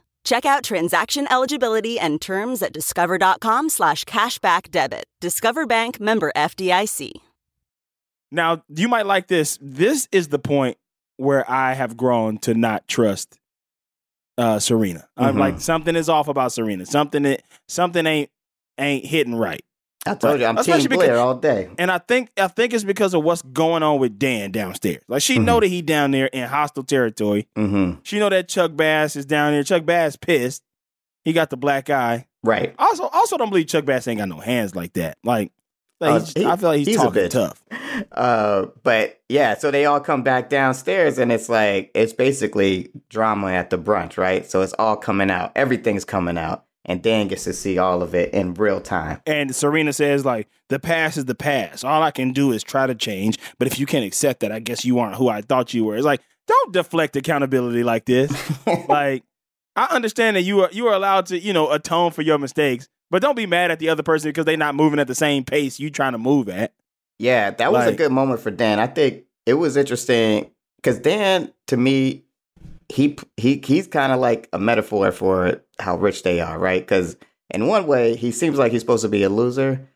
Check 0.23 0.45
out 0.45 0.63
transaction 0.63 1.27
eligibility 1.31 1.99
and 1.99 2.21
terms 2.21 2.61
at 2.61 2.73
discover.com 2.73 3.69
slash 3.69 4.05
cashback 4.05 4.69
debit. 4.71 5.05
Discover 5.19 5.65
Bank 5.65 5.99
member 5.99 6.31
FDIC. 6.35 7.11
now 8.31 8.63
you 8.69 8.87
might 8.87 9.05
like 9.05 9.27
this. 9.27 9.57
This 9.61 10.07
is 10.11 10.29
the 10.29 10.39
point 10.39 10.77
where 11.17 11.49
I 11.51 11.73
have 11.73 11.97
grown 11.97 12.37
to 12.39 12.53
not 12.53 12.87
trust 12.87 13.37
uh, 14.37 14.57
Serena. 14.59 15.07
I'm 15.17 15.35
Mhm. 15.35 15.39
like 15.39 15.59
something 15.61 15.95
is 15.95 16.07
off 16.07 16.27
about 16.29 16.53
Serena. 16.53 16.85
Something 16.85 17.23
that 17.23 17.43
something 17.67 18.05
ain't 18.07 18.29
ain't 18.77 19.05
hitting 19.05 19.35
right. 19.35 19.63
I 20.05 20.15
told 20.15 20.39
you, 20.39 20.45
I'm 20.47 20.57
Especially 20.57 20.87
Team 20.87 20.97
Blair 20.97 21.07
because- 21.09 21.19
all 21.19 21.35
day. 21.35 21.69
And 21.77 21.91
I 21.91 21.99
think 21.99 22.29
I 22.37 22.47
think 22.47 22.73
it's 22.73 22.83
because 22.83 23.13
of 23.13 23.23
what's 23.23 23.41
going 23.43 23.83
on 23.83 23.99
with 23.99 24.17
Dan 24.17 24.51
downstairs. 24.51 25.03
Like 25.07 25.21
she 25.21 25.37
know 25.39 25.59
that 25.59 25.67
he 25.67 25.81
down 25.81 26.11
there 26.11 26.25
in 26.27 26.47
hostile 26.47 26.83
territory. 26.83 27.47
hmm 27.55 27.93
She 28.03 28.17
know 28.19 28.29
that 28.29 28.47
Chuck 28.47 28.75
Bass 28.75 29.15
is 29.15 29.25
down 29.25 29.51
there. 29.53 29.63
Chuck 29.63 29.85
Bass 29.85 30.15
pissed. 30.15 30.63
He 31.23 31.33
got 31.33 31.51
the 31.51 31.57
black 31.57 31.89
eye. 31.91 32.25
Right. 32.43 32.73
Also, 32.79 33.07
also 33.09 33.37
don't 33.37 33.49
believe 33.49 33.67
Chuck 33.67 33.85
Bass 33.85 34.07
ain't 34.07 34.17
got 34.17 34.27
no 34.29 34.39
hands 34.39 34.75
like 34.75 34.93
that. 34.93 35.19
Like, 35.23 35.51
like 35.99 36.23
Uh, 36.23 36.25
he- 36.35 36.45
I 36.47 36.55
feel 36.55 36.69
like 36.69 36.77
he's, 36.79 36.87
he's 36.87 37.03
a 37.03 37.11
bit 37.11 37.31
tough. 37.31 37.61
Uh, 38.13 38.67
but 38.83 39.19
yeah, 39.27 39.55
so 39.55 39.69
they 39.69 39.85
all 39.85 39.99
come 39.99 40.23
back 40.23 40.49
downstairs, 40.49 41.17
and 41.17 41.29
it's 41.31 41.49
like 41.49 41.91
it's 41.93 42.13
basically 42.13 42.89
drama 43.09 43.51
at 43.51 43.69
the 43.69 43.77
brunch, 43.77 44.17
right? 44.17 44.49
So 44.49 44.61
it's 44.61 44.73
all 44.79 44.95
coming 44.95 45.29
out. 45.29 45.51
Everything's 45.57 46.05
coming 46.05 46.37
out, 46.37 46.63
and 46.85 47.01
Dan 47.01 47.27
gets 47.27 47.43
to 47.43 47.53
see 47.53 47.77
all 47.77 48.01
of 48.01 48.15
it 48.15 48.33
in 48.33 48.53
real 48.53 48.81
time. 48.81 49.21
And 49.25 49.55
Serena 49.55 49.93
says, 49.93 50.25
like, 50.25 50.47
the 50.69 50.79
past 50.79 51.17
is 51.17 51.25
the 51.25 51.35
past. 51.35 51.85
All 51.85 52.01
I 52.01 52.11
can 52.11 52.33
do 52.33 52.51
is 52.51 52.63
try 52.63 52.87
to 52.87 52.95
change. 52.95 53.37
But 53.59 53.67
if 53.67 53.79
you 53.79 53.85
can't 53.85 54.05
accept 54.05 54.39
that, 54.39 54.51
I 54.51 54.59
guess 54.59 54.83
you 54.83 54.99
aren't 54.99 55.15
who 55.15 55.29
I 55.29 55.41
thought 55.41 55.73
you 55.73 55.85
were. 55.85 55.95
It's 55.95 56.05
like, 56.05 56.21
don't 56.47 56.73
deflect 56.73 57.15
accountability 57.15 57.83
like 57.83 58.05
this. 58.05 58.31
like, 58.89 59.23
I 59.75 59.85
understand 59.85 60.35
that 60.35 60.41
you 60.41 60.61
are 60.61 60.69
you 60.71 60.87
are 60.87 60.93
allowed 60.93 61.27
to, 61.27 61.39
you 61.39 61.53
know, 61.53 61.71
atone 61.71 62.11
for 62.11 62.23
your 62.23 62.37
mistakes, 62.37 62.89
but 63.09 63.21
don't 63.21 63.37
be 63.37 63.45
mad 63.45 63.71
at 63.71 63.79
the 63.79 63.89
other 63.89 64.03
person 64.03 64.29
because 64.29 64.45
they're 64.45 64.57
not 64.57 64.75
moving 64.75 64.99
at 64.99 65.07
the 65.07 65.15
same 65.15 65.45
pace 65.45 65.79
you 65.79 65.89
trying 65.89 66.11
to 66.11 66.17
move 66.17 66.49
at. 66.49 66.73
Yeah, 67.19 67.51
that 67.51 67.71
was 67.71 67.87
a 67.87 67.93
good 67.93 68.11
moment 68.11 68.41
for 68.41 68.51
Dan. 68.51 68.79
I 68.79 68.87
think 68.87 69.25
it 69.45 69.53
was 69.53 69.77
interesting 69.77 70.51
because 70.77 70.99
Dan, 70.99 71.53
to 71.67 71.77
me, 71.77 72.23
he 72.91 73.17
he 73.37 73.61
he's 73.65 73.87
kind 73.87 74.11
of 74.11 74.19
like 74.19 74.49
a 74.53 74.59
metaphor 74.59 75.11
for 75.11 75.61
how 75.79 75.97
rich 75.97 76.23
they 76.23 76.39
are, 76.39 76.57
right? 76.59 76.81
Because 76.81 77.15
in 77.53 77.67
one 77.67 77.87
way, 77.87 78.15
he 78.15 78.31
seems 78.31 78.57
like 78.57 78.71
he's 78.71 78.81
supposed 78.81 79.03
to 79.03 79.09
be 79.09 79.23
a 79.23 79.29
loser, 79.29 79.87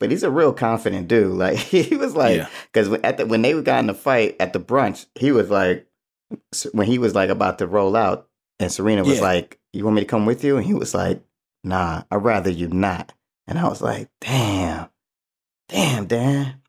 but 0.00 0.10
he's 0.10 0.22
a 0.22 0.30
real 0.30 0.52
confident 0.52 1.08
dude. 1.08 1.32
Like 1.36 1.56
he 1.58 1.96
was 1.96 2.14
like, 2.14 2.36
Yeah. 2.38 2.48
because 2.72 2.92
at 3.04 3.16
the, 3.18 3.26
when 3.26 3.42
they 3.42 3.60
got 3.62 3.80
in 3.80 3.86
the 3.86 3.94
fight 3.94 4.36
at 4.40 4.52
the 4.52 4.60
brunch, 4.60 5.06
he 5.14 5.32
was 5.32 5.50
like, 5.50 5.86
when 6.72 6.86
he 6.86 6.98
was 6.98 7.14
like 7.14 7.30
about 7.30 7.58
to 7.58 7.66
roll 7.66 7.96
out, 7.96 8.28
and 8.58 8.70
Serena 8.72 9.04
was 9.04 9.18
Yeah. 9.18 9.22
like, 9.24 9.58
"You 9.72 9.84
want 9.84 9.96
me 9.96 10.02
to 10.02 10.06
come 10.06 10.26
with 10.26 10.42
you?" 10.44 10.56
And 10.56 10.66
he 10.66 10.74
was 10.74 10.94
like, 10.94 11.22
"Nah, 11.64 12.02
I'd 12.10 12.16
rather 12.24 12.50
you 12.50 12.68
not." 12.68 13.12
And 13.46 13.58
I 13.58 13.68
was 13.68 13.80
like, 13.82 14.08
"Damn, 14.20 14.88
damn, 15.68 16.06
Dan." 16.06 16.60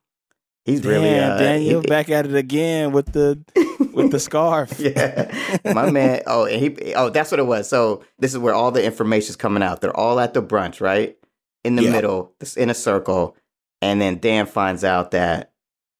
He's 0.65 0.83
really 0.83 1.09
Damn, 1.09 1.31
uh, 1.31 1.37
Daniel 1.37 1.81
he- 1.81 1.87
back 1.87 2.09
at 2.09 2.25
it 2.25 2.35
again 2.35 2.91
with 2.91 3.13
the 3.13 3.39
with 3.97 4.11
the 4.11 4.19
scarf. 4.29 4.79
yeah, 4.79 5.29
my 5.73 5.89
man. 5.91 6.21
Oh, 6.25 6.45
and 6.45 6.61
he. 6.61 6.93
Oh, 6.93 7.09
that's 7.09 7.31
what 7.31 7.39
it 7.39 7.45
was. 7.47 7.67
So 7.67 8.03
this 8.19 8.31
is 8.33 8.37
where 8.39 8.53
all 8.53 8.71
the 8.71 8.83
information's 8.83 9.35
coming 9.35 9.61
out. 9.63 9.81
They're 9.81 9.95
all 9.95 10.19
at 10.19 10.33
the 10.33 10.41
brunch, 10.41 10.79
right? 10.79 11.17
In 11.63 11.75
the 11.75 11.83
Yeah. 11.83 11.91
middle, 11.91 12.33
in 12.55 12.69
a 12.69 12.73
circle, 12.73 13.35
and 13.81 13.99
then 13.99 14.19
Dan 14.19 14.45
finds 14.45 14.83
out 14.85 15.11
that 15.11 15.51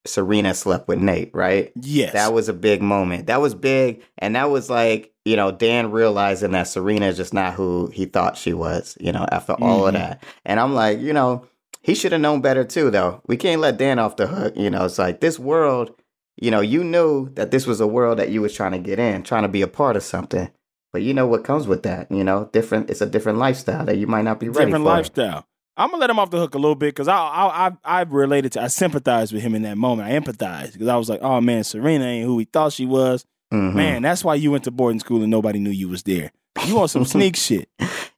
Serena 0.05 0.53
slept 0.53 0.88
with 0.88 0.99
Nate, 0.99 1.31
right? 1.33 1.73
Yes. 1.75 2.13
That 2.13 2.31
was 2.31 2.47
a 2.47 2.53
big 2.53 2.81
moment. 2.81 3.27
That 3.27 3.41
was 3.41 3.53
big, 3.53 4.01
and 4.17 4.36
that 4.38 4.49
was 4.49 4.69
like 4.69 5.12
you 5.25 5.36
know 5.36 5.51
Dan 5.51 5.91
realizing 5.91 6.51
that 6.51 6.63
Serena 6.69 7.07
is 7.07 7.17
just 7.17 7.33
not 7.33 7.53
who 7.55 7.88
he 7.93 8.05
thought 8.05 8.38
she 8.38 8.53
was. 8.53 8.95
You 9.01 9.12
know, 9.12 9.25
after 9.31 9.53
all 9.53 9.88
of 9.88 9.93
Mhm. 9.93 9.97
that, 9.97 10.23
and 10.45 10.60
I'm 10.62 10.73
like, 10.73 10.99
you 11.01 11.12
know, 11.12 11.45
he 11.81 11.93
should 11.95 12.13
have 12.13 12.21
known 12.21 12.39
better 12.39 12.63
too. 12.63 12.89
Though 12.89 13.21
we 13.27 13.35
can't 13.35 13.60
let 13.60 13.77
Dan 13.77 14.00
off 14.00 14.15
the 14.15 14.27
hook. 14.27 14.54
You 14.56 14.69
know, 14.69 14.85
it's 14.85 14.98
like 15.00 15.19
this 15.19 15.37
world. 15.37 15.91
You 16.40 16.52
know, 16.52 16.62
you 16.62 16.83
knew 16.83 17.29
that 17.33 17.52
this 17.52 17.65
was 17.65 17.79
a 17.81 17.88
world 17.88 18.19
that 18.19 18.29
you 18.29 18.42
was 18.42 18.54
trying 18.54 18.73
to 18.73 18.77
get 18.79 19.00
in, 19.00 19.23
trying 19.23 19.44
to 19.44 19.50
be 19.50 19.62
a 19.62 19.67
part 19.67 19.96
of 19.96 20.04
something. 20.04 20.50
But 20.94 21.02
you 21.02 21.13
know 21.13 21.27
what 21.27 21.44
comes 21.44 21.67
with 21.67 21.83
that. 21.83 22.12
You 22.12 22.23
know, 22.23 22.50
different. 22.54 22.90
It's 22.90 23.02
a 23.02 23.06
different 23.06 23.40
lifestyle 23.40 23.85
that 23.85 23.98
you 23.98 24.08
might 24.08 24.23
not 24.23 24.40
be 24.40 24.48
ready 24.48 24.58
for. 24.58 24.65
different 24.65 24.83
for. 24.85 24.90
lifestyle. 24.90 25.48
I'm 25.75 25.92
gonna 25.92 26.02
let 26.02 26.10
him 26.10 26.17
off 26.17 26.31
the 26.31 26.40
hook 26.40 26.56
a 26.56 26.58
little 26.58 26.75
bit 26.75 26.96
because 26.96 27.08
I, 27.08 27.15
I 27.15 27.67
I 27.67 27.71
I 27.83 28.02
related 28.04 28.54
to 28.54 28.62
I 28.63 28.67
sympathized 28.67 29.31
with 29.31 29.44
him 29.44 29.54
in 29.54 29.62
that 29.63 29.77
moment. 29.77 30.10
I 30.10 30.17
empathized 30.19 30.73
because 30.73 30.88
I 30.88 30.96
was 30.96 31.08
like, 31.10 31.21
oh 31.21 31.40
man, 31.42 31.63
Serena 31.63 32.06
ain't 32.06 32.25
who 32.25 32.35
we 32.35 32.46
thought 32.46 32.73
she 32.73 32.85
was. 32.85 33.25
Mhm. 33.54 33.73
Man, 33.75 34.02
that's 34.02 34.23
why 34.23 34.35
you 34.35 34.52
went 34.52 34.63
to 34.63 34.71
boarding 34.71 35.00
school 35.00 35.21
and 35.21 35.29
nobody 35.29 35.60
knew 35.60 35.69
you 35.69 35.88
was 35.88 36.04
there. 36.04 36.31
You 36.65 36.75
want 36.75 36.90
some 36.90 37.06
sneak 37.15 37.35
shit? 37.35 37.69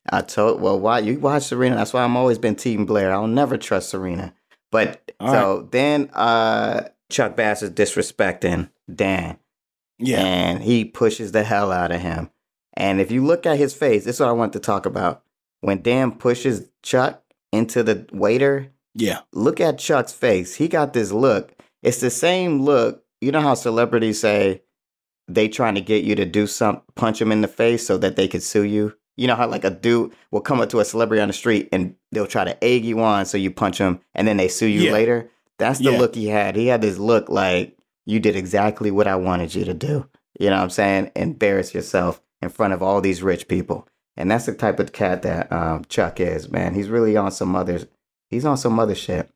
I 0.09 0.21
told 0.21 0.61
well 0.61 0.79
why 0.79 0.99
you 0.99 1.19
watch 1.19 1.43
Serena. 1.43 1.75
That's 1.75 1.91
why 1.93 2.03
I'm 2.03 2.15
always 2.15 2.37
been 2.37 2.55
Team 2.55 2.85
Blair. 2.85 3.11
I'll 3.11 3.27
never 3.27 3.57
trust 3.57 3.89
Serena. 3.89 4.33
But 4.71 5.11
All 5.19 5.31
so 5.33 5.67
then 5.71 6.09
uh 6.13 6.83
Chuck 7.09 7.35
Bass 7.35 7.61
is 7.63 7.71
disrespecting 7.71 8.69
Dan. 8.93 9.37
Yeah, 9.97 10.21
And 10.23 10.63
he 10.63 10.85
pushes 10.85 11.31
the 11.33 11.43
hell 11.43 11.71
out 11.71 11.91
of 11.91 11.99
him. 12.01 12.29
And 12.77 13.01
if 13.01 13.11
you 13.11 13.25
look 13.25 13.45
at 13.45 13.57
his 13.57 13.73
face, 13.73 14.05
this 14.05 14.15
is 14.15 14.19
what 14.21 14.29
I 14.29 14.33
want 14.33 14.53
to 14.53 14.59
talk 14.59 14.85
about. 14.85 15.23
When 15.61 15.81
Dan 15.81 16.13
pushes 16.13 16.69
Chuck 16.83 17.21
into 17.51 17.83
the 17.83 18.07
waiter, 18.13 18.71
Yeah. 18.95 19.19
look 19.33 19.59
at 19.59 19.77
Chuck's 19.77 20.13
face. 20.13 20.55
He 20.55 20.67
got 20.69 20.93
this 20.93 21.11
look. 21.11 21.51
It's 21.83 21.99
the 21.99 22.09
same 22.09 22.61
look. 22.61 23.03
You 23.19 23.31
know 23.33 23.41
how 23.41 23.55
celebrities 23.55 24.21
say 24.21 24.61
they 25.27 25.49
trying 25.49 25.75
to 25.75 25.81
get 25.81 26.05
you 26.05 26.15
to 26.15 26.25
do 26.25 26.47
some 26.47 26.81
punch 26.95 27.19
them 27.19 27.31
in 27.33 27.41
the 27.41 27.47
face 27.49 27.85
so 27.85 27.97
that 27.97 28.15
they 28.15 28.27
could 28.29 28.41
sue 28.43 28.63
you. 28.63 28.93
You 29.17 29.27
know 29.27 29.35
how 29.35 29.47
like 29.47 29.65
a 29.65 29.69
dude 29.69 30.13
will 30.31 30.39
come 30.39 30.61
up 30.61 30.69
to 30.69 30.79
a 30.79 30.85
celebrity 30.85 31.21
on 31.21 31.27
the 31.27 31.33
street 31.33 31.67
and 31.73 31.95
they'll 32.13 32.25
try 32.25 32.45
to 32.45 32.63
egg 32.63 32.85
you 32.85 33.01
on 33.01 33.25
so 33.25 33.37
you 33.37 33.51
punch 33.51 33.79
them 33.79 33.99
and 34.15 34.25
then 34.25 34.37
they 34.37 34.47
sue 34.47 34.67
you 34.67 34.83
Yeah. 34.83 34.93
later. 34.93 35.29
That's 35.59 35.79
the 35.79 35.91
Yeah. 35.91 35.97
look 35.99 36.15
he 36.15 36.27
had. 36.27 36.55
He 36.55 36.67
had 36.67 36.81
this 36.81 36.97
look 36.97 37.29
like 37.29 37.77
you 38.05 38.19
did 38.19 38.35
exactly 38.35 38.89
what 38.89 39.07
I 39.07 39.15
wanted 39.15 39.53
you 39.53 39.65
to 39.65 39.73
do. 39.73 40.09
You 40.39 40.49
know 40.49 40.55
what 40.57 40.63
I'm 40.63 40.69
saying? 40.71 41.11
Embarrass 41.15 41.73
yourself 41.73 42.21
in 42.41 42.49
front 42.49 42.73
of 42.73 42.81
all 42.81 43.01
these 43.01 43.21
rich 43.21 43.47
people. 43.47 43.87
And 44.17 44.29
that's 44.31 44.45
the 44.45 44.53
type 44.53 44.79
of 44.79 44.91
cat 44.91 45.21
that 45.21 45.51
um, 45.51 45.85
Chuck 45.85 46.19
is, 46.19 46.49
man. 46.49 46.73
He's 46.73 46.89
really 46.89 47.15
on 47.15 47.31
some 47.31 47.55
other 47.55 47.81
he's 48.29 48.45
on 48.45 48.57
some 48.57 48.79
other 48.79 48.95
shit. 48.95 49.29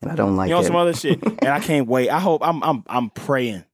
And 0.00 0.10
I 0.10 0.16
don't 0.16 0.36
like 0.36 0.48
you 0.48 0.56
on 0.56 0.64
some 0.64 0.74
other 0.76 0.94
shit, 0.94 1.22
and 1.22 1.48
I 1.48 1.60
can't 1.60 1.86
wait. 1.86 2.10
I 2.10 2.18
hope 2.18 2.44
I'm 2.44 2.60
I'm 2.64 2.82
I'm 2.88 3.10
praying. 3.10 3.64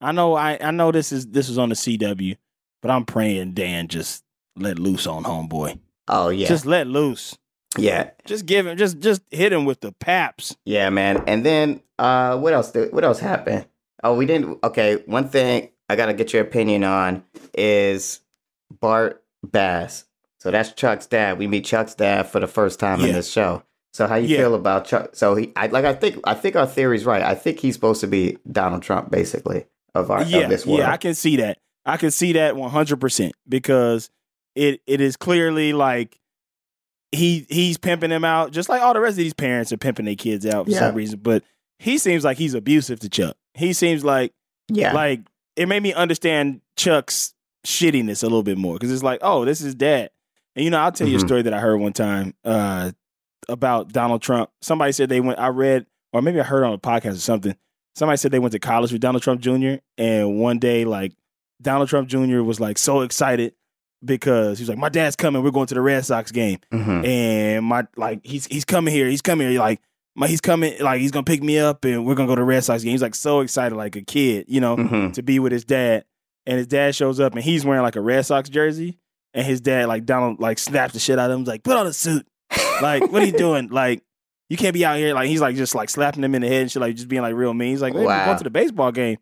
I 0.00 0.10
know 0.12 0.34
I 0.34 0.58
I 0.60 0.70
know 0.72 0.90
this 0.90 1.12
is 1.12 1.28
this 1.28 1.48
is 1.48 1.58
on 1.58 1.68
the 1.68 1.76
CW, 1.76 2.36
but 2.82 2.90
I'm 2.90 3.04
praying 3.04 3.52
Dan 3.52 3.86
just 3.86 4.24
let 4.56 4.78
loose 4.80 5.06
on 5.06 5.22
homeboy. 5.22 5.78
oh 6.08 6.30
yeah. 6.30 6.48
Just 6.48 6.66
let 6.66 6.88
loose. 6.88 7.38
Yeah. 7.78 8.10
Just 8.24 8.46
give 8.46 8.66
him 8.66 8.76
just 8.76 8.98
just 9.00 9.22
hit 9.30 9.52
him 9.52 9.64
with 9.64 9.80
the 9.80 9.92
paps. 9.92 10.56
Yeah, 10.64 10.90
man. 10.90 11.22
And 11.26 11.44
then 11.44 11.80
uh 11.98 12.36
what 12.38 12.52
else 12.52 12.70
did, 12.72 12.92
what 12.92 13.04
else 13.04 13.18
happened? 13.18 13.66
Oh, 14.04 14.14
we 14.14 14.26
didn't 14.26 14.58
okay, 14.64 15.02
one 15.06 15.28
thing 15.28 15.70
I 15.88 15.96
got 15.96 16.06
to 16.06 16.14
get 16.14 16.32
your 16.32 16.42
opinion 16.42 16.84
on 16.84 17.22
is 17.56 18.20
Bart 18.80 19.22
Bass. 19.44 20.04
So 20.38 20.50
that's 20.50 20.72
Chuck's 20.72 21.06
dad. 21.06 21.38
We 21.38 21.46
meet 21.46 21.64
Chuck's 21.64 21.94
dad 21.94 22.24
for 22.28 22.40
the 22.40 22.46
first 22.46 22.78
time 22.80 23.00
in 23.00 23.12
this 23.12 23.30
show. 23.30 23.62
So 23.92 24.06
how 24.06 24.16
you 24.16 24.28
Yeah. 24.28 24.38
feel 24.38 24.54
about 24.54 24.84
Chuck? 24.84 25.10
So 25.16 25.34
he 25.34 25.52
I 25.56 25.68
like 25.68 25.84
I 25.84 25.94
think 25.94 26.18
I 26.24 26.34
think 26.34 26.56
our 26.56 26.66
theory's 26.66 27.04
right. 27.06 27.22
I 27.22 27.34
think 27.34 27.58
he's 27.60 27.74
supposed 27.74 28.00
to 28.02 28.06
be 28.06 28.36
Donald 28.50 28.82
Trump 28.82 29.10
basically 29.10 29.66
of 29.94 30.10
our 30.10 30.22
yeah, 30.24 30.40
of 30.40 30.50
this 30.50 30.66
world. 30.66 30.80
yeah, 30.80 30.92
I 30.92 30.96
can 30.98 31.14
see 31.14 31.36
that. 31.36 31.58
I 31.86 31.96
can 31.96 32.10
see 32.10 32.32
that 32.34 32.56
100 32.56 33.00
percent 33.00 33.32
because 33.48 34.10
it 34.54 34.80
it 34.86 35.00
is 35.00 35.16
clearly 35.16 35.72
like 35.72 36.18
he 37.16 37.46
he's 37.48 37.78
pimping 37.78 38.10
them 38.10 38.24
out, 38.24 38.52
just 38.52 38.68
like 38.68 38.82
all 38.82 38.94
the 38.94 39.00
rest 39.00 39.12
of 39.14 39.16
these 39.18 39.34
parents 39.34 39.72
are 39.72 39.76
pimping 39.76 40.04
their 40.04 40.14
kids 40.14 40.44
out 40.46 40.66
for 40.66 40.70
Yeah. 40.72 40.78
some 40.80 40.94
reason. 40.94 41.18
But 41.22 41.42
he 41.78 41.98
seems 41.98 42.24
like 42.24 42.38
he's 42.38 42.54
abusive 42.54 43.00
to 43.00 43.08
Chuck. 43.08 43.36
He 43.54 43.72
seems 43.72 44.04
like 44.04 44.32
yeah. 44.68 44.92
like 44.92 45.20
it 45.56 45.66
made 45.68 45.82
me 45.82 45.92
understand 45.92 46.60
Chuck's 46.76 47.34
shittiness 47.66 48.22
a 48.22 48.26
little 48.26 48.42
bit 48.42 48.58
more 48.58 48.74
because 48.74 48.92
it's 48.92 49.02
like, 49.02 49.20
oh, 49.22 49.44
this 49.44 49.60
is 49.60 49.74
dad. 49.74 50.10
And 50.54 50.64
you 50.64 50.70
know, 50.70 50.78
I'll 50.78 50.92
tell 50.92 51.08
you 51.08 51.16
a 51.16 51.20
Mhm. 51.20 51.26
story 51.26 51.42
that 51.42 51.52
I 51.54 51.58
heard 51.60 51.76
one 51.78 51.92
time 51.92 52.34
uh, 52.44 52.92
about 53.48 53.92
Donald 53.92 54.22
Trump. 54.22 54.50
Somebody 54.62 54.92
said 54.92 55.08
they 55.08 55.20
went. 55.20 55.38
I 55.38 55.48
read, 55.48 55.86
or 56.12 56.22
maybe 56.22 56.40
I 56.40 56.44
heard 56.44 56.64
on 56.64 56.72
a 56.72 56.78
podcast 56.78 57.14
or 57.14 57.18
something. 57.18 57.56
Somebody 57.94 58.16
said 58.18 58.30
they 58.30 58.38
went 58.38 58.52
to 58.52 58.58
college 58.58 58.92
with 58.92 59.00
Donald 59.00 59.22
Trump 59.22 59.40
Jr. 59.40 59.76
And 59.98 60.38
one 60.38 60.58
day, 60.58 60.84
like 60.84 61.12
Donald 61.62 61.88
Trump 61.88 62.08
Jr. 62.08 62.42
was 62.42 62.60
like 62.60 62.78
so 62.78 63.00
excited 63.00 63.54
because 64.04 64.58
he 64.58 64.62
was 64.62 64.68
like, 64.68 64.78
"My 64.78 64.88
dad's 64.88 65.16
coming. 65.16 65.42
We're 65.42 65.50
going 65.50 65.66
to 65.68 65.74
the 65.74 65.80
Red 65.80 66.04
Sox 66.04 66.32
game." 66.32 66.58
Mhm. 66.72 67.06
and 67.06 67.64
my 67.66 67.86
like 67.96 68.20
he's 68.24 68.46
he's 68.46 68.64
coming 68.64 68.92
here. 68.94 69.08
He's 69.08 69.22
coming 69.22 69.48
here. 69.50 69.58
Like 69.58 69.80
my 70.14 70.26
he's 70.28 70.40
coming. 70.40 70.74
Like 70.80 71.00
he's 71.00 71.10
gonna 71.10 71.24
pick 71.24 71.42
me 71.42 71.58
up, 71.58 71.84
and 71.84 72.06
we're 72.06 72.14
gonna 72.14 72.28
go 72.28 72.34
to 72.36 72.40
the 72.40 72.46
Red 72.46 72.64
Sox 72.64 72.82
game. 72.82 72.92
He's 72.92 73.02
like 73.02 73.14
so 73.14 73.40
excited, 73.40 73.74
like 73.76 73.96
a 73.96 74.02
kid, 74.02 74.46
you 74.48 74.60
know, 74.60 74.76
Mhm. 74.76 75.12
to 75.14 75.22
be 75.22 75.38
with 75.38 75.52
his 75.52 75.64
dad. 75.64 76.04
And 76.48 76.58
his 76.58 76.66
dad 76.68 76.94
shows 76.94 77.18
up, 77.18 77.34
and 77.34 77.42
he's 77.42 77.64
wearing 77.64 77.82
like 77.82 77.96
a 77.96 78.00
Red 78.00 78.24
Sox 78.24 78.48
jersey. 78.48 78.98
And 79.34 79.44
his 79.44 79.60
dad, 79.60 79.88
like 79.88 80.06
Donald, 80.06 80.40
like 80.40 80.58
snaps 80.58 80.94
the 80.94 81.00
shit 81.00 81.18
out 81.18 81.30
of 81.30 81.34
him. 81.34 81.40
He's 81.40 81.48
like, 81.48 81.62
"Put 81.64 81.76
on 81.76 81.86
a 81.86 81.92
suit." 81.92 82.26
Like, 82.80 83.10
what 83.10 83.22
are 83.22 83.26
you 83.26 83.32
doing? 83.32 83.68
Like, 83.68 84.02
you 84.48 84.56
can't 84.56 84.72
be 84.72 84.84
out 84.84 84.96
here. 84.98 85.12
Like, 85.12 85.28
he's 85.28 85.40
like 85.40 85.56
just 85.56 85.74
like 85.74 85.90
slapping 85.90 86.22
him 86.22 86.34
in 86.34 86.42
the 86.42 86.48
head 86.48 86.62
and 86.62 86.70
shit, 86.70 86.80
like 86.80 86.94
just 86.94 87.08
being 87.08 87.22
like 87.22 87.34
real 87.34 87.52
mean. 87.52 87.70
He's 87.70 87.82
like, 87.82 87.92
"Hey, 87.94 87.98
we're 88.00 88.06
Wow. 88.06 88.26
going 88.26 88.38
to 88.38 88.44
the 88.44 88.50
baseball 88.50 88.92
game." 88.92 89.18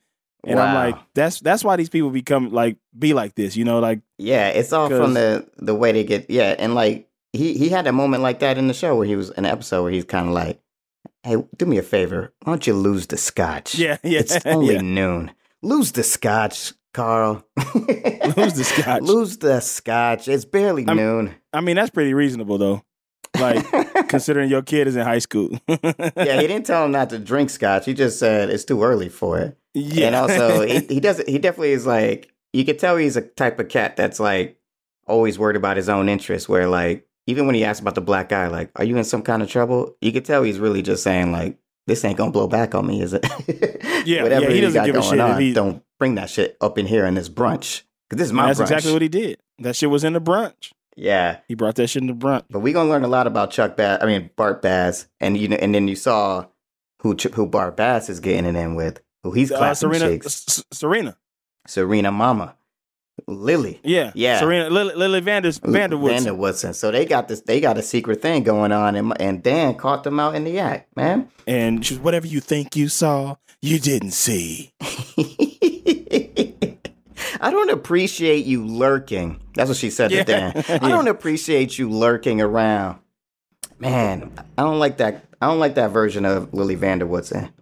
And 0.46 0.58
I'm 0.60 0.74
Wow. 0.74 0.84
like, 0.86 0.96
that's 1.14 1.40
that's 1.40 1.64
why 1.64 1.76
these 1.76 1.88
people 1.88 2.10
become 2.10 2.50
like 2.52 2.76
be 2.98 3.14
like 3.14 3.34
this, 3.34 3.56
you 3.56 3.64
know, 3.64 3.78
like 3.80 4.00
Yeah, 4.18 4.48
it's 4.48 4.72
all 4.72 4.88
from 4.88 5.14
the 5.14 5.46
the 5.58 5.74
way 5.74 5.92
they 5.92 6.04
get. 6.04 6.28
Yeah, 6.30 6.54
and 6.58 6.74
like 6.74 7.08
he 7.32 7.54
he 7.58 7.68
had 7.68 7.86
a 7.86 7.92
moment 7.92 8.22
like 8.22 8.38
that 8.40 8.58
in 8.58 8.68
the 8.68 8.74
show 8.74 8.96
where 8.96 9.06
he 9.06 9.16
was 9.16 9.30
in 9.30 9.44
an 9.44 9.50
episode 9.50 9.82
where 9.82 9.92
he's 9.92 10.04
kind 10.04 10.28
of 10.28 10.32
like, 10.34 10.60
"Hey, 11.22 11.36
do 11.56 11.66
me 11.66 11.78
a 11.78 11.82
favor. 11.82 12.32
Why 12.44 12.52
don't 12.52 12.66
you 12.66 12.74
lose 12.74 13.06
the 13.08 13.16
scotch? 13.16 13.74
yeah, 13.74 13.96
yeah, 14.04 14.20
it's 14.20 14.44
only 14.46 14.74
yeah. 14.74 14.80
noon. 14.80 15.30
Lose 15.62 15.92
the 15.92 16.02
scotch, 16.02 16.72
Carl. 16.92 17.44
Lose 17.74 18.54
the 18.54 18.64
scotch. 18.76 19.02
Lose 19.02 19.38
the 19.38 19.60
scotch. 19.60 20.28
It's 20.28 20.44
barely 20.44 20.86
I'm- 20.86 20.96
noon. 20.96 21.34
I 21.52 21.60
mean, 21.60 21.76
that's 21.76 21.90
pretty 21.90 22.14
reasonable 22.14 22.58
though. 22.58 22.82
Like 23.38 23.64
considering 24.08 24.48
your 24.50 24.62
kid 24.62 24.86
is 24.86 24.96
in 24.96 25.02
high 25.02 25.18
school. 25.18 25.50
yeah, 25.68 26.40
he 26.40 26.46
didn't 26.46 26.66
tell 26.66 26.84
him 26.84 26.92
not 26.92 27.10
to 27.10 27.18
drink 27.18 27.50
scotch. 27.50 27.84
He 27.86 27.94
just 27.94 28.18
said 28.18 28.50
it's 28.50 28.64
too 28.64 28.82
early 28.82 29.08
for 29.08 29.38
it. 29.38 29.58
yeah. 29.74 30.06
And 30.06 30.14
also, 30.16 30.60
he, 30.66 30.80
he 30.80 31.00
doesn't. 31.00 31.28
He 31.28 31.38
definitely 31.38 31.72
is 31.72 31.86
like 31.86 32.30
you 32.52 32.64
could 32.64 32.78
tell 32.78 32.96
he's 32.96 33.16
a 33.16 33.22
type 33.22 33.58
of 33.58 33.68
cat 33.68 33.96
that's 33.96 34.20
like 34.20 34.58
always 35.06 35.38
worried 35.38 35.56
about 35.56 35.76
his 35.76 35.88
own 35.88 36.08
interests. 36.08 36.48
Where 36.48 36.68
like 36.68 37.06
even 37.26 37.46
when 37.46 37.54
he 37.54 37.64
asked 37.64 37.80
about 37.80 37.94
the 37.94 38.00
black 38.00 38.28
guy, 38.28 38.46
like, 38.48 38.70
"Are 38.76 38.84
you 38.84 38.96
in 38.96 39.04
some 39.04 39.22
kind 39.22 39.42
of 39.42 39.48
trouble?" 39.50 39.96
You 40.00 40.12
could 40.12 40.24
tell 40.24 40.42
he's 40.42 40.58
really 40.58 40.82
just 40.82 41.02
saying 41.02 41.32
like, 41.32 41.58
"This 41.86 42.04
ain't 42.04 42.18
gonna 42.18 42.30
blow 42.30 42.46
back 42.48 42.74
on 42.74 42.86
me, 42.86 43.02
is 43.02 43.14
it?" 43.14 43.26
Yeah, 44.06 44.22
whatever 44.22 44.44
yeah, 44.48 44.50
he 44.50 44.60
doesn't 44.60 44.74
got 44.78 44.84
give 44.86 44.96
a 44.96 45.02
shit 45.02 45.18
on, 45.18 45.40
he- 45.40 45.54
don't 45.54 45.82
bring 45.98 46.16
that 46.16 46.28
shit 46.28 46.58
up 46.60 46.76
in 46.76 46.84
here 46.84 47.06
in 47.06 47.14
this 47.14 47.30
brunch 47.30 47.84
because 48.10 48.18
this 48.18 48.26
is 48.26 48.32
my 48.34 48.48
that's 48.48 48.60
brunch. 48.60 48.64
exactly 48.64 48.92
what 48.92 49.00
he 49.00 49.08
did. 49.08 49.38
That 49.60 49.74
shit 49.76 49.88
was 49.88 50.04
in 50.04 50.12
the 50.12 50.20
brunch. 50.20 50.72
Yeah. 50.96 51.38
He 51.48 51.54
brought 51.54 51.74
that 51.76 51.88
shit 51.88 52.02
in 52.02 52.06
the 52.08 52.14
brunch. 52.14 52.44
But 52.50 52.60
we're 52.60 52.72
gonna 52.74 52.88
learn 52.90 53.04
a 53.04 53.08
lot 53.08 53.26
about 53.26 53.50
Chuck 53.50 53.76
Bass. 53.76 53.98
I 54.02 54.06
mean 54.06 54.30
Bart 54.36 54.62
Bass, 54.62 55.06
and 55.20 55.36
you 55.36 55.48
know, 55.48 55.56
and 55.56 55.74
then 55.74 55.88
you 55.88 55.96
saw 55.96 56.46
who 57.00 57.14
Ch- 57.16 57.32
who 57.34 57.46
Bart 57.46 57.76
Bass 57.76 58.08
is 58.08 58.20
getting 58.20 58.44
it 58.46 58.56
in 58.58 58.74
with, 58.74 59.00
who 59.22 59.32
he's 59.32 59.50
Uh, 59.52 59.58
clapping 59.58 59.74
Serena, 59.76 60.06
shakes. 60.06 60.64
Serena, 60.72 61.16
Serena 61.66 62.10
Mama, 62.12 62.56
Lily, 63.26 63.80
yeah, 63.84 64.10
Yeah. 64.14 64.38
Serena, 64.40 64.70
Lily, 64.70 64.94
Lily 64.94 65.20
Vanders, 65.20 65.60
van 65.64 65.90
der 65.90 65.96
Woodsen. 65.96 66.36
Vanderwoodson. 66.36 66.74
So 66.74 66.90
they 66.90 67.04
got 67.06 67.28
this. 67.28 67.40
They 67.42 67.60
got 67.60 67.76
a 67.78 67.82
secret 67.82 68.20
thing 68.22 68.42
going 68.42 68.72
on, 68.72 68.94
and 68.96 69.12
and 69.20 69.42
Dan 69.42 69.74
caught 69.74 70.04
them 70.04 70.18
out 70.20 70.34
in 70.34 70.44
the 70.44 70.58
act, 70.58 70.96
man. 70.96 71.28
and 71.46 71.84
she's 71.84 71.98
whatever 71.98 72.26
you 72.26 72.40
think 72.40 72.74
you 72.76 72.88
saw, 72.88 73.36
you 73.60 73.78
didn't 73.78 74.12
see. 74.12 74.72
I 77.44 77.50
don't 77.50 77.70
appreciate 77.70 78.46
you 78.46 78.66
lurking. 78.66 79.40
That's 79.54 79.68
what 79.68 79.76
she 79.76 79.90
said 79.90 80.10
Yeah. 80.10 80.24
to 80.24 80.62
Dan. 80.62 80.64
I 80.82 80.88
don't 80.88 81.08
appreciate 81.08 81.78
you 81.78 81.90
lurking 81.90 82.40
around. 82.40 82.98
Man, 83.78 84.32
I 84.56 84.62
don't 84.62 84.78
like 84.78 84.98
that. 84.98 85.24
I 85.42 85.46
don't 85.48 85.58
like 85.58 85.74
that 85.74 85.90
version 85.90 86.24
of 86.24 86.54
Lily 86.54 86.74
van 86.74 86.98
der 87.00 87.06
Woodsen. 87.06 87.52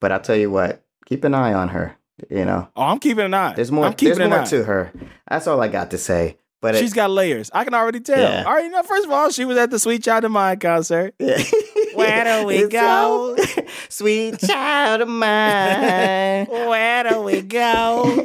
But 0.00 0.12
I'll 0.12 0.20
tell 0.20 0.36
you 0.36 0.50
what, 0.50 0.82
keep 1.06 1.24
an 1.24 1.34
eye 1.34 1.52
on 1.54 1.68
her. 1.70 1.96
You 2.30 2.44
know, 2.44 2.68
Oh, 2.76 2.82
I'm 2.82 2.98
keeping 2.98 3.24
an 3.24 3.34
eye. 3.34 3.54
there's 3.54 3.72
more. 3.72 3.84
I'm 3.86 3.94
keeping 3.94 4.18
There's 4.18 4.26
an 4.26 4.30
more 4.30 4.40
eye. 4.40 4.44
to 4.46 4.64
her. 4.64 4.92
That's 5.28 5.46
all 5.46 5.60
I 5.60 5.68
got 5.68 5.90
to 5.92 5.98
say. 5.98 6.36
But 6.60 6.76
She's 6.76 6.92
got 6.92 7.10
layers. 7.10 7.50
I 7.52 7.64
can 7.64 7.74
already 7.74 7.98
tell. 8.00 8.20
Yeah. 8.20 8.44
I 8.46 8.50
already 8.50 8.68
know. 8.68 8.82
First 8.84 9.06
of 9.06 9.12
all, 9.12 9.30
she 9.30 9.44
was 9.44 9.56
at 9.58 9.70
the 9.70 9.78
Sweet 9.80 10.04
Child 10.04 10.24
of 10.26 10.30
Mine 10.30 10.58
concert. 10.60 11.14
it, 11.18 11.40
Where 11.96 12.24
do 12.40 12.46
we 12.46 12.56
It's 12.56 12.72
go? 12.72 13.36
so- 13.36 13.62
sweet 13.88 14.38
child 14.40 15.02
of 15.02 15.08
mine. 15.08 16.46
Where 16.50 17.04
do 17.10 17.20
we 17.22 17.42
go? 17.42 18.22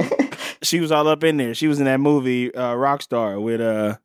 she 0.62 0.80
was 0.80 0.92
all 0.92 1.08
up 1.08 1.24
in 1.24 1.38
there. 1.38 1.54
She 1.54 1.68
was 1.68 1.80
in 1.80 1.86
that 1.86 2.00
movie 2.00 2.54
uh, 2.54 2.74
Rockstar 2.74 3.42
with 3.42 3.62
uh, 3.62 3.98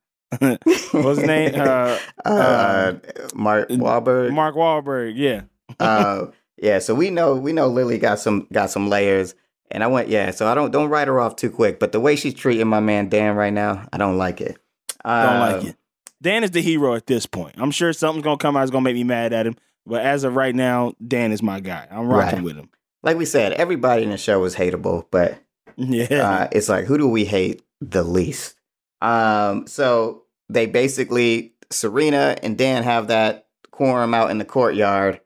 what's 0.93 1.19
his 1.19 1.27
name? 1.27 1.55
Uh, 1.55 1.99
uh, 2.25 2.95
Mark 3.35 3.69
Wahlberg. 3.69 4.33
Mark 4.33 4.55
Wahlberg. 4.55 5.13
Yeah. 5.17 5.43
uh, 5.81 6.27
yeah, 6.59 6.79
so 6.79 6.95
we 6.95 7.11
know 7.11 7.35
we 7.37 7.53
know 7.53 7.67
Lily 7.69 7.99
got 7.99 8.19
some 8.21 8.47
got 8.53 8.71
some 8.71 8.89
layers, 8.89 9.35
and 9.71 9.83
I 9.83 9.89
went 9.89 10.09
yeah. 10.09 10.31
So 10.31 10.47
I 10.47 10.55
don't 10.55 10.71
don't 10.71 10.89
write 10.91 11.09
her 11.09 11.19
off 11.21 11.37
too 11.37 11.51
quick, 11.51 11.81
but 11.81 11.93
the 11.93 12.01
way 12.01 12.15
she's 12.17 12.35
treating 12.35 12.69
my 12.69 12.81
man 12.81 13.09
Dan 13.09 13.35
right 13.37 13.53
now, 13.53 13.87
I 13.93 13.99
don't 13.99 14.17
like 14.19 14.41
it. 14.41 14.59
Uh, 15.05 15.27
Don't 15.27 15.41
like 15.41 15.65
it. 15.71 15.77
Dan 16.23 16.45
is 16.45 16.53
the 16.53 16.63
hero 16.63 16.95
at 16.95 17.07
this 17.07 17.27
point. 17.27 17.57
I'm 17.59 17.71
sure 17.73 17.93
something's 17.93 18.25
gonna 18.25 18.39
come 18.39 18.57
out 18.57 18.61
that's 18.61 18.71
gonna 18.71 18.85
make 18.85 18.95
me 18.95 19.05
mad 19.05 19.33
at 19.33 19.47
him. 19.47 19.57
But 19.85 20.03
as 20.03 20.23
of 20.25 20.37
right 20.37 20.55
now, 20.55 20.95
Dan 21.07 21.33
is 21.33 21.43
my 21.43 21.61
guy. 21.61 21.87
I'm 21.91 22.07
rocking 22.09 22.37
Right. 22.39 22.45
with 22.45 22.57
him. 22.57 22.71
Like 23.03 23.17
we 23.19 23.25
said, 23.25 23.53
everybody 23.55 24.05
in 24.05 24.11
the 24.11 24.17
show 24.17 24.43
is 24.45 24.55
hateable, 24.55 25.07
but 25.11 25.39
Yeah. 25.77 26.07
uh, 26.27 26.49
it's 26.53 26.69
like 26.69 26.85
who 26.87 26.97
do 26.97 27.09
we 27.09 27.25
hate 27.25 27.63
the 27.81 28.05
least? 28.05 28.55
Um, 29.01 29.67
so 29.67 30.23
they 30.49 30.67
basically 30.67 31.55
Serena 31.71 32.37
and 32.43 32.57
Dan 32.57 32.83
have 32.85 33.09
that 33.09 33.47
quorum 33.73 34.15
out 34.15 34.31
in 34.31 34.39
the 34.39 34.45
courtyard, 34.45 35.21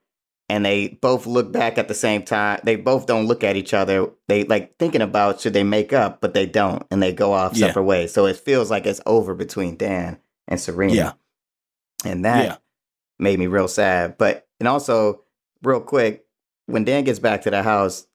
and 0.49 0.65
they 0.65 0.97
both 1.01 1.27
look 1.27 1.51
back 1.51 1.77
at 1.77 1.87
the 1.89 1.93
same 1.93 2.23
time. 2.23 2.59
They 2.63 2.75
both 2.77 3.05
don't 3.05 3.27
look 3.27 3.43
at 3.43 3.55
each 3.57 3.73
other. 3.73 4.07
They 4.27 4.45
like 4.45 4.77
thinking 4.79 5.01
about 5.01 5.41
should 5.41 5.53
they 5.53 5.63
make 5.63 5.93
up, 5.93 6.21
but 6.21 6.33
they 6.33 6.45
don't, 6.47 6.83
and 6.89 7.03
they 7.03 7.11
go 7.13 7.33
off 7.33 7.55
Yeah. 7.55 7.67
separate 7.67 7.83
ways. 7.83 8.13
So 8.13 8.25
it 8.25 8.37
feels 8.37 8.71
like 8.71 8.85
it's 8.87 9.01
over 9.05 9.35
between 9.35 9.77
Dan 9.77 10.17
and 10.47 10.59
Serena. 10.59 10.93
Yeah. 10.93 11.11
and 12.05 12.25
that 12.25 12.45
Yeah. 12.45 12.55
made 13.19 13.39
me 13.39 13.47
real 13.47 13.67
sad. 13.67 14.17
But 14.17 14.47
and 14.59 14.67
also 14.67 15.23
real 15.63 15.81
quick, 15.81 16.25
when 16.67 16.83
Dan 16.83 17.03
gets 17.03 17.19
back 17.19 17.41
to 17.43 17.49
the 17.51 17.63
house, 17.63 18.07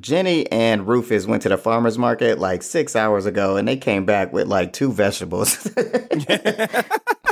Jenny 0.00 0.50
and 0.52 0.86
Rufus 0.86 1.26
went 1.26 1.42
to 1.42 1.48
the 1.48 1.58
farmer's 1.58 1.98
market 1.98 2.38
like 2.38 2.62
six 2.62 2.94
hours 2.94 3.26
ago 3.26 3.56
and 3.56 3.66
they 3.66 3.76
came 3.76 4.04
back 4.06 4.32
with 4.32 4.46
like 4.46 4.72
two 4.72 4.92
vegetables. 4.92 5.70
I 5.76 6.84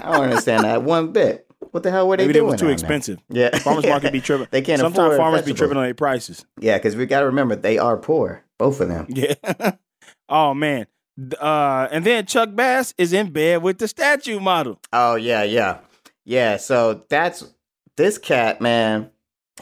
don't 0.02 0.22
understand 0.24 0.64
that 0.64 0.82
one 0.82 1.12
bit. 1.12 1.46
What 1.70 1.82
the 1.82 1.90
hell 1.90 2.08
were 2.08 2.16
they 2.16 2.24
Maybe 2.24 2.34
they 2.34 2.38
doing? 2.40 2.52
was 2.52 2.60
too 2.60 2.66
down 2.66 2.68
there? 2.68 2.72
expensive. 2.74 3.18
Yeah, 3.28 3.56
Farmers 3.58 3.86
market 3.88 4.12
be 4.12 4.20
tripping. 4.20 4.48
They 4.50 4.62
can't 4.62 4.80
Sometimes 4.80 4.98
afford 5.14 5.16
farmers 5.18 5.42
be 5.42 5.54
tripping 5.54 5.76
on 5.76 5.84
their 5.84 5.94
prices. 5.94 6.44
Yeah, 6.60 6.76
because 6.78 6.96
we 6.96 7.06
got 7.06 7.20
to 7.20 7.26
remember 7.26 7.56
they 7.56 7.78
are 7.78 7.96
poor, 7.96 8.42
both 8.58 8.80
of 8.80 8.88
them. 8.88 9.06
Yeah. 9.08 9.34
oh 10.28 10.54
man. 10.54 10.86
Uh, 11.40 11.88
and 11.90 12.04
then 12.04 12.26
Chuck 12.26 12.54
Bass 12.54 12.92
is 12.98 13.12
in 13.12 13.30
bed 13.30 13.62
with 13.62 13.78
the 13.78 13.88
statue 13.88 14.38
model. 14.40 14.78
Oh 14.92 15.14
yeah, 15.14 15.42
yeah, 15.44 15.78
yeah. 16.24 16.56
So 16.58 17.04
that's 17.08 17.44
this 17.96 18.18
cat, 18.18 18.60
man. 18.60 19.10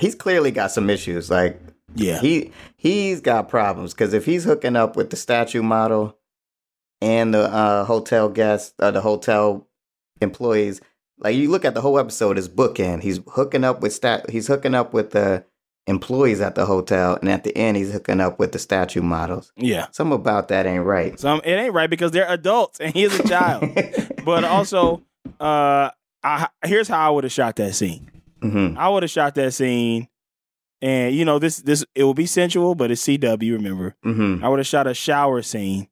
He's 0.01 0.15
clearly 0.17 0.51
got 0.51 0.73
some 0.73 0.91
issues. 0.91 1.31
Like 1.31 1.61
Yeah. 1.95 2.19
he 2.21 2.51
he's 2.77 3.21
got 3.21 3.49
problems 3.49 3.95
because 3.95 4.13
if 4.15 4.25
he's 4.25 4.43
hooking 4.45 4.75
up 4.75 4.97
with 4.97 5.11
the 5.11 5.17
statue 5.17 5.63
model 5.63 6.19
and 7.01 7.33
the 7.33 7.43
uh, 7.43 7.85
hotel 7.85 8.29
guests, 8.29 8.75
uh, 8.81 8.91
the 8.91 9.01
hotel 9.01 9.69
employees, 10.21 10.81
like 11.19 11.37
you 11.37 11.49
look 11.51 11.65
at 11.65 11.75
the 11.75 11.81
whole 11.81 11.99
episode 12.01 12.37
as 12.37 12.49
bookend. 12.49 13.03
He's 13.03 13.21
hooking 13.29 13.63
up 13.63 13.81
with 13.81 13.93
stat. 13.93 14.29
He's 14.29 14.49
hooking 14.49 14.75
up 14.75 14.93
with 14.93 15.11
the 15.11 15.45
employees 15.87 16.41
at 16.41 16.55
the 16.55 16.65
hotel, 16.67 17.17
and 17.21 17.29
at 17.29 17.45
the 17.45 17.57
end, 17.57 17.77
he's 17.77 17.93
hooking 17.93 18.21
up 18.21 18.39
with 18.39 18.53
the 18.53 18.59
statue 18.59 19.03
models. 19.03 19.53
yeah. 19.57 19.87
Something 19.93 20.15
about 20.15 20.49
that 20.49 20.67
ain't 20.67 20.85
right. 20.85 21.19
Some 21.21 21.41
it 21.45 21.53
ain't 21.53 21.75
right 21.75 21.91
because 21.91 22.11
they're 22.13 22.31
adults 22.31 22.81
and 22.81 22.93
he 22.95 23.05
is 23.05 23.15
a 23.15 23.23
child. 23.23 23.69
but 24.25 24.45
also, 24.45 25.03
uh, 25.41 25.91
I, 26.23 26.49
here's 26.65 26.89
how 26.89 27.07
I 27.07 27.11
would 27.11 27.25
have 27.25 27.33
shot 27.33 27.57
that 27.57 27.75
scene. 27.75 28.11
hmm 28.41 28.75
I 28.79 28.89
would 28.89 29.03
have 29.03 29.11
shot 29.11 29.35
that 29.35 29.53
scene, 29.53 30.09
and 30.81 31.15
you 31.15 31.25
know 31.25 31.39
this 31.39 31.59
this 31.59 31.85
it 31.95 32.05
will 32.05 32.15
be 32.15 32.27
sensual, 32.27 32.75
but 32.75 32.91
it's 32.91 33.03
CW. 33.07 33.53
Remember, 33.53 33.95
hmm 34.03 34.43
I 34.43 34.49
would 34.49 34.59
have 34.61 34.67
shot 34.67 34.87
a 34.87 34.95
shower 34.95 35.43
scene 35.43 35.89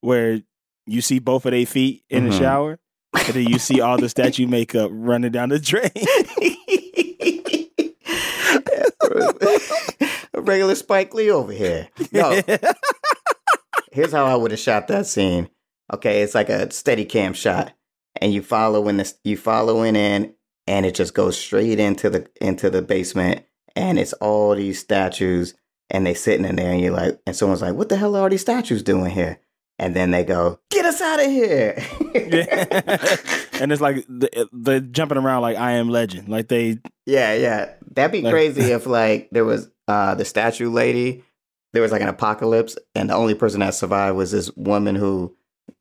where 0.00 0.40
you 0.86 1.00
see 1.00 1.18
both 1.18 1.44
of 1.46 1.52
their 1.52 1.66
feet 1.66 2.02
in 2.10 2.24
the 2.24 2.30
Mhm. 2.30 2.38
shower, 2.38 2.78
and 3.14 3.34
then 3.34 3.46
you 3.46 3.58
see 3.58 3.80
all 3.80 3.98
the 3.98 4.08
statue 4.08 4.46
makeup 4.46 4.90
running 4.92 5.32
down 5.32 5.48
the 5.50 5.58
drain. 5.58 5.90
a 10.34 10.40
regular 10.40 10.74
Spike 10.74 11.14
Lee 11.14 11.30
over 11.30 11.52
here. 11.52 11.88
No, 12.12 12.40
here's 13.92 14.12
how 14.12 14.24
I 14.26 14.36
would 14.36 14.50
have 14.50 14.60
shot 14.60 14.88
that 14.88 15.06
scene. 15.06 15.48
Okay, 15.92 16.22
it's 16.22 16.34
like 16.34 16.48
a 16.48 16.70
steady 16.70 17.04
cam 17.04 17.34
shot, 17.34 17.72
and 18.20 18.32
you 18.32 18.42
follow 18.42 18.88
in 18.88 18.96
this, 18.96 19.14
you 19.24 19.36
following 19.36 19.96
in, 19.96 20.34
and 20.66 20.86
it 20.86 20.94
just 20.94 21.14
goes 21.14 21.38
straight 21.38 21.78
into 21.78 22.10
the 22.10 22.28
into 22.40 22.70
the 22.70 22.82
basement, 22.82 23.44
and 23.76 23.98
it's 23.98 24.12
all 24.14 24.54
these 24.54 24.80
statues, 24.80 25.54
and 25.90 26.06
they 26.06 26.14
sitting 26.14 26.46
in 26.46 26.56
there, 26.56 26.72
and 26.72 26.80
you're 26.80 26.92
like, 26.92 27.20
and 27.26 27.36
someone's 27.36 27.62
like, 27.62 27.74
"What 27.74 27.88
the 27.88 27.96
hell 27.96 28.16
are 28.16 28.30
these 28.30 28.40
statues 28.40 28.82
doing 28.82 29.10
here?" 29.10 29.38
And 29.78 29.94
then 29.94 30.10
they 30.10 30.24
go, 30.24 30.60
"Get 30.70 30.84
us 30.84 31.00
out 31.00 31.20
of 31.20 31.26
here!" 31.26 31.74
and 33.60 33.72
it's 33.72 33.80
like 33.80 34.06
the, 34.08 34.48
the 34.52 34.80
jumping 34.80 35.18
around 35.18 35.42
like 35.42 35.56
I 35.56 35.72
am 35.72 35.88
legend. 35.88 36.28
Like 36.28 36.48
they 36.48 36.78
Yeah, 37.06 37.34
yeah. 37.34 37.72
That'd 37.92 38.12
be 38.12 38.22
Like- 38.22 38.32
crazy 38.32 38.72
if 38.72 38.86
like 38.86 39.28
there 39.30 39.44
was 39.44 39.70
uh 39.88 40.14
the 40.14 40.24
statue 40.24 40.70
lady, 40.70 41.22
there 41.72 41.82
was 41.82 41.92
like 41.92 42.02
an 42.02 42.08
apocalypse 42.08 42.76
and 42.94 43.10
the 43.10 43.14
only 43.14 43.34
person 43.34 43.60
that 43.60 43.74
survived 43.74 44.16
was 44.16 44.30
this 44.30 44.50
woman 44.56 44.94
who 44.94 45.34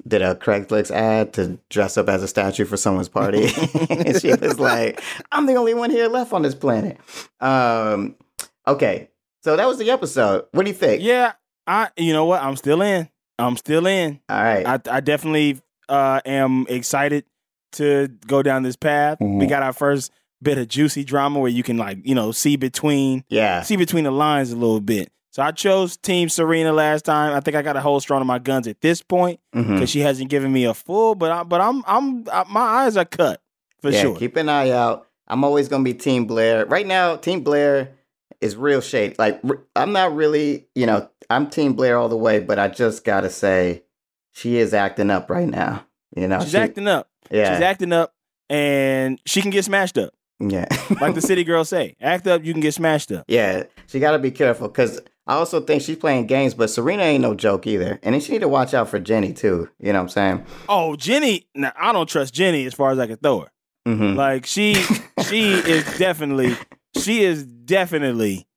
did 0.07 0.21
a 0.21 0.36
Craigslist 0.36 0.91
ad 0.91 1.34
to 1.34 1.57
dress 1.69 1.97
up 1.97 2.09
as 2.09 2.24
a 2.24 2.28
statue 2.28 2.65
for 2.65 2.76
someone's 2.78 3.09
party. 3.09 3.43
and 3.89 4.19
she 4.21 4.34
was 4.34 4.59
like, 4.59 5.01
I'm 5.32 5.45
the 5.45 5.55
only 5.55 5.74
one 5.74 5.89
here 5.89 6.07
left 6.07 6.34
on 6.34 6.41
this 6.41 6.55
planet. 6.55 6.97
Um 7.39 8.15
okay. 8.67 9.09
So 9.43 9.55
that 9.55 9.67
was 9.67 9.78
the 9.78 9.91
episode. 9.91 10.45
What 10.51 10.63
do 10.65 10.69
you 10.71 10.76
think? 10.76 11.01
yeah, 11.03 11.34
I 11.67 11.89
you 11.97 12.13
know 12.13 12.26
what? 12.26 12.41
I'm 12.41 12.55
still 12.57 12.82
in. 12.82 13.07
I'm 13.39 13.57
still 13.57 13.88
in. 13.88 14.19
All 14.30 14.41
right. 14.43 14.65
I 14.65 14.80
I 14.89 14.99
definitely 14.99 15.61
uh 15.89 16.19
am 16.26 16.65
excited 16.69 17.26
to 17.74 18.07
go 18.28 18.41
down 18.43 18.63
this 18.63 18.76
path. 18.76 19.17
We 19.19 19.26
Mhm. 19.28 19.49
got 19.49 19.63
our 19.63 19.74
first 19.74 20.11
bit 20.43 20.57
of 20.57 20.67
juicy 20.67 21.03
drama 21.03 21.39
where 21.39 21.49
you 21.49 21.63
can 21.63 21.77
like, 21.77 21.99
you 22.03 22.15
know, 22.15 22.31
see 22.31 22.55
between 22.55 23.23
yeah. 23.29 23.61
see 23.61 23.75
between 23.75 24.03
the 24.03 24.11
lines 24.11 24.51
a 24.51 24.55
little 24.55 24.81
bit. 24.81 25.11
So 25.31 25.41
I 25.41 25.51
chose 25.51 25.97
Team 25.97 26.29
Serena 26.29 26.71
last 26.71 27.05
time. 27.05 27.33
I 27.33 27.39
think 27.39 27.57
I 27.57 27.63
got 27.63 27.75
a 27.75 27.81
hold 27.81 28.03
strong 28.03 28.21
on 28.21 28.27
my 28.27 28.37
guns 28.37 28.67
at 28.67 28.81
this 28.81 29.01
point 29.01 29.39
mm-hmm. 29.55 29.73
because 29.73 29.89
she 29.89 30.01
hasn't 30.01 30.29
given 30.29 30.53
me 30.53 30.65
a 30.65 30.75
full. 30.75 31.15
But 31.15 31.31
I, 31.31 31.43
but 31.43 31.59
I'm 31.59 31.83
I'm 31.87 32.25
I, 32.31 32.45
my 32.47 32.61
eyes 32.61 32.97
are 32.97 33.05
cut 33.05 33.41
for 33.81 33.89
yeah, 33.89 34.01
sure. 34.01 34.15
Keep 34.15 34.35
an 34.37 34.47
eye 34.47 34.69
out. 34.69 35.07
I'm 35.27 35.43
always 35.43 35.67
gonna 35.67 35.83
be 35.83 35.95
Team 35.95 36.25
Blair. 36.25 36.67
Right 36.67 36.85
now, 36.85 37.15
Team 37.15 37.41
Blair 37.41 37.93
is 38.41 38.55
real 38.55 38.81
shade. 38.81 39.17
Like 39.17 39.41
I'm 39.75 39.91
not 39.91 40.13
really, 40.15 40.67
you 40.75 40.85
know, 40.85 41.09
I'm 41.31 41.49
Team 41.49 41.73
Blair 41.73 41.97
all 41.97 42.09
the 42.09 42.17
way, 42.17 42.39
but 42.39 42.59
I 42.59 42.67
just 42.67 43.03
gotta 43.03 43.31
say, 43.31 43.83
she 44.33 44.57
is 44.57 44.73
acting 44.73 45.09
up 45.09 45.31
right 45.31 45.47
now. 45.47 45.85
You 46.15 46.27
know, 46.27 46.41
She's 46.41 46.51
she- 46.51 46.57
acting 46.57 46.87
up. 46.87 47.09
Yeah, 47.31 47.55
She's 47.55 47.63
acting 47.63 47.93
up, 47.93 48.13
and 48.49 49.19
she 49.25 49.41
can 49.41 49.49
get 49.49 49.65
smashed 49.65 49.97
up. 49.97 50.13
Yeah, 50.49 50.65
Like 51.01 51.15
the 51.15 51.21
city 51.21 51.43
girls 51.43 51.69
say, 51.69 51.95
act 52.01 52.27
up, 52.27 52.43
you 52.43 52.53
can 52.53 52.61
get 52.61 52.73
smashed 52.73 53.11
up. 53.11 53.25
yeah. 53.27 53.63
She 53.87 53.99
gotta 53.99 54.19
be 54.19 54.31
careful 54.31 54.67
because 54.67 54.99
I 55.27 55.35
also 55.35 55.61
think 55.61 55.81
she's 55.83 55.97
playing 55.97 56.27
games, 56.27 56.53
but 56.53 56.69
Serena 56.69 57.03
ain't 57.03 57.21
no 57.21 57.33
joke 57.35 57.67
either. 57.67 57.99
And 58.03 58.13
then 58.13 58.21
she 58.21 58.31
need 58.33 58.41
to 58.41 58.47
watch 58.49 58.73
out 58.73 58.89
for 58.89 58.99
Jenny 58.99 59.31
too. 59.33 59.69
You 59.79 59.93
know 59.93 59.99
what 59.99 60.03
I'm 60.03 60.09
saying? 60.09 60.45
Oh, 60.67 60.95
Jenny. 60.95 61.47
Now 61.55 61.71
I 61.77 61.91
don't 61.93 62.09
trust 62.09 62.33
Jenny 62.33 62.65
as 62.65 62.73
far 62.73 62.91
as 62.91 62.99
I 62.99 63.07
can 63.07 63.17
throw 63.17 63.41
her. 63.41 63.51
hmm 63.85 64.15
Like 64.15 64.45
she 64.45 64.73
she 65.29 65.51
is 65.53 65.85
definitely 65.97 66.55
she 66.97 67.23
is 67.23 67.45
definitely 67.45 68.47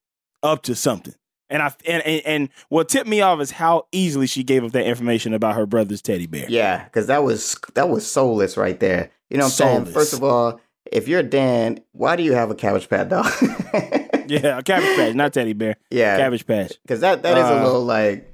up 0.43 0.63
to 0.65 0.75
something. 0.75 1.15
And 1.49 1.63
I 1.63 1.73
and, 1.87 2.03
and 2.05 2.23
and 2.27 2.49
what 2.71 2.89
tipped 2.89 3.07
me 3.09 3.21
off 3.21 3.41
is 3.41 3.51
how 3.53 3.87
easily 3.93 4.27
she 4.27 4.43
gave 4.43 4.65
up 4.65 4.73
that 4.73 4.87
information 4.87 5.33
about 5.35 5.55
her 5.55 5.67
brother's 5.67 6.03
teddy 6.03 6.27
bear. 6.27 6.47
Yeah, 6.49 6.83
because 6.85 7.07
that 7.07 7.23
was 7.23 7.57
that 7.75 7.89
was 7.89 8.11
soulless 8.11 8.57
right 8.57 8.81
there. 8.81 9.11
You 9.31 9.37
know 9.39 9.45
what 9.45 9.61
I'm 9.61 9.85
saying? 9.85 9.85
First 9.87 10.13
of 10.13 10.25
all, 10.25 10.61
if 10.93 11.09
you're 11.09 11.23
Dan, 11.23 11.81
why 11.93 12.17
do 12.17 12.23
you 12.23 12.33
have 12.35 12.51
a 12.51 12.55
cabbage 12.55 12.89
patch 12.89 13.09
doll? 13.09 13.25
Yeah, 14.29 14.59
a 14.59 14.63
cabbage 14.65 14.89
patch, 14.97 15.15
not 15.15 15.33
teddy 15.33 15.53
bear. 15.53 15.77
yeah, 15.89 16.17
Cabbage 16.17 16.47
patch. 16.49 16.73
because 16.83 16.99
that 17.01 17.23
that 17.23 17.39
is 17.39 17.49
a 17.49 17.55
Uh, 17.55 17.63
little 17.65 17.85
like, 17.85 18.29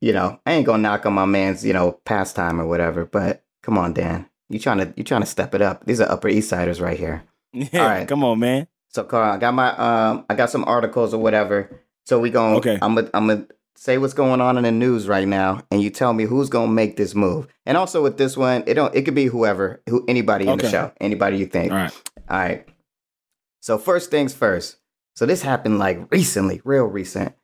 you 0.00 0.12
know, 0.12 0.38
I 0.46 0.52
ain't 0.52 0.64
gonna 0.66 0.80
knock 0.82 1.04
on 1.04 1.14
my 1.14 1.24
man's 1.24 1.64
you 1.66 1.72
know 1.72 1.98
pastime 2.04 2.60
or 2.60 2.66
whatever, 2.66 3.04
but 3.06 3.42
come 3.60 3.76
on, 3.76 3.92
Dan, 3.92 4.26
you 4.48 4.60
trying 4.60 4.78
to 4.78 4.94
you 4.96 5.02
trying 5.02 5.22
to 5.22 5.26
step 5.26 5.52
it 5.56 5.60
up. 5.60 5.84
These 5.84 6.00
are 6.00 6.08
Upper 6.08 6.28
East 6.28 6.48
Siders 6.48 6.80
right 6.80 6.96
here. 6.96 7.24
Yeah, 7.52 7.82
All 7.82 7.88
right. 7.88 8.06
come 8.06 8.22
on, 8.22 8.38
man. 8.38 8.68
So 8.90 9.02
Carl, 9.02 9.32
I 9.34 9.38
got 9.38 9.52
my 9.52 9.76
um, 9.76 10.24
I 10.30 10.34
got 10.36 10.48
some 10.50 10.64
articles 10.64 11.12
or 11.12 11.20
whatever. 11.20 11.80
So 12.06 12.20
we 12.20 12.30
going 12.30 12.54
Okay. 12.58 12.78
I'm 12.80 12.94
gonna 12.94 13.10
I'm 13.12 13.26
gonna 13.26 13.46
say 13.76 13.98
what's 13.98 14.14
going 14.14 14.40
on 14.40 14.56
in 14.56 14.64
the 14.64 14.72
news 14.72 15.08
right 15.08 15.26
now, 15.26 15.62
and 15.70 15.82
you 15.82 15.90
tell 15.90 16.12
me 16.12 16.24
who's 16.24 16.48
gonna 16.48 16.72
make 16.72 16.96
this 16.96 17.14
move. 17.14 17.48
And 17.66 17.76
also 17.76 18.02
with 18.02 18.18
this 18.18 18.36
one, 18.36 18.64
it 18.66 18.74
don't 18.74 18.94
it 18.94 19.02
could 19.02 19.14
be 19.14 19.26
whoever, 19.26 19.82
who 19.88 20.04
anybody 20.08 20.46
in 20.46 20.58
the 20.58 20.70
show, 20.70 20.92
anybody 21.00 21.38
you 21.38 21.46
think. 21.46 21.72
All 21.72 21.78
right. 21.78 22.10
All 22.28 22.38
right. 22.38 22.68
So 23.60 23.78
first 23.78 24.10
things 24.10 24.34
first. 24.34 24.76
So 25.14 25.26
this 25.26 25.42
happened 25.42 25.78
like 25.78 26.10
recently, 26.10 26.60
real 26.64 26.84
recent. 26.84 27.34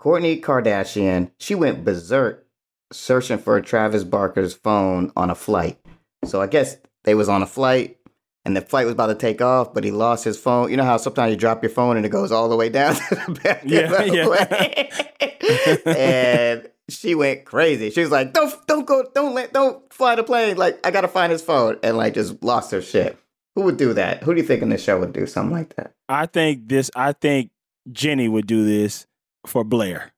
Kourtney 0.00 0.40
Kardashian, 0.40 1.30
she 1.38 1.54
went 1.54 1.84
berserk 1.84 2.46
searching 2.92 3.38
for 3.38 3.60
Travis 3.60 4.04
Barker's 4.04 4.54
phone 4.54 5.12
on 5.16 5.30
a 5.30 5.34
flight. 5.34 5.78
So 6.24 6.40
I 6.40 6.46
guess 6.46 6.78
they 7.04 7.14
was 7.14 7.28
on 7.28 7.42
a 7.42 7.46
flight 7.46 7.98
and 8.44 8.56
the 8.56 8.60
flight 8.62 8.86
was 8.86 8.92
about 8.94 9.06
to 9.08 9.14
take 9.14 9.40
off, 9.42 9.74
but 9.74 9.84
he 9.84 9.90
lost 9.90 10.24
his 10.24 10.38
phone. 10.38 10.70
You 10.70 10.76
know 10.76 10.84
how 10.84 10.96
sometimes 10.96 11.30
you 11.32 11.36
drop 11.36 11.62
your 11.62 11.70
phone 11.70 11.96
and 11.96 12.06
it 12.06 12.08
goes 12.10 12.32
all 12.32 12.48
the 12.48 12.56
way 12.56 12.68
down 12.68 12.94
to 13.08 13.14
the 13.14 13.40
back 13.42 13.62
Yeah, 13.64 13.92
of 13.92 13.98
the 14.10 14.16
yeah. 14.16 15.68
plane. 15.78 15.78
and 15.96 16.70
she 16.88 17.14
went 17.14 17.44
crazy. 17.44 17.90
She 17.90 18.00
was 18.00 18.10
like, 18.10 18.32
"Don't, 18.32 18.52
don't 18.66 18.86
go, 18.86 19.04
don't 19.14 19.34
let, 19.34 19.52
don't 19.52 19.92
fly 19.92 20.14
the 20.16 20.24
plane. 20.24 20.56
Like, 20.56 20.84
I 20.86 20.90
gotta 20.90 21.08
find 21.08 21.30
his 21.32 21.42
phone," 21.42 21.78
and 21.82 21.96
like 21.96 22.14
just 22.14 22.42
lost 22.42 22.70
her 22.72 22.82
shit. 22.82 23.18
Who 23.56 23.62
would 23.62 23.76
do 23.76 23.92
that? 23.94 24.22
Who 24.22 24.34
do 24.34 24.40
you 24.40 24.46
think 24.46 24.62
in 24.62 24.68
this 24.70 24.82
show 24.82 24.98
would 25.00 25.12
do 25.12 25.26
something 25.26 25.52
like 25.56 25.74
that? 25.76 25.92
I 26.08 26.26
think 26.26 26.68
this. 26.68 26.90
I 26.96 27.12
think 27.12 27.50
Jenny 27.92 28.28
would 28.28 28.46
do 28.46 28.64
this 28.64 29.06
for 29.46 29.64
Blair. 29.64 30.12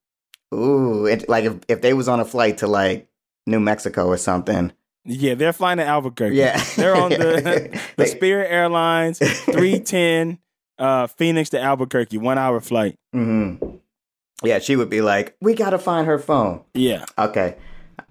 Ooh, 0.55 1.07
it, 1.07 1.29
like 1.29 1.45
if, 1.45 1.55
if 1.69 1.81
they 1.81 1.95
was 1.95 2.09
on 2.09 2.21
a 2.21 2.25
flight 2.25 2.59
to 2.59 2.67
like 2.67 3.09
New 3.47 3.61
Mexico 3.61 4.07
or 4.07 4.17
something. 4.17 4.73
Yeah, 5.05 5.35
they're 5.35 5.53
flying 5.53 5.79
to 5.79 5.85
Albuquerque. 5.85 6.37
Yeah, 6.37 6.63
they're 6.77 6.97
on 6.97 7.11
the 7.11 7.81
the 7.97 8.07
Spirit 8.07 8.49
Airlines 8.51 9.19
three 9.19 9.81
ten 9.81 10.39
uh, 10.79 11.07
Phoenix 11.09 11.51
to 11.51 11.61
Albuquerque 11.61 12.19
one 12.19 12.39
hour 12.39 12.61
flight. 12.61 12.97
Mm-hmm. 13.15 13.77
Yeah, 14.45 14.59
she 14.59 14.77
would 14.77 14.91
be 14.91 15.01
like, 15.01 15.37
"We 15.41 15.55
gotta 15.55 15.79
find 15.79 16.07
her 16.07 16.19
phone." 16.19 16.63
Yeah, 16.75 17.05
Okay, 17.19 17.57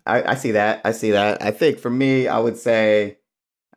I, 0.06 0.32
I 0.32 0.36
see 0.36 0.52
that. 0.52 0.82
I 0.86 0.92
see 0.92 1.12
that. 1.12 1.42
I 1.42 1.52
think 1.52 1.80
for 1.80 1.90
me, 1.90 2.28
I 2.28 2.40
would 2.40 2.58
say, 2.58 3.18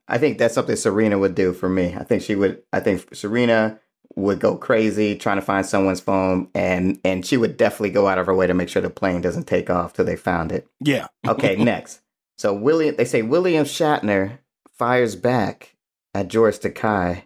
I 0.08 0.18
think 0.18 0.38
that's 0.38 0.54
something 0.54 0.76
Serena 0.76 1.18
would 1.18 1.34
do 1.34 1.52
for 1.52 1.68
me. 1.68 1.94
I 1.96 2.04
think 2.04 2.22
she 2.22 2.34
would. 2.34 2.62
I 2.72 2.80
think 2.80 3.14
Serena 3.14 3.80
would 4.16 4.38
go 4.38 4.56
crazy 4.56 5.16
trying 5.16 5.36
to 5.38 5.42
find 5.42 5.66
someone's 5.66 6.00
phone, 6.00 6.48
and 6.54 7.00
and 7.04 7.26
she 7.26 7.36
would 7.36 7.56
definitely 7.56 7.90
go 7.90 8.06
out 8.06 8.18
of 8.18 8.26
her 8.26 8.34
way 8.34 8.46
to 8.46 8.54
make 8.54 8.68
sure 8.68 8.82
the 8.82 8.90
plane 8.90 9.20
doesn't 9.20 9.46
take 9.46 9.70
off 9.70 9.92
till 9.92 10.04
they 10.04 10.16
found 10.16 10.52
it. 10.52 10.66
yeah. 10.80 11.06
Okay, 11.26 11.56
next. 11.62 12.00
So 12.36 12.52
William, 12.52 12.96
they 12.96 13.04
say 13.04 13.22
William 13.22 13.64
Shatner 13.64 14.38
fires 14.72 15.14
back 15.16 15.76
at 16.14 16.28
George 16.28 16.58
Takei 16.58 17.22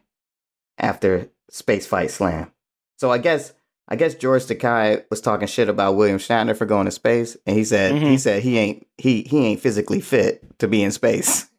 after 0.79 1.29
space 1.51 1.87
fight 1.87 2.11
slam. 2.11 2.53
So 2.97 3.11
I 3.11 3.19
guess 3.19 3.53
I 3.91 3.97
guess 3.97 4.15
George 4.15 4.45
Takei 4.45 5.05
was 5.11 5.21
talking 5.23 5.49
shit 5.49 5.69
about 5.71 5.97
William 5.97 6.19
Shatner 6.19 6.55
for 6.57 6.67
going 6.67 6.85
to 6.85 6.91
space, 6.91 7.37
and 7.47 7.57
he 7.57 7.65
said 7.65 7.95
he 7.95 8.15
Mhm. 8.17 8.21
said 8.21 8.43
he 8.43 8.59
ain't 8.59 8.87
he 8.99 9.23
he 9.23 9.39
ain't 9.47 9.61
physically 9.61 10.01
fit 10.01 10.43
to 10.59 10.69
be 10.69 10.83
in 10.83 10.91
space. 10.93 11.47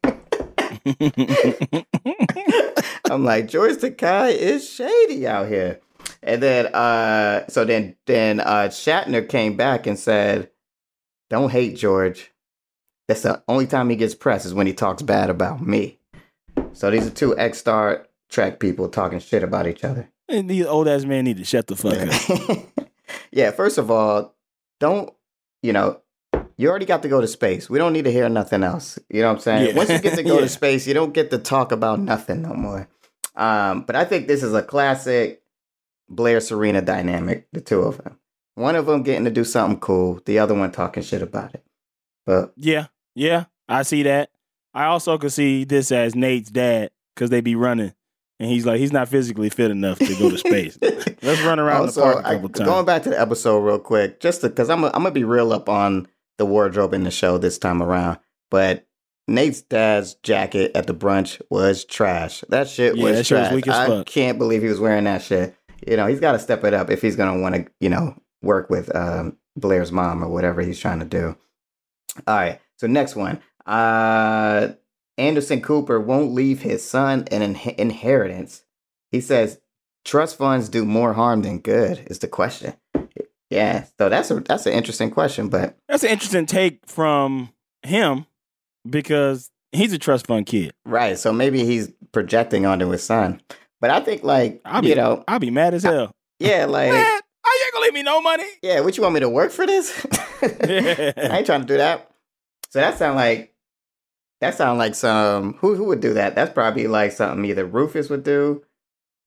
I'm 3.10 3.24
like, 3.24 3.48
George 3.48 3.76
Takei 3.78 4.36
is 4.36 4.68
shady 4.68 5.26
out 5.26 5.48
here. 5.48 5.80
And 6.22 6.42
then 6.42 6.66
uh 6.74 7.48
so 7.48 7.64
then 7.64 7.96
then 8.06 8.40
uh 8.40 8.68
Shatner 8.70 9.28
came 9.28 9.56
back 9.56 9.86
and 9.86 9.98
said, 9.98 10.50
Don't 11.28 11.50
hate 11.50 11.76
George. 11.76 12.30
That's 13.10 13.22
the 13.22 13.42
only 13.48 13.66
time 13.66 13.90
he 13.90 13.96
gets 13.96 14.14
press 14.14 14.46
is 14.46 14.54
when 14.54 14.68
he 14.68 14.72
talks 14.72 15.02
bad 15.02 15.30
about 15.30 15.60
me. 15.60 15.98
So 16.74 16.92
these 16.92 17.08
are 17.08 17.10
two 17.10 17.36
ex 17.36 17.58
Star 17.58 18.06
Trek 18.28 18.60
people 18.60 18.88
talking 18.88 19.18
shit 19.18 19.42
about 19.42 19.66
each 19.66 19.82
other. 19.82 20.08
And 20.28 20.48
these 20.48 20.64
old 20.64 20.86
ass 20.86 21.04
men 21.04 21.24
need 21.24 21.38
to 21.38 21.44
shut 21.44 21.66
the 21.66 21.74
fuck 21.74 21.96
up. 21.98 22.86
yeah, 23.32 23.50
first 23.50 23.78
of 23.78 23.90
all, 23.90 24.36
don't 24.78 25.12
you 25.60 25.72
know, 25.72 26.00
you 26.56 26.70
already 26.70 26.86
got 26.86 27.02
to 27.02 27.08
go 27.08 27.20
to 27.20 27.26
space. 27.26 27.68
We 27.68 27.78
don't 27.80 27.92
need 27.92 28.04
to 28.04 28.12
hear 28.12 28.28
nothing 28.28 28.62
else. 28.62 28.96
You 29.08 29.22
know 29.22 29.26
what 29.26 29.34
I'm 29.34 29.40
saying? 29.40 29.66
Yeah. 29.70 29.74
Once 29.74 29.90
you 29.90 29.98
get 29.98 30.14
to 30.14 30.22
go 30.22 30.34
Yeah. 30.36 30.42
to 30.42 30.48
space, 30.48 30.86
you 30.86 30.94
don't 30.94 31.12
get 31.12 31.32
to 31.32 31.38
talk 31.38 31.72
about 31.72 31.98
nothing 31.98 32.42
no 32.42 32.54
more. 32.54 32.88
Um, 33.34 33.82
but 33.82 33.96
I 33.96 34.04
think 34.04 34.28
this 34.28 34.44
is 34.44 34.54
a 34.54 34.62
classic 34.62 35.42
Blair 36.08 36.38
Serena 36.38 36.80
dynamic, 36.80 37.48
the 37.52 37.60
two 37.60 37.80
of 37.80 37.98
them. 37.98 38.20
One 38.54 38.76
of 38.76 38.86
them 38.86 39.02
getting 39.02 39.24
to 39.24 39.32
do 39.32 39.42
something 39.42 39.80
cool, 39.80 40.20
the 40.26 40.38
other 40.38 40.54
one 40.54 40.70
talking 40.70 41.02
shit 41.02 41.22
about 41.22 41.54
it. 41.54 41.64
But 42.24 42.52
Yeah, 42.56 42.86
yeah, 43.20 43.44
I 43.68 43.82
see 43.82 44.02
that. 44.04 44.30
I 44.72 44.84
also 44.86 45.18
could 45.18 45.32
see 45.32 45.64
this 45.64 45.90
as 45.92 46.14
Nate's 46.14 46.50
dad 46.50 46.90
because 47.14 47.30
they 47.30 47.40
be 47.40 47.54
running, 47.56 47.92
and 48.38 48.48
he's 48.50 48.64
like, 48.66 48.78
he's 48.78 48.92
not 48.92 49.08
physically 49.08 49.50
fit 49.50 49.70
enough 49.70 49.98
to 49.98 50.14
go 50.18 50.30
to 50.30 50.38
space. 50.38 50.78
Let's 51.22 51.42
run 51.42 51.58
around 51.60 51.82
Also, 51.82 52.00
the 52.06 52.12
park 52.14 52.24
a 52.24 52.28
I- 52.28 52.32
couple 52.34 52.48
times. 52.50 52.68
Going 52.68 52.86
back 52.86 53.02
to 53.04 53.10
the 53.10 53.20
episode 53.20 53.58
real 53.60 53.78
quick, 53.78 54.20
just 54.20 54.42
because 54.42 54.70
I'm, 54.70 54.84
I'm 54.84 54.92
gonna 54.92 55.10
be 55.10 55.24
real 55.24 55.52
up 55.52 55.68
on 55.68 56.08
the 56.38 56.46
wardrobe 56.46 56.94
in 56.94 57.02
the 57.04 57.10
show 57.10 57.36
this 57.38 57.58
time 57.58 57.82
around. 57.82 58.18
But 58.50 58.86
Nate's 59.28 59.60
dad's 59.60 60.14
jacket 60.22 60.72
at 60.74 60.86
the 60.86 60.94
brunch 60.94 61.40
was 61.50 61.84
trash. 61.84 62.42
That 62.48 62.68
shit 62.68 62.96
Yeah, 62.96 63.04
was 63.04 63.16
that 63.18 63.26
shit 63.26 63.38
was 63.38 63.48
trash. 63.48 63.54
weak 63.54 63.68
as 63.68 63.76
I 63.76 63.86
fuck. 63.86 64.06
can't 64.06 64.38
believe 64.38 64.62
he 64.62 64.68
was 64.68 64.80
wearing 64.80 65.04
that 65.04 65.22
shit. 65.22 65.54
You 65.86 65.96
know, 65.96 66.06
he's 66.06 66.20
got 66.20 66.32
to 66.32 66.38
step 66.38 66.64
it 66.64 66.74
up 66.74 66.90
if 66.90 67.02
he's 67.02 67.16
gonna 67.16 67.40
want 67.40 67.54
to, 67.56 67.66
you 67.80 67.88
know, 67.90 68.14
work 68.42 68.70
with 68.70 68.94
um, 68.96 69.36
Blair's 69.56 69.92
mom 69.92 70.24
or 70.24 70.28
whatever 70.28 70.62
he's 70.62 70.78
trying 70.80 71.00
to 71.00 71.04
do. 71.04 71.36
All 72.26 72.34
right, 72.36 72.60
so 72.80 72.86
next 72.86 73.14
one. 73.14 73.40
Uh, 73.66 74.68
Anderson 75.18 75.60
Cooper 75.60 76.00
won't 76.00 76.32
leave 76.32 76.62
his 76.62 76.82
son 76.88 77.24
an 77.30 77.42
in- 77.42 77.74
inheritance. 77.78 78.62
He 79.12 79.20
says 79.20 79.60
trust 80.04 80.38
funds 80.38 80.68
do 80.70 80.84
more 80.86 81.12
harm 81.12 81.42
than 81.42 81.58
good. 81.58 82.06
Is 82.10 82.20
the 82.20 82.28
question. 82.28 82.72
Yeah, 83.50 83.84
so 83.98 84.08
that's 84.08 84.30
a 84.30 84.40
that's 84.40 84.64
an 84.66 84.72
interesting 84.72 85.10
question, 85.10 85.48
but 85.48 85.76
That's 85.88 86.04
an 86.04 86.10
interesting 86.10 86.46
take 86.46 86.80
from 86.86 87.50
him 87.82 88.26
because 88.88 89.50
he's 89.72 89.92
a 89.92 89.98
trust 89.98 90.26
fund 90.28 90.46
kid. 90.46 90.72
right. 90.86 91.18
So 91.18 91.32
maybe 91.32 91.64
he's 91.64 91.92
projecting 92.12 92.64
onto 92.64 92.88
his 92.88 93.02
son, 93.02 93.40
but 93.80 93.90
I 93.90 94.00
think 94.00 94.22
like 94.22 94.60
I'll 94.64 94.82
be, 94.82 94.88
you 94.88 94.94
know, 94.94 95.24
I'll 95.28 95.38
be 95.40 95.50
mad 95.50 95.74
as 95.74 95.82
hell. 95.82 96.12
yeah, 96.38 96.64
like 96.66 96.92
Man, 96.92 97.04
how 97.42 97.52
you 97.52 97.64
ain't 97.64 97.72
gonna 97.74 97.84
leave 97.84 97.94
me 97.94 98.02
no 98.04 98.20
money? 98.22 98.46
yeah. 98.62 98.80
What 98.80 98.96
you 98.96 99.02
want 99.02 99.14
me 99.14 99.20
to 99.20 99.28
work 99.28 99.50
for 99.50 99.66
this? 99.66 100.06
I 100.42 101.36
ain't 101.38 101.46
trying 101.46 101.60
to 101.62 101.66
do 101.66 101.76
that. 101.76 102.06
So 102.70 102.80
that 102.80 102.96
sound 102.98 103.16
like 103.16 103.54
that 104.40 104.54
sound 104.56 104.78
like 104.78 104.94
some 104.94 105.54
who 105.54 105.74
who 105.74 105.84
would 105.84 106.00
do 106.00 106.14
that? 106.14 106.34
That's 106.34 106.52
probably 106.52 106.86
like 106.86 107.12
something 107.12 107.44
either 107.44 107.64
Rufus 107.66 108.08
would 108.08 108.22
do, 108.22 108.62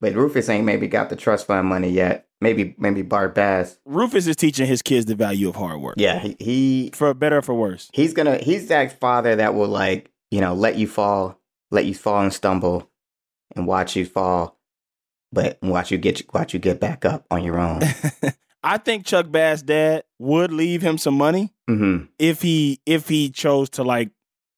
but 0.02 0.14
Rufus 0.16 0.50
ain't 0.50 0.66
maybe 0.66 0.88
got 0.88 1.10
the 1.10 1.16
trust 1.16 1.48
fund 1.48 1.68
money 1.68 1.90
yet. 1.90 2.28
Maybe 2.42 2.76
maybe 2.78 3.02
Bart 3.04 3.36
Bass. 3.36 3.78
Rufus 3.86 4.28
is 4.28 4.36
teaching 4.36 4.66
his 4.68 4.82
kids 4.82 5.06
the 5.06 5.16
value 5.16 5.48
of 5.50 5.56
hard 5.56 5.80
work. 5.80 5.96
Yeah, 5.98 6.20
he, 6.20 6.36
he 6.40 6.92
For 6.94 7.14
better 7.14 7.38
or 7.38 7.42
for 7.42 7.54
worse. 7.54 7.90
he's 7.94 8.14
gonna 8.14 8.38
he's 8.38 8.68
that 8.68 9.00
father 9.00 9.36
that 9.36 9.54
will 9.56 9.68
like 9.70 10.12
you 10.32 10.42
know 10.42 10.54
let 10.54 10.78
you 10.78 10.88
fall, 10.88 11.40
let 11.72 11.86
you 11.86 11.94
fall 11.94 12.22
and 12.22 12.34
stumble, 12.34 12.90
and 13.56 13.68
watch 13.68 13.96
you 13.96 14.06
fall, 14.06 14.58
but 15.32 15.58
watch 15.62 15.92
you 15.92 15.98
get 15.98 16.34
watch 16.34 16.54
you 16.54 16.60
get 16.60 16.80
back 16.80 17.06
up 17.06 17.26
on 17.30 17.44
your 17.44 17.60
own. 17.60 17.82
I 18.64 18.78
think 18.78 19.06
Chuck 19.06 19.32
Bass' 19.32 19.62
dad 19.62 20.04
would 20.20 20.52
leave 20.52 20.82
him 20.82 20.98
some 20.98 21.16
money 21.16 21.54
hmm 21.68 22.04
if 22.20 22.42
he 22.42 22.80
if 22.86 23.08
he 23.10 23.30
chose 23.30 23.70
to 23.72 23.84
like 23.84 24.10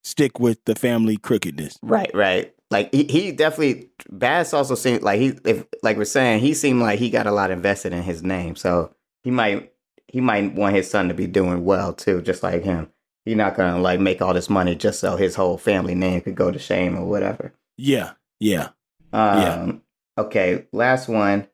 stick 0.04 0.40
with 0.40 0.64
the 0.66 0.76
family 0.76 1.18
crookedness. 1.18 1.78
Right, 1.82 2.12
right. 2.14 2.54
Like 2.72 2.94
he, 2.94 3.04
he 3.06 3.32
definitely 3.32 3.90
Bass 4.10 4.54
also 4.54 4.76
seemed 4.76 5.04
like 5.04 5.20
he 5.20 5.34
if 5.46 5.66
like 5.84 5.98
we're 5.98 6.06
saying 6.06 6.40
he 6.42 6.54
seemed 6.54 6.82
like 6.82 7.00
he 7.00 7.10
got 7.10 7.28
a 7.28 7.32
lot 7.32 7.52
invested 7.52 7.94
in 7.94 8.04
his 8.04 8.24
name, 8.24 8.56
so 8.56 8.94
he 9.24 9.32
might 9.32 9.72
he 10.08 10.22
might 10.22 10.54
want 10.54 10.76
his 10.76 10.90
son 10.90 11.08
to 11.08 11.14
be 11.14 11.28
doing 11.28 11.64
well 11.64 11.94
too, 11.94 12.22
just 12.22 12.44
like 12.44 12.64
him. 12.64 12.90
He's 13.24 13.36
not 13.36 13.56
gonna 13.56 13.80
like 13.80 14.00
make 14.00 14.22
all 14.22 14.34
this 14.34 14.50
money 14.50 14.76
just 14.76 15.00
so 15.00 15.16
his 15.16 15.36
whole 15.36 15.58
family 15.58 15.96
name 15.96 16.22
could 16.22 16.36
go 16.36 16.52
to 16.52 16.60
shame 16.60 16.98
or 16.98 17.06
whatever. 17.06 17.54
Yeah, 17.78 18.14
yeah. 18.40 18.70
Um, 19.14 19.40
Yeah. 19.42 19.72
Okay, 20.18 20.66
last 20.72 21.08
one. 21.08 21.48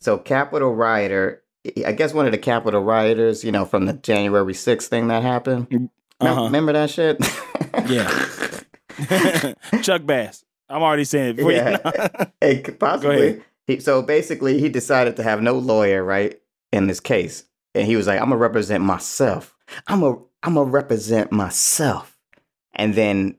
So 0.00 0.18
Capital 0.18 0.74
rioter, 0.74 1.41
I 1.86 1.92
guess 1.92 2.12
one 2.12 2.26
of 2.26 2.32
the 2.32 2.38
Capitol 2.38 2.82
rioters, 2.82 3.44
you 3.44 3.52
know, 3.52 3.64
from 3.64 3.86
the 3.86 3.92
January 3.92 4.52
6th 4.52 4.86
thing 4.88 5.08
that 5.08 5.22
happened. 5.22 5.90
Uh-huh. 6.20 6.44
Remember 6.44 6.72
that 6.72 6.90
shit? 6.90 7.18
Yeah. 7.86 9.54
Chuck 9.82 10.04
Bass. 10.04 10.44
I'm 10.68 10.82
already 10.82 11.04
saying 11.04 11.30
it. 11.30 11.36
before 11.36 11.52
you 11.52 11.58
Yeah. 11.58 11.78
know. 12.42 12.62
Possibly. 12.78 13.42
He, 13.66 13.78
so 13.80 14.02
basically, 14.02 14.58
he 14.60 14.68
decided 14.68 15.16
to 15.16 15.22
have 15.22 15.40
no 15.40 15.54
lawyer, 15.58 16.02
right, 16.02 16.40
in 16.72 16.86
this 16.88 16.98
case, 17.00 17.44
and 17.74 17.86
he 17.86 17.94
was 17.96 18.06
like, 18.08 18.18
"I'm 18.20 18.26
gonna 18.26 18.36
represent 18.38 18.82
myself. 18.82 19.54
I'm 19.86 20.02
a, 20.02 20.16
I'm 20.42 20.54
gonna 20.54 20.64
represent 20.64 21.30
myself." 21.30 22.18
And 22.74 22.94
then, 22.94 23.36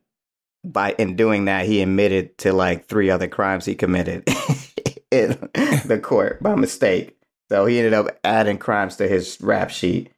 by 0.63 0.95
in 0.97 1.15
doing 1.17 1.45
that, 1.45 1.65
he 1.65 1.81
admitted 1.81 2.37
to 2.39 2.53
like 2.53 2.85
three 2.87 3.09
other 3.09 3.27
crimes 3.27 3.65
he 3.65 3.75
committed 3.75 4.23
in 5.11 5.31
the 5.85 5.99
court 6.01 6.41
by 6.41 6.55
mistake. 6.55 7.17
So 7.53 7.67
he 7.67 7.77
ended 7.77 7.93
up 7.93 8.07
adding 8.23 8.57
crimes 8.57 8.95
to 8.95 9.07
his 9.07 9.37
rap 9.39 9.69
sheet. 9.69 10.11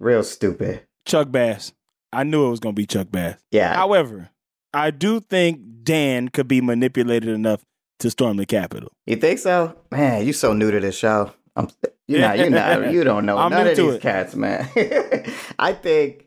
Real 0.00 0.24
stupid. 0.24 0.82
Chuck 1.06 1.30
Bass. 1.30 1.72
I 2.12 2.24
knew 2.24 2.48
it 2.48 2.50
was 2.50 2.58
going 2.58 2.74
to 2.74 2.76
be 2.76 2.86
Chuck 2.86 3.06
Bass. 3.08 3.38
Yeah. 3.52 3.72
However, 3.72 4.30
I 4.74 4.90
do 4.90 5.20
think 5.20 5.60
Dan 5.84 6.28
could 6.28 6.48
be 6.48 6.60
manipulated 6.60 7.28
enough 7.28 7.64
to 8.00 8.10
storm 8.10 8.36
the 8.36 8.46
Capitol. 8.46 8.90
You 9.06 9.14
think 9.14 9.38
so? 9.38 9.76
Man, 9.92 10.26
you 10.26 10.32
so 10.32 10.54
new 10.54 10.72
to 10.72 10.80
this 10.80 10.96
show. 10.96 11.32
I'm, 11.54 11.68
you're 12.08 12.20
not, 12.20 12.38
you're 12.38 12.50
not, 12.50 12.92
you 12.92 13.04
don't 13.04 13.26
know 13.26 13.38
I'm 13.38 13.52
none 13.52 13.68
of 13.68 13.76
these 13.76 13.94
it. 13.94 14.02
cats, 14.02 14.34
man. 14.34 14.68
I 15.60 15.74
think 15.74 16.26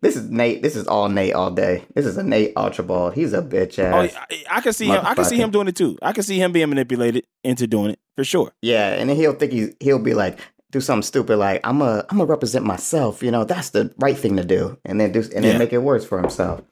this 0.00 0.14
is 0.14 0.30
Nate. 0.30 0.62
This 0.62 0.76
is 0.76 0.86
all 0.86 1.08
Nate 1.08 1.34
all 1.34 1.50
day. 1.50 1.86
This 1.96 2.06
is 2.06 2.16
a 2.16 2.22
Nate 2.22 2.52
Archibald. 2.54 3.14
He's 3.14 3.32
a 3.32 3.42
bitch 3.42 3.80
ass. 3.80 4.14
Oh, 4.14 4.16
ass. 4.16 4.26
I, 4.48 4.58
I 4.58 4.60
can 4.60 4.74
see 4.74 4.86
him. 4.86 5.04
I 5.04 5.16
can 5.16 5.24
see 5.24 5.38
him 5.38 5.50
doing 5.50 5.66
it 5.66 5.74
too. 5.74 5.98
I 6.00 6.12
can 6.12 6.22
see 6.22 6.38
him 6.38 6.52
being 6.52 6.68
manipulated 6.68 7.24
into 7.42 7.66
doing 7.66 7.90
it 7.90 7.98
for 8.16 8.24
sure. 8.24 8.52
yeah, 8.62 8.90
and 8.94 9.08
then 9.10 9.16
he'll 9.16 9.34
think 9.34 9.52
he's 9.52 9.74
he'll 9.80 9.98
be 9.98 10.14
like 10.14 10.38
do 10.70 10.80
something 10.80 11.02
stupid 11.02 11.36
like 11.36 11.60
I'm 11.64 11.82
a 11.82 12.04
I'm 12.10 12.18
gonna 12.18 12.24
represent 12.24 12.64
myself. 12.64 13.22
You 13.22 13.30
know 13.30 13.44
that's 13.44 13.70
the 13.70 13.92
right 13.98 14.16
thing 14.16 14.36
to 14.36 14.44
do, 14.44 14.78
and 14.84 15.00
then 15.00 15.12
do 15.12 15.20
and 15.20 15.44
then 15.44 15.52
Yeah. 15.52 15.58
make 15.58 15.72
it 15.72 15.82
worse 15.82 16.04
for 16.04 16.20
himself. 16.20 16.62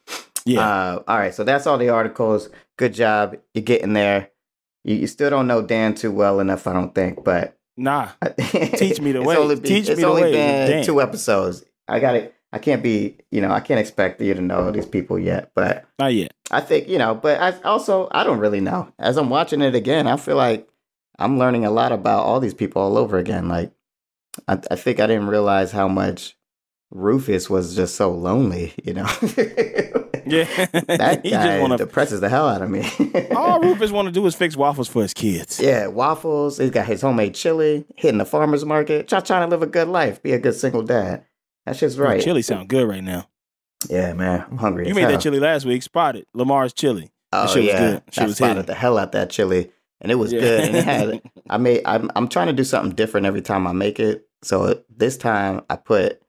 Yeah. 0.47 0.67
Uh, 0.67 1.03
all 1.07 1.19
right, 1.19 1.35
so 1.35 1.45
that's 1.45 1.67
all 1.67 1.77
the 1.79 1.91
articles. 1.91 2.49
Good 2.79 2.95
job. 2.95 3.37
You're 3.55 3.63
getting 3.63 3.93
there. 3.93 4.31
You, 4.85 4.95
you 4.97 5.07
still 5.07 5.29
don't 5.29 5.47
know 5.47 5.61
Dan 5.61 5.95
too 5.95 6.11
well 6.11 6.41
enough, 6.41 6.67
I 6.67 6.73
don't 6.73 6.95
think, 6.95 7.23
but 7.25 7.59
nah. 7.77 8.09
Teach 8.39 9.01
me 9.03 9.13
the 9.13 9.21
way. 9.23 9.37
Teach 9.57 9.89
it's 9.91 9.99
me 9.99 10.03
the 10.03 10.09
only 10.09 10.23
way. 10.23 10.33
been 10.33 10.85
two 10.85 11.03
episodes. 11.03 11.63
I 11.87 12.01
got 12.01 12.15
it. 12.15 12.35
I 12.53 12.59
can't 12.59 12.83
be, 12.83 13.19
you 13.31 13.43
know, 13.43 13.51
I 13.53 13.61
can't 13.61 13.79
expect 13.79 14.21
you 14.23 14.33
to 14.35 14.41
know 14.41 14.71
these 14.73 14.87
people 14.87 15.19
yet. 15.19 15.51
But 15.55 15.85
Not 15.99 16.15
yet. 16.15 16.33
I 16.51 16.61
think, 16.63 16.89
you 16.89 16.97
know, 16.99 17.15
but 17.15 17.39
I 17.41 17.61
also 17.63 18.09
I 18.11 18.25
don't 18.25 18.39
really 18.39 18.61
know. 18.61 18.91
As 18.99 19.19
I'm 19.19 19.29
watching 19.29 19.61
it 19.61 19.75
again, 19.75 20.07
I 20.07 20.17
feel 20.17 20.37
like 20.37 20.67
I'm 21.21 21.39
learning 21.39 21.65
a 21.65 21.71
lot 21.71 21.93
about 21.93 22.25
all 22.25 22.41
these 22.41 22.55
people 22.55 22.83
all 22.83 22.97
over 22.99 23.19
again. 23.19 23.49
Like 23.49 23.73
I, 24.49 24.59
I 24.71 24.77
think 24.77 24.99
I 25.01 25.07
didn't 25.07 25.27
realize 25.29 25.71
how 25.73 25.87
much 25.89 26.37
Rufus 26.91 27.49
was 27.49 27.77
just 27.77 27.95
so 27.95 28.11
lonely, 28.11 28.73
you 28.85 28.95
know. 28.95 29.09
Yeah. 30.27 30.45
that 30.87 31.21
he 31.25 31.31
guy 31.31 31.47
just 31.47 31.61
want 31.61 31.73
to. 31.73 31.79
depresses 31.79 32.21
the 32.21 32.29
hell 32.29 32.47
out 32.49 32.63
of 32.63 32.71
me. 32.71 32.85
All 33.35 33.61
Rufus 33.61 33.91
want 33.91 34.07
to 34.07 34.13
do 34.13 34.25
is 34.27 34.35
fix 34.35 34.57
waffles 34.57 34.89
for 34.89 35.03
his 35.03 35.15
kids. 35.15 35.59
Yeah, 35.61 35.87
waffles. 35.89 36.59
He's 36.59 36.71
got 36.71 36.87
his 36.87 37.01
homemade 37.03 37.35
chili, 37.35 37.85
hitting 37.97 38.19
the 38.19 38.25
farmer's 38.25 38.65
market, 38.65 39.09
try 39.09 39.21
trying 39.21 39.43
to 39.49 39.51
live 39.51 39.63
a 39.63 39.67
good 39.67 39.89
life, 39.89 40.23
be 40.23 40.33
a 40.33 40.39
good 40.39 40.55
single 40.55 40.83
dad. 40.83 41.25
That's 41.67 41.81
just 41.81 41.99
Oh, 41.99 42.03
right. 42.03 42.23
chili 42.23 42.43
sound 42.43 42.69
good 42.69 42.89
right 42.89 43.03
now. 43.05 43.29
Yeah, 43.89 44.13
man, 44.13 44.45
I'm 44.51 44.59
hungry. 44.59 44.87
You 44.89 44.95
made 44.95 45.03
hell. 45.03 45.13
that 45.13 45.21
chili 45.23 45.41
last 45.41 45.65
week. 45.65 45.83
Spotted 45.83 46.27
Lamar's 46.35 46.73
chili. 46.75 47.11
Oh 47.33 47.43
That 47.43 47.51
shit 47.51 47.57
was 47.63 47.67
yeah, 47.67 47.79
good. 47.79 48.03
Shit 48.11 48.23
I 48.23 48.27
was 48.27 48.37
spotted 48.37 48.57
hitting. 48.57 48.67
the 48.67 48.75
hell 48.75 48.99
out 48.99 49.13
that 49.13 49.31
chili, 49.31 49.71
and 50.01 50.11
it 50.13 50.17
was 50.17 50.33
Yeah. 50.33 50.41
good. 50.41 50.61
And 50.65 50.77
it 50.77 50.85
had. 50.85 51.23
I 51.51 51.57
made. 51.59 51.83
I'm. 51.85 52.11
I'm 52.17 52.29
trying 52.29 52.47
to 52.49 52.53
do 52.53 52.65
something 52.65 52.95
different 52.95 53.27
every 53.27 53.43
time 53.43 53.67
I 53.67 53.73
make 53.73 53.99
it. 54.01 54.27
So 54.43 54.83
this 54.95 55.17
time 55.17 55.63
I 55.71 55.77
put 55.77 56.21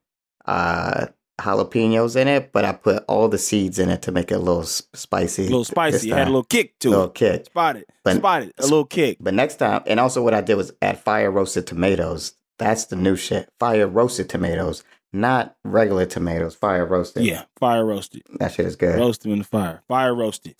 uh 0.45 1.07
jalapenos 1.39 2.15
in 2.15 2.27
it, 2.27 2.51
but 2.51 2.65
I 2.65 2.71
put 2.73 3.03
all 3.07 3.27
the 3.27 3.37
seeds 3.39 3.79
in 3.79 3.89
it 3.89 4.03
to 4.03 4.11
make 4.11 4.31
it 4.31 4.35
a 4.35 4.39
little 4.39 4.63
spicy. 4.63 5.43
A 5.43 5.45
little 5.45 5.63
spicy. 5.63 6.09
Had 6.09 6.23
a 6.27 6.29
little 6.29 6.43
kick 6.43 6.77
to 6.79 6.89
little 6.89 7.05
it. 7.05 7.19
Little 7.21 7.33
kick. 7.37 7.45
Spotted. 7.45 7.85
But- 8.03 8.17
Spotted. 8.17 8.53
A 8.59 8.63
little 8.63 8.85
kick. 8.85 9.17
But 9.19 9.33
next 9.33 9.55
time, 9.55 9.81
and 9.87 9.99
also 9.99 10.21
what 10.23 10.33
I 10.35 10.41
did 10.41 10.55
was 10.55 10.71
add 10.81 10.99
fire 10.99 11.31
roasted 11.31 11.65
tomatoes. 11.67 12.33
That's 12.59 12.85
the 12.85 12.95
new 12.95 13.15
shit. 13.15 13.49
Fire 13.59 13.87
roasted 13.87 14.29
tomatoes, 14.29 14.83
not 15.13 15.55
regular 15.63 16.05
tomatoes. 16.05 16.53
Fire 16.53 16.85
roasted. 16.85 17.23
Yeah. 17.23 17.43
Fire 17.59 17.83
roasted. 17.85 18.21
that 18.39 18.51
shit 18.53 18.67
is 18.67 18.75
good. 18.75 18.99
Roast 18.99 19.23
them 19.23 19.31
in 19.31 19.39
the 19.39 19.45
fire. 19.45 19.81
Fire 19.87 20.13
roasted. 20.13 20.53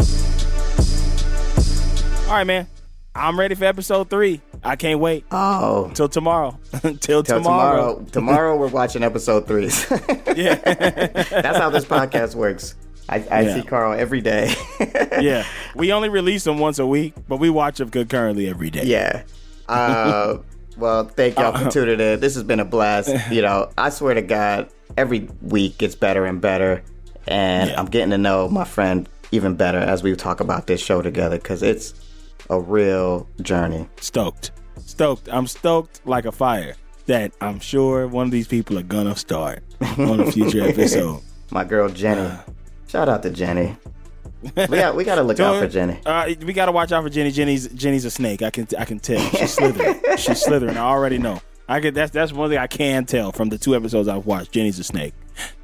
All 2.28 2.38
right, 2.38 2.48
man. 2.48 2.66
I'm 3.14 3.38
ready 3.38 3.56
for 3.56 3.66
episode 3.66 4.10
three. 4.10 4.42
I 4.64 4.76
can't 4.78 5.00
wait 5.00 5.26
Oh, 5.32 5.86
until 5.86 6.08
tomorrow. 6.08 6.58
Till 7.02 7.24
tomorrow. 7.24 7.96
tomorrow. 7.96 8.06
Tomorrow 8.12 8.58
we're 8.58 8.68
watching 8.68 9.04
episode 9.04 9.48
three. 9.48 9.70
Yeah. 10.36 10.56
That's 10.56 11.58
how 11.58 11.70
this 11.70 11.84
podcast 11.84 12.36
works. 12.36 12.76
I, 13.10 13.18
I 13.30 13.42
Yeah. 13.42 13.56
see 13.56 13.64
Carl 13.64 13.92
every 14.00 14.22
day. 14.22 14.54
yeah. 15.22 15.46
We 15.76 15.92
only 15.92 16.08
release 16.08 16.46
them 16.46 16.58
once 16.60 16.80
a 16.80 16.86
week, 16.88 17.14
but 17.28 17.38
we 17.38 17.50
watch 17.50 17.80
them 17.80 17.90
concurrently 17.90 18.48
every 18.48 18.70
day. 18.70 18.84
Yeah. 18.86 19.24
Uh, 19.68 20.38
well, 20.78 21.04
thank 21.06 21.38
y'all 21.38 21.58
for 21.58 21.70
tuning 21.70 22.00
in. 22.00 22.20
This 22.22 22.36
has 22.36 22.44
been 22.44 22.62
a 22.62 22.66
blast. 22.66 23.12
You 23.30 23.42
know, 23.42 23.70
I 23.78 23.90
swear 23.90 24.14
to 24.14 24.22
God, 24.22 24.70
every 24.96 25.28
week 25.42 25.78
gets 25.80 25.96
better 25.96 26.26
and 26.26 26.40
better, 26.40 26.82
and 27.28 27.70
Yeah. 27.70 27.80
I'm 27.80 27.88
getting 27.88 28.12
to 28.12 28.18
know 28.18 28.48
my 28.48 28.64
friend 28.64 29.08
even 29.34 29.56
better 29.56 29.80
as 29.80 30.02
we 30.02 30.16
talk 30.16 30.40
about 30.40 30.68
this 30.68 30.82
show 30.82 31.02
together 31.02 31.38
because 31.38 31.62
it's 31.62 31.94
a 32.52 32.60
real 32.60 33.28
journey. 33.42 33.88
Stoked. 34.00 34.52
Stoked. 34.86 35.28
I'm 35.32 35.48
stoked 35.48 36.02
like 36.06 36.26
a 36.26 36.32
fire 36.32 36.76
that 37.08 37.32
I'm 37.42 37.60
sure 37.60 38.08
one 38.08 38.26
of 38.28 38.32
these 38.32 38.48
people 38.48 38.78
are 38.78 38.84
gonna 38.84 39.16
start 39.16 39.64
on 39.98 40.20
a 40.20 40.32
future 40.32 40.62
episode. 40.68 41.22
My 41.50 41.64
girl 41.64 41.90
Jenny. 41.90 42.30
Shout 42.88 43.10
out 43.10 43.24
to 43.24 43.30
Jenny. 43.32 43.76
We 44.42 44.52
got 44.68 44.96
we 44.96 45.04
got 45.04 45.16
to 45.16 45.24
look 45.24 45.40
out 45.40 45.60
for 45.62 45.68
Jenny. 45.68 46.00
Uh, 46.06 46.34
we 46.46 46.52
gotta 46.54 46.72
watch 46.72 46.92
out 46.92 47.04
for 47.04 47.10
Jenny. 47.10 47.32
Jenny's 47.32 47.68
Jenny's 47.70 48.06
a 48.06 48.12
snake. 48.12 48.42
I 48.42 48.50
can 48.50 48.68
I 48.78 48.86
can 48.86 49.00
tell. 49.00 49.20
She's 49.30 49.54
slithering. 49.54 50.02
She's 50.18 50.42
slithering. 50.42 50.78
I 50.78 50.82
already 50.82 51.18
know. 51.20 51.42
I 51.70 51.80
get 51.80 51.94
that's 51.94 52.12
that's 52.12 52.34
one 52.34 52.50
thing 52.50 52.58
I 52.58 52.68
can 52.68 53.06
tell 53.06 53.32
from 53.32 53.50
the 53.50 53.58
two 53.58 53.76
episodes 53.76 54.08
I've 54.08 54.26
watched. 54.26 54.52
Jenny's 54.52 54.80
a 54.80 54.84
snake. 54.84 55.14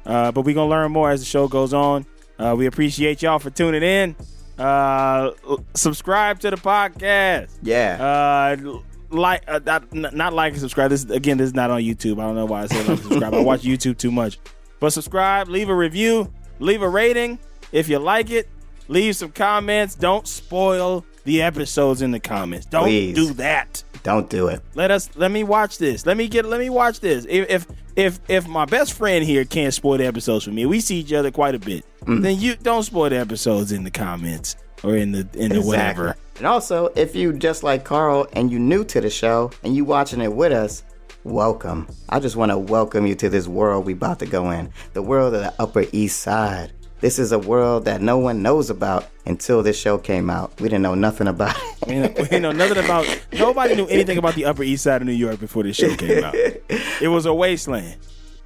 Uh, 0.06 0.32
but 0.32 0.42
we're 0.42 0.54
gonna 0.54 0.70
learn 0.70 0.90
more 0.92 1.10
as 1.10 1.20
the 1.20 1.26
show 1.26 1.48
goes 1.48 1.74
on. 1.74 2.06
Uh, 2.38 2.54
we 2.56 2.66
appreciate 2.66 3.20
y'all 3.20 3.38
for 3.40 3.50
tuning 3.50 3.82
in. 3.82 4.16
Uh, 4.58 5.30
subscribe 5.74 6.40
to 6.40 6.50
the 6.50 6.56
podcast. 6.56 7.50
Yeah. 7.62 8.56
Uh, 8.58 8.78
like, 9.10 9.42
uh, 9.48 9.60
not, 9.64 10.14
not 10.14 10.32
like 10.32 10.52
and 10.52 10.60
subscribe. 10.60 10.90
This 10.90 11.04
again, 11.04 11.38
this 11.38 11.46
is 11.46 11.54
not 11.54 11.70
on 11.70 11.80
YouTube. 11.80 12.14
I 12.14 12.22
don't 12.22 12.34
know 12.34 12.46
why 12.46 12.62
I 12.62 12.66
said 12.66 12.80
like 12.80 12.98
and 12.98 12.98
subscribe. 13.00 13.34
I 13.34 13.40
watch 13.40 13.62
YouTube 13.62 13.98
too 13.98 14.10
much. 14.10 14.38
But 14.80 14.90
subscribe, 14.90 15.48
leave 15.48 15.68
a 15.68 15.74
review, 15.74 16.32
leave 16.60 16.82
a 16.82 16.88
rating 16.88 17.38
if 17.72 17.88
you 17.88 17.98
like 17.98 18.30
it. 18.30 18.48
Leave 18.88 19.16
some 19.16 19.30
comments. 19.32 19.94
Don't 19.94 20.26
spoil 20.26 21.04
the 21.24 21.42
episodes 21.42 22.00
in 22.00 22.10
the 22.10 22.20
comments. 22.20 22.64
Don't 22.66 22.84
Please. 22.84 23.14
do 23.14 23.34
that. 23.34 23.82
Don't 24.08 24.30
do 24.30 24.48
it. 24.48 24.62
Let 24.74 24.90
us. 24.90 25.10
Let 25.16 25.30
me 25.30 25.44
watch 25.44 25.76
this. 25.76 26.06
Let 26.06 26.16
me 26.16 26.28
get. 26.28 26.46
Let 26.46 26.60
me 26.60 26.70
watch 26.70 27.00
this. 27.00 27.26
If 27.28 27.50
if 27.50 27.66
if, 27.94 28.20
if 28.30 28.48
my 28.48 28.64
best 28.64 28.94
friend 28.94 29.22
here 29.22 29.44
can't 29.44 29.74
spoil 29.74 29.98
the 29.98 30.06
episodes 30.06 30.46
for 30.46 30.50
me, 30.50 30.64
we 30.64 30.80
see 30.80 31.00
each 31.00 31.12
other 31.12 31.30
quite 31.30 31.54
a 31.54 31.58
bit. 31.58 31.84
Mm. 32.06 32.22
Then 32.22 32.40
you 32.40 32.56
don't 32.56 32.84
spoil 32.84 33.10
the 33.10 33.18
episodes 33.18 33.70
in 33.70 33.84
the 33.84 33.90
comments 33.90 34.56
or 34.82 34.96
in 34.96 35.12
the 35.12 35.28
in 35.34 35.52
the 35.52 35.60
whatever. 35.60 36.16
And 36.38 36.46
also, 36.46 36.86
if 36.96 37.14
you 37.14 37.34
just 37.34 37.62
like 37.62 37.84
Carl 37.84 38.26
and 38.32 38.50
you 38.50 38.58
new 38.58 38.82
to 38.84 39.02
the 39.02 39.10
show 39.10 39.50
and 39.62 39.76
you 39.76 39.84
watching 39.84 40.22
it 40.22 40.32
with 40.32 40.52
us, 40.52 40.84
welcome. 41.24 41.86
I 42.08 42.18
just 42.18 42.34
want 42.34 42.50
to 42.50 42.56
welcome 42.56 43.06
you 43.06 43.14
to 43.16 43.28
this 43.28 43.46
world 43.46 43.84
we 43.84 43.92
about 43.92 44.20
to 44.20 44.26
go 44.26 44.50
in. 44.52 44.72
The 44.94 45.02
world 45.02 45.34
of 45.34 45.42
the 45.42 45.52
Upper 45.60 45.84
East 45.92 46.20
Side. 46.20 46.72
This 47.00 47.18
is 47.18 47.30
a 47.32 47.38
world 47.38 47.84
that 47.84 48.00
no 48.00 48.18
one 48.18 48.42
knows 48.42 48.70
about 48.70 49.06
until 49.24 49.62
this 49.62 49.78
show 49.78 49.98
came 49.98 50.28
out. 50.30 50.60
We 50.60 50.68
didn't 50.68 50.82
know 50.82 50.94
nothing 50.96 51.28
about 51.28 51.56
it. 51.56 51.86
We 51.86 51.98
know, 52.00 52.14
we 52.30 52.38
know 52.40 52.52
nothing 52.52 52.84
about. 52.84 53.06
Nobody 53.32 53.76
knew 53.76 53.86
anything 53.86 54.18
about 54.18 54.34
the 54.34 54.44
Upper 54.46 54.62
East 54.64 54.82
Side 54.84 55.00
of 55.00 55.06
New 55.06 55.12
York 55.12 55.38
before 55.38 55.62
this 55.62 55.76
show 55.76 55.94
came 55.96 56.24
out. 56.24 56.34
It 57.00 57.06
was 57.08 57.26
a 57.26 57.32
wasteland, 57.32 57.96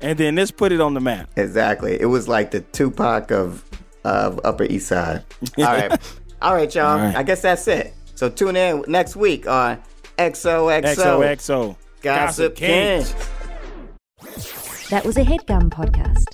and 0.03 0.19
then 0.19 0.35
this 0.35 0.51
put 0.51 0.73
it 0.73 0.81
on 0.83 0.93
the 0.93 1.01
map. 1.01 1.31
exactly. 1.37 1.99
It 1.99 2.05
was 2.05 2.29
like 2.29 2.51
the 2.51 2.61
Tupac 2.61 3.31
of 3.33 3.65
of 4.05 4.39
Upper 4.45 4.65
East 4.65 4.89
Side. 4.89 5.25
All 5.59 5.65
right. 5.65 5.99
All 6.43 6.55
right, 6.55 6.75
y'all. 6.75 6.87
All 6.87 6.99
right. 6.99 7.17
I 7.17 7.23
guess 7.23 7.41
that's 7.41 7.67
it. 7.69 7.95
So 8.15 8.29
tune 8.29 8.57
in 8.57 8.85
next 8.89 9.17
week 9.17 9.47
on 9.49 9.81
XOXO 10.19 10.83
XOXO 10.95 11.77
Gossip 12.03 12.55
King. 12.57 13.05
That 14.91 15.05
was 15.07 15.17
a 15.17 15.25
headgum 15.25 15.71
podcast. 15.71 16.25